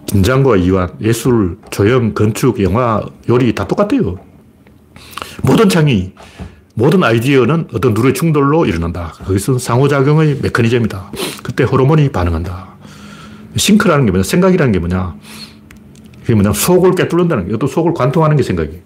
긴장과 0.08 0.56
이완, 0.56 0.94
예술, 1.02 1.58
조형, 1.70 2.14
건축, 2.14 2.62
영화, 2.62 3.02
요리 3.28 3.54
다 3.54 3.66
똑같아요. 3.68 4.16
모든 5.42 5.68
창의, 5.68 6.14
모든 6.74 7.04
아이디어는 7.04 7.68
어떤 7.74 7.92
누의 7.92 8.14
충돌로 8.14 8.64
일어난다. 8.64 9.12
그것은 9.18 9.58
상호작용의 9.58 10.38
메커니즘이다. 10.42 11.12
그때 11.42 11.64
호르몬이 11.64 12.10
반응한다. 12.10 12.68
싱크라는 13.56 14.06
게 14.06 14.12
뭐냐? 14.12 14.22
생각이라는 14.22 14.72
게 14.72 14.78
뭐냐? 14.78 15.14
그게 16.22 16.34
뭐냐? 16.34 16.54
속을 16.54 16.94
깨뚫는다는 16.94 17.48
게, 17.48 17.58
또 17.58 17.66
속을 17.66 17.92
관통하는 17.92 18.36
게 18.36 18.42
생각이에요. 18.42 18.80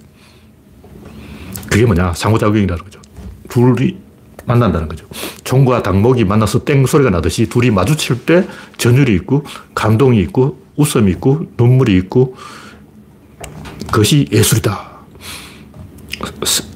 그게 1.70 1.86
뭐냐? 1.86 2.14
상호작용이라는 2.14 2.82
거죠. 2.82 3.00
둘이 3.48 3.96
만난다는 4.44 4.88
거죠. 4.88 5.06
종과 5.44 5.84
닭목이 5.84 6.24
만나서 6.24 6.64
땡 6.64 6.84
소리가 6.84 7.10
나듯이 7.10 7.48
둘이 7.48 7.70
마주칠 7.70 8.26
때 8.26 8.48
전율이 8.76 9.14
있고, 9.14 9.44
감동이 9.74 10.18
있고, 10.22 10.61
웃음이 10.76 11.10
있고, 11.12 11.46
눈물이 11.56 11.96
있고, 11.98 12.34
그것이 13.86 14.28
예술이다. 14.32 14.90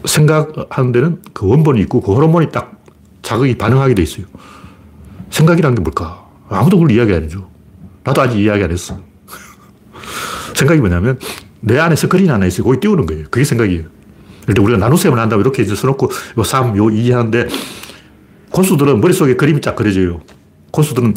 생각하는 0.04 0.92
데는 0.92 1.22
그 1.32 1.46
원본이 1.46 1.80
있고, 1.82 2.00
그 2.00 2.12
호르몬이 2.12 2.50
딱 2.50 2.80
자극이 3.22 3.56
반응하게 3.58 3.94
돼 3.94 4.02
있어요. 4.02 4.26
생각이라는 5.30 5.74
게 5.76 5.82
뭘까? 5.82 6.26
아무도 6.48 6.78
그걸 6.78 6.94
이야기 6.94 7.12
안 7.12 7.24
해줘. 7.24 7.46
나도 8.04 8.20
아직 8.22 8.38
이야기 8.38 8.62
안 8.62 8.70
했어. 8.70 8.98
생각이 10.54 10.80
뭐냐면, 10.80 11.18
내 11.60 11.78
안에 11.78 11.96
스크린 11.96 12.30
하나 12.30 12.46
있어요. 12.46 12.64
거기 12.64 12.78
띄우는 12.80 13.06
거예요. 13.06 13.24
그게 13.30 13.44
생각이에요. 13.44 13.84
그런데 14.42 14.62
우리가 14.62 14.78
나눗셈을 14.78 15.18
한다고 15.18 15.42
이렇게 15.42 15.62
이제 15.62 15.74
써놓고 15.74 16.10
요 16.38 16.44
3, 16.44 16.76
요 16.76 16.88
2 16.88 17.10
하는데 17.10 17.48
고수들은 18.50 19.00
머릿속에 19.00 19.34
그림이 19.34 19.60
쫙 19.60 19.74
그려져요. 19.74 20.20
고수들은 20.76 21.14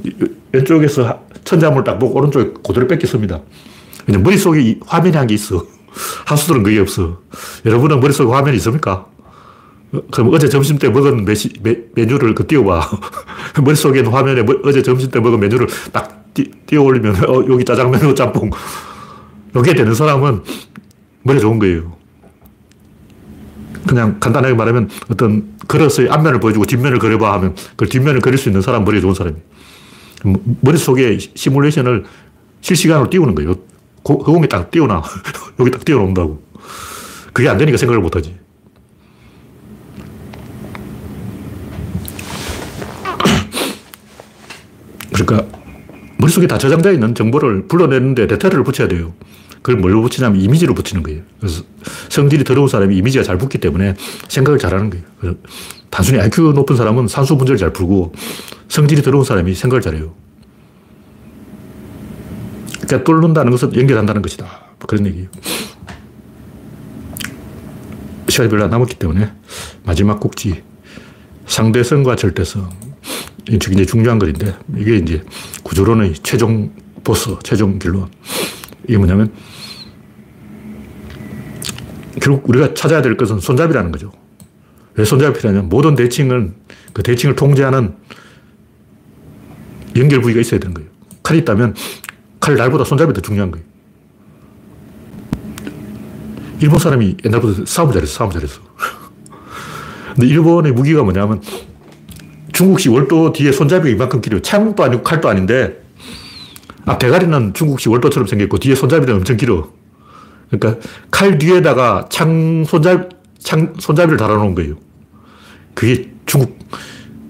왼쪽에서 0.54 1.20
천자문을 1.44 1.84
딱 1.84 2.00
보고 2.00 2.18
오른쪽에 2.18 2.54
그대로 2.66 2.88
베꼈습니다. 2.88 3.42
머릿속에 4.08 4.80
화면이 4.86 5.18
한 5.18 5.28
게 5.28 5.34
있어. 5.36 5.66
하수들은 6.26 6.64
그게 6.64 6.80
없어. 6.80 7.20
여러분은 7.66 8.00
머릿속에 8.00 8.32
화면이 8.32 8.56
있습니까? 8.58 9.06
그럼 10.12 10.34
어제 10.34 10.48
점심 10.48 10.78
때 10.78 10.88
먹은 10.88 11.26
메시, 11.26 11.52
메, 11.62 11.78
메뉴를 11.96 12.36
그 12.36 12.48
띄워봐. 12.48 12.90
머릿속에 13.62 14.00
있는 14.00 14.14
화면에 14.14 14.44
뭐, 14.44 14.56
어제 14.64 14.82
점심 14.82 15.12
때 15.12 15.20
먹은 15.20 15.40
메뉴를 15.40 15.68
딱 15.92 16.34
띄, 16.34 16.50
띄워 16.66 16.86
올리면, 16.86 17.30
어, 17.30 17.44
여기 17.50 17.66
짜장면, 17.66 18.16
짬뽕. 18.16 18.50
여기에 19.56 19.74
되는 19.74 19.94
사람은 19.94 20.44
머리 21.24 21.40
좋은 21.40 21.60
거예요. 21.60 21.99
그냥 23.88 24.20
간단하게 24.20 24.54
말하면 24.56 24.90
어떤 25.10 25.58
그릇의 25.68 26.10
앞면을 26.10 26.40
보여주고 26.40 26.66
뒷면을 26.66 27.00
그려봐 27.00 27.34
하면 27.34 27.56
그 27.76 27.88
뒷면을 27.88 28.22
그릴 28.22 28.38
수 28.38 28.50
있는 28.50 28.62
사람 28.62 28.84
머리 28.84 29.02
좋은 29.02 29.14
사람이 29.14 29.36
머릿속에 30.62 31.18
시뮬레이션을 31.36 32.06
실시간으로 32.62 33.10
띄우는 33.10 33.36
거예요. 33.36 33.56
허공에 34.08 34.48
딱 34.48 34.72
띄워놔. 34.72 35.04
여기 35.60 35.72
딱 35.72 35.86
띄워놓는다고. 35.86 36.42
그게 37.34 37.48
안 37.48 37.58
되니까 37.58 37.78
생각을 37.78 38.02
못 38.02 38.16
하지. 38.16 38.38
그러니까 45.14 45.46
머릿속에 46.18 46.48
다 46.48 46.58
저장되어 46.58 46.94
있는 46.94 47.14
정보를 47.14 47.68
불러내는데 47.68 48.28
데이터를 48.28 48.64
붙여야 48.64 48.88
돼요. 48.88 49.14
그걸 49.62 49.80
뭘로 49.82 50.02
붙이냐면 50.02 50.42
이미지로 50.42 50.74
붙이는 50.74 51.04
거예요. 51.04 51.22
그래서 51.40 51.64
성질이 52.10 52.44
더러운 52.44 52.68
사람이 52.68 52.96
이미지가 52.98 53.24
잘 53.24 53.38
붙기 53.38 53.58
때문에 53.58 53.96
생각을 54.28 54.58
잘 54.60 54.74
하는 54.74 54.90
거예요. 54.90 55.36
단순히 55.90 56.20
IQ 56.20 56.54
높은 56.54 56.76
사람은 56.76 57.08
산수 57.08 57.36
문제를 57.36 57.58
잘 57.58 57.74
풀고 57.74 58.14
성질이 58.68 59.02
더러운 59.02 59.24
사람이 59.26 59.54
생각을 59.56 59.82
잘해요. 59.82 60.14
그러니까 62.82 63.04
뚫는다는 63.04 63.52
것은 63.52 63.76
연결한다는 63.76 64.22
것이다. 64.22 64.46
뭐 64.46 64.88
그런 64.88 65.06
얘기예요. 65.08 65.28
시간이 68.30 68.50
별로 68.50 68.64
안 68.64 68.70
남았기 68.70 68.96
때문에 68.96 69.32
마지막 69.84 70.20
꼭지. 70.20 70.64
상대성과 71.48 72.16
절대성. 72.16 72.70
이게 73.50 73.86
중요한 73.86 74.20
글인데 74.20 74.56
이게 74.78 74.98
이제 74.98 75.24
구조론의 75.64 76.14
최종 76.22 76.72
보스, 77.04 77.36
최종 77.44 77.80
결론. 77.80 78.08
이게 78.90 78.98
뭐냐면 78.98 79.32
결국 82.20 82.50
우리가 82.50 82.74
찾아야 82.74 83.04
될 83.04 83.16
것은 83.16 83.40
손잡이라는 83.40 83.92
거죠. 83.92 84.12
왜 84.96 85.06
손잡이 85.06 85.38
필요하냐면 85.38 85.70
모든 85.70 85.96
대칭은 85.96 86.56
그 86.92 87.04
대칭을 87.04 87.36
통제하는 87.36 87.94
연결 89.96 90.22
부위가 90.22 90.42
있어야 90.42 90.60
되는 90.60 90.74
거예요. 90.74 90.90
칼이 91.22 91.40
있다면 91.40 91.76
칼 92.40 92.56
날보다 92.56 92.84
손잡이 92.84 93.14
더 93.14 93.22
중요한 93.22 93.52
거예요. 93.52 93.66
일본 96.60 96.80
사람이 96.80 97.18
옛날부터 97.24 97.66
싸움 97.66 97.92
잘했어, 97.94 98.12
싸움 98.12 98.32
잘했어. 98.32 98.60
근데 100.16 100.28
일본의 100.28 100.72
무기가 100.72 101.04
뭐냐면 101.04 101.42
중국식 102.54 102.92
월도 102.92 103.34
뒤에 103.34 103.52
손잡이가 103.52 103.88
이만큼 103.88 104.20
길어요. 104.20 104.42
창도 104.42 104.84
아니고 104.84 105.04
칼도 105.04 105.30
아닌데 105.30 105.80
앞 106.86 107.00
대가리는 107.00 107.54
중국식 107.54 107.92
월도처럼 107.92 108.28
생겼고 108.28 108.58
뒤에 108.58 108.76
손잡이는 108.76 109.16
엄청 109.16 109.38
길어. 109.38 109.70
그러니까 110.50 110.82
칼 111.12 111.38
뒤에다가 111.38 112.08
창 112.10 112.64
손잡이, 112.66 113.04
창 113.38 113.74
손잡이를 113.78 114.18
달아놓은 114.18 114.56
거예요. 114.56 114.76
그게 115.76 116.12
중국, 116.26 116.58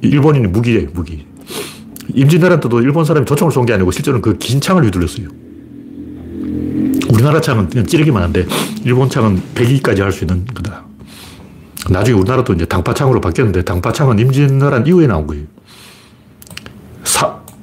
일본인의 0.01 0.49
무기예요, 0.51 0.87
무기. 0.93 1.27
임진왜란 2.13 2.59
때도 2.61 2.81
일본 2.81 3.05
사람이 3.05 3.25
조총을 3.25 3.51
쏜 3.51 3.65
게 3.65 3.73
아니고 3.73 3.91
실제로는 3.91 4.21
그 4.21 4.37
긴 4.39 4.61
창을 4.61 4.85
휘둘렀어요. 4.85 5.27
우리나라 7.11 7.41
창은 7.41 7.69
그냥 7.69 7.85
찌르기만 7.85 8.21
한데 8.23 8.45
일본 8.83 9.09
창은 9.09 9.41
배기까지 9.55 10.01
할 10.01 10.11
수 10.11 10.23
있는 10.23 10.45
거다. 10.45 10.85
나중에 11.89 12.17
우리나라도 12.17 12.53
이제 12.53 12.65
당파창으로 12.65 13.19
바뀌었는데 13.21 13.63
당파창은 13.63 14.19
임진왜란 14.19 14.85
이후에 14.87 15.07
나온 15.07 15.27
거예요. 15.27 15.45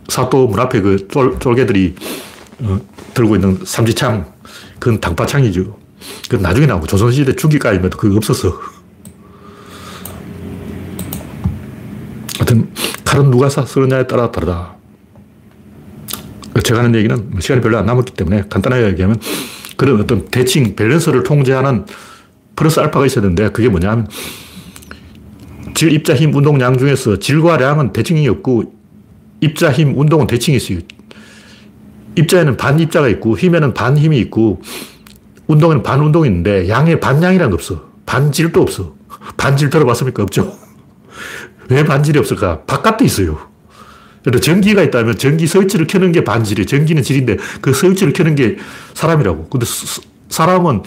사, 0.09 0.23
사또 0.23 0.49
문 0.49 0.61
앞에 0.61 0.81
그 0.81 1.09
쫄, 1.09 1.39
쫄개들이 1.39 1.95
어, 2.61 2.81
들고 3.15 3.37
있는 3.37 3.59
삼지창 3.65 4.33
그건 4.79 5.01
당파창이죠. 5.01 5.77
그건 6.25 6.43
나중에 6.43 6.67
나오고 6.67 6.87
조선시대 6.87 7.37
중기까지면 7.37 7.91
그거 7.91 8.17
없었어. 8.17 8.61
하여튼 12.39 12.71
칼은 13.05 13.31
누가 13.31 13.49
쓰느냐에 13.49 14.07
따라 14.07 14.31
다르다. 14.31 14.77
제가 16.63 16.81
하는 16.81 16.95
얘기는 16.95 17.31
시간이 17.39 17.61
별로 17.61 17.79
안 17.79 17.87
남았기 17.87 18.13
때문에 18.15 18.45
간단하게 18.49 18.87
얘기하면 18.89 19.21
그런 19.77 20.01
어떤 20.01 20.27
대칭, 20.27 20.75
밸런스를 20.75 21.23
통제하는 21.23 21.85
플러스 22.55 22.81
알파가 22.81 23.07
있어야 23.07 23.23
되는데 23.23 23.51
그게 23.51 23.69
뭐냐면 23.69 24.09
질, 25.75 25.93
입자, 25.93 26.15
힘, 26.15 26.35
운동, 26.35 26.57
량 26.57 26.79
중에서 26.79 27.19
질과 27.19 27.59
량은 27.59 27.93
대칭이 27.93 28.27
없고 28.29 28.76
입자, 29.41 29.73
힘, 29.73 29.99
운동은 29.99 30.27
대칭이 30.27 30.57
있어요. 30.57 30.79
입자에는 32.17 32.57
반 32.57 32.81
입자가 32.81 33.09
있고 33.09 33.37
힘에는 33.37 33.75
반 33.75 33.97
힘이 33.99 34.19
있고 34.19 34.61
운동에는 35.47 35.83
반 35.83 36.01
운동이 36.01 36.29
있는데 36.29 36.69
양에 36.69 36.99
반양이라는 36.99 37.51
거 37.51 37.55
없어. 37.55 37.89
반질도 38.07 38.63
없어. 38.63 38.95
반질 39.37 39.71
들어봤습니까? 39.71 40.23
없죠. 40.23 40.57
왜 41.69 41.85
반질이 41.85 42.19
없을까? 42.19 42.63
바깥에 42.63 43.05
있어요. 43.05 43.39
전기가 44.43 44.83
있다면 44.83 45.19
전기 45.19 45.47
스위치를 45.47 45.87
켜는 45.87 46.11
게 46.11 46.25
반질이에요. 46.25 46.67
전기는 46.67 47.03
질인데 47.03 47.37
그 47.61 47.73
스위치를 47.73 48.13
켜는 48.13 48.35
게 48.35 48.57
사람이라고. 48.95 49.49
근데 49.49 49.67
사람은 50.29 50.83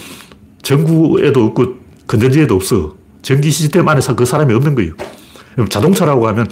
전구에도 0.61 1.45
없고 1.45 1.75
건전지에도 2.05 2.55
없어. 2.55 2.95
전기 3.21 3.49
시스템 3.51 3.87
안에서 3.87 4.15
그 4.15 4.25
사람이 4.25 4.53
없는 4.53 4.75
거예요. 4.75 4.93
자동차라고 5.69 6.27
하면 6.27 6.47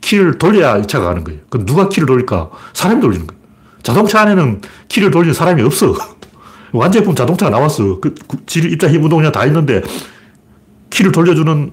키를 0.00 0.38
돌려야 0.38 0.78
이 0.78 0.86
차가 0.86 1.06
가는 1.06 1.24
거예요. 1.24 1.40
그럼 1.50 1.66
누가 1.66 1.88
키를 1.88 2.06
돌릴까? 2.06 2.50
사람이 2.72 3.00
돌리는 3.00 3.26
거예요. 3.26 3.40
자동차 3.82 4.20
안에는 4.22 4.60
키를 4.88 5.10
돌리는 5.10 5.34
사람이 5.34 5.62
없어. 5.62 5.94
완제품 6.72 7.14
자동차가 7.14 7.50
나왔어. 7.50 7.98
그, 8.00 8.14
질, 8.46 8.70
입자, 8.72 8.88
힘, 8.88 9.02
운동이나 9.02 9.32
다 9.32 9.44
있는데 9.46 9.82
키를 10.90 11.12
돌려주는 11.12 11.72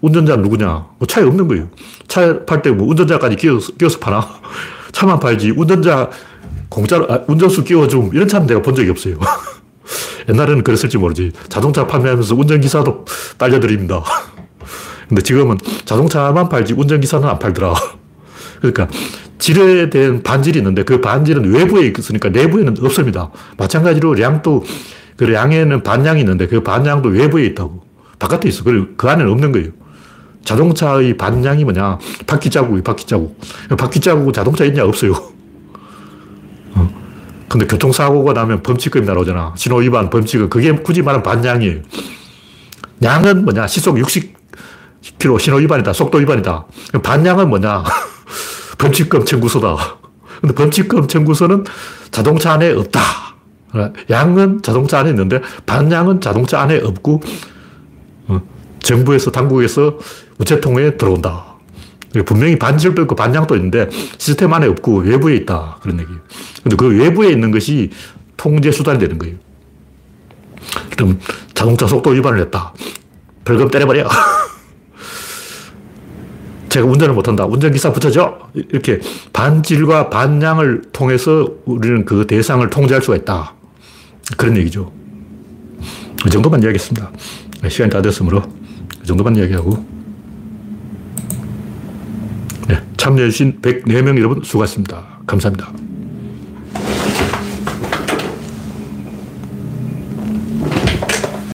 운전자는 0.00 0.42
누구냐? 0.44 0.66
뭐 0.98 1.06
차에 1.06 1.24
없는 1.24 1.48
거예요. 1.48 1.68
차 2.08 2.44
팔 2.44 2.62
때 2.62 2.70
뭐 2.70 2.86
운전자까지 2.88 3.36
끼워서, 3.36 3.72
끼워서 3.74 3.98
파나? 3.98 4.26
차만 4.92 5.18
팔지. 5.20 5.52
운전자 5.56 6.10
공짜로, 6.68 7.10
아, 7.10 7.20
운전수 7.26 7.64
끼워줌. 7.64 8.10
이런 8.12 8.28
차는 8.28 8.46
내가 8.46 8.60
본 8.62 8.74
적이 8.74 8.90
없어요. 8.90 9.18
옛날에는 10.28 10.62
그랬을지 10.64 10.98
모르지. 10.98 11.32
자동차 11.48 11.86
판매하면서 11.86 12.34
운전기사도 12.34 13.04
딸려드립니다. 13.38 14.02
근데 15.14 15.22
지금은 15.22 15.58
자동차만 15.84 16.48
팔지 16.48 16.72
운전기사는 16.72 17.28
안 17.28 17.38
팔더라. 17.38 17.72
그러니까 18.58 18.88
질에 19.38 19.88
대한 19.88 20.24
반질이 20.24 20.58
있는데 20.58 20.82
그 20.82 21.00
반질은 21.00 21.52
외부에 21.52 21.92
있으니까 21.96 22.30
내부에는 22.30 22.74
없습니다. 22.82 23.30
마찬가지로 23.56 24.20
양도 24.20 24.64
그 25.16 25.32
양에는 25.32 25.84
반양이 25.84 26.20
있는데 26.20 26.48
그 26.48 26.64
반양도 26.64 27.10
외부에 27.10 27.46
있다고. 27.46 27.84
바깥에 28.18 28.48
있어. 28.48 28.64
그리고 28.64 28.88
그 28.96 29.08
안에는 29.08 29.30
없는 29.30 29.52
거예요. 29.52 29.68
자동차의 30.44 31.16
반양이 31.16 31.62
뭐냐? 31.62 31.98
바퀴 32.26 32.50
자국이 32.50 32.82
바퀴 32.82 33.06
자국. 33.06 33.38
바퀴 33.78 34.00
자국은 34.00 34.32
자동차 34.32 34.64
있냐? 34.64 34.84
없어요. 34.84 35.12
어. 36.74 36.90
근데 37.48 37.66
교통사고가 37.66 38.32
나면 38.32 38.64
범칙금이 38.64 39.06
나오잖아. 39.06 39.54
신호위반, 39.56 40.10
범칙금. 40.10 40.50
그게 40.50 40.72
굳이 40.72 41.02
말하면 41.02 41.22
반양이에요. 41.22 41.80
양은 43.02 43.44
뭐냐? 43.44 43.68
시속 43.68 43.98
60km 45.04 45.38
신호 45.38 45.58
위반이다. 45.58 45.92
속도 45.92 46.18
위반이다. 46.18 46.66
반양은 47.02 47.48
뭐냐? 47.48 47.84
범칙금 48.78 49.24
청구서다. 49.24 49.76
근데 50.40 50.54
범칙금 50.54 51.08
청구서는 51.08 51.64
자동차 52.10 52.52
안에 52.52 52.72
없다. 52.72 53.00
양은 54.08 54.62
자동차 54.62 55.00
안에 55.00 55.10
있는데 55.10 55.40
반양은 55.66 56.20
자동차 56.20 56.60
안에 56.60 56.78
없고 56.78 57.20
어, 58.28 58.40
정부에서 58.80 59.30
당국에서 59.30 59.98
우체통에 60.38 60.96
들어온다. 60.96 61.54
분명히 62.24 62.56
반질도 62.56 63.02
있고 63.02 63.16
반양도 63.16 63.56
있는데 63.56 63.88
시스템 64.18 64.52
안에 64.52 64.68
없고 64.68 64.98
외부에 64.98 65.34
있다. 65.36 65.78
그런 65.82 65.98
얘기예요. 65.98 66.20
근데 66.62 66.76
그 66.76 66.86
외부에 66.86 67.30
있는 67.30 67.50
것이 67.50 67.90
통제 68.36 68.70
수단이 68.70 69.00
되는 69.00 69.18
거예요. 69.18 69.34
그럼 70.90 71.18
자동차 71.54 71.88
속도 71.88 72.10
위반을 72.10 72.40
했다. 72.42 72.72
벌금 73.44 73.68
때려버려. 73.68 74.08
제가 76.74 76.88
운전을 76.88 77.14
못한다. 77.14 77.46
운전기사 77.46 77.92
붙여줘. 77.92 78.36
이렇게 78.54 78.98
반질과 79.32 80.10
반양을 80.10 80.82
통해서 80.92 81.48
우리는 81.66 82.04
그 82.04 82.26
대상을 82.26 82.68
통제할 82.68 83.00
수가 83.00 83.16
있다. 83.18 83.54
그런 84.36 84.56
얘기죠. 84.56 84.90
이 86.26 86.30
정도만 86.30 86.64
이야기했습니다. 86.64 87.12
시간이 87.68 87.92
다 87.92 88.02
됐으므로 88.02 88.42
이 89.04 89.06
정도만 89.06 89.36
이야기하고 89.36 89.86
네, 92.66 92.82
참여해주신 92.96 93.60
104명 93.62 94.18
여러분 94.18 94.42
수고하셨습니다. 94.42 95.20
감사합니다. 95.28 95.83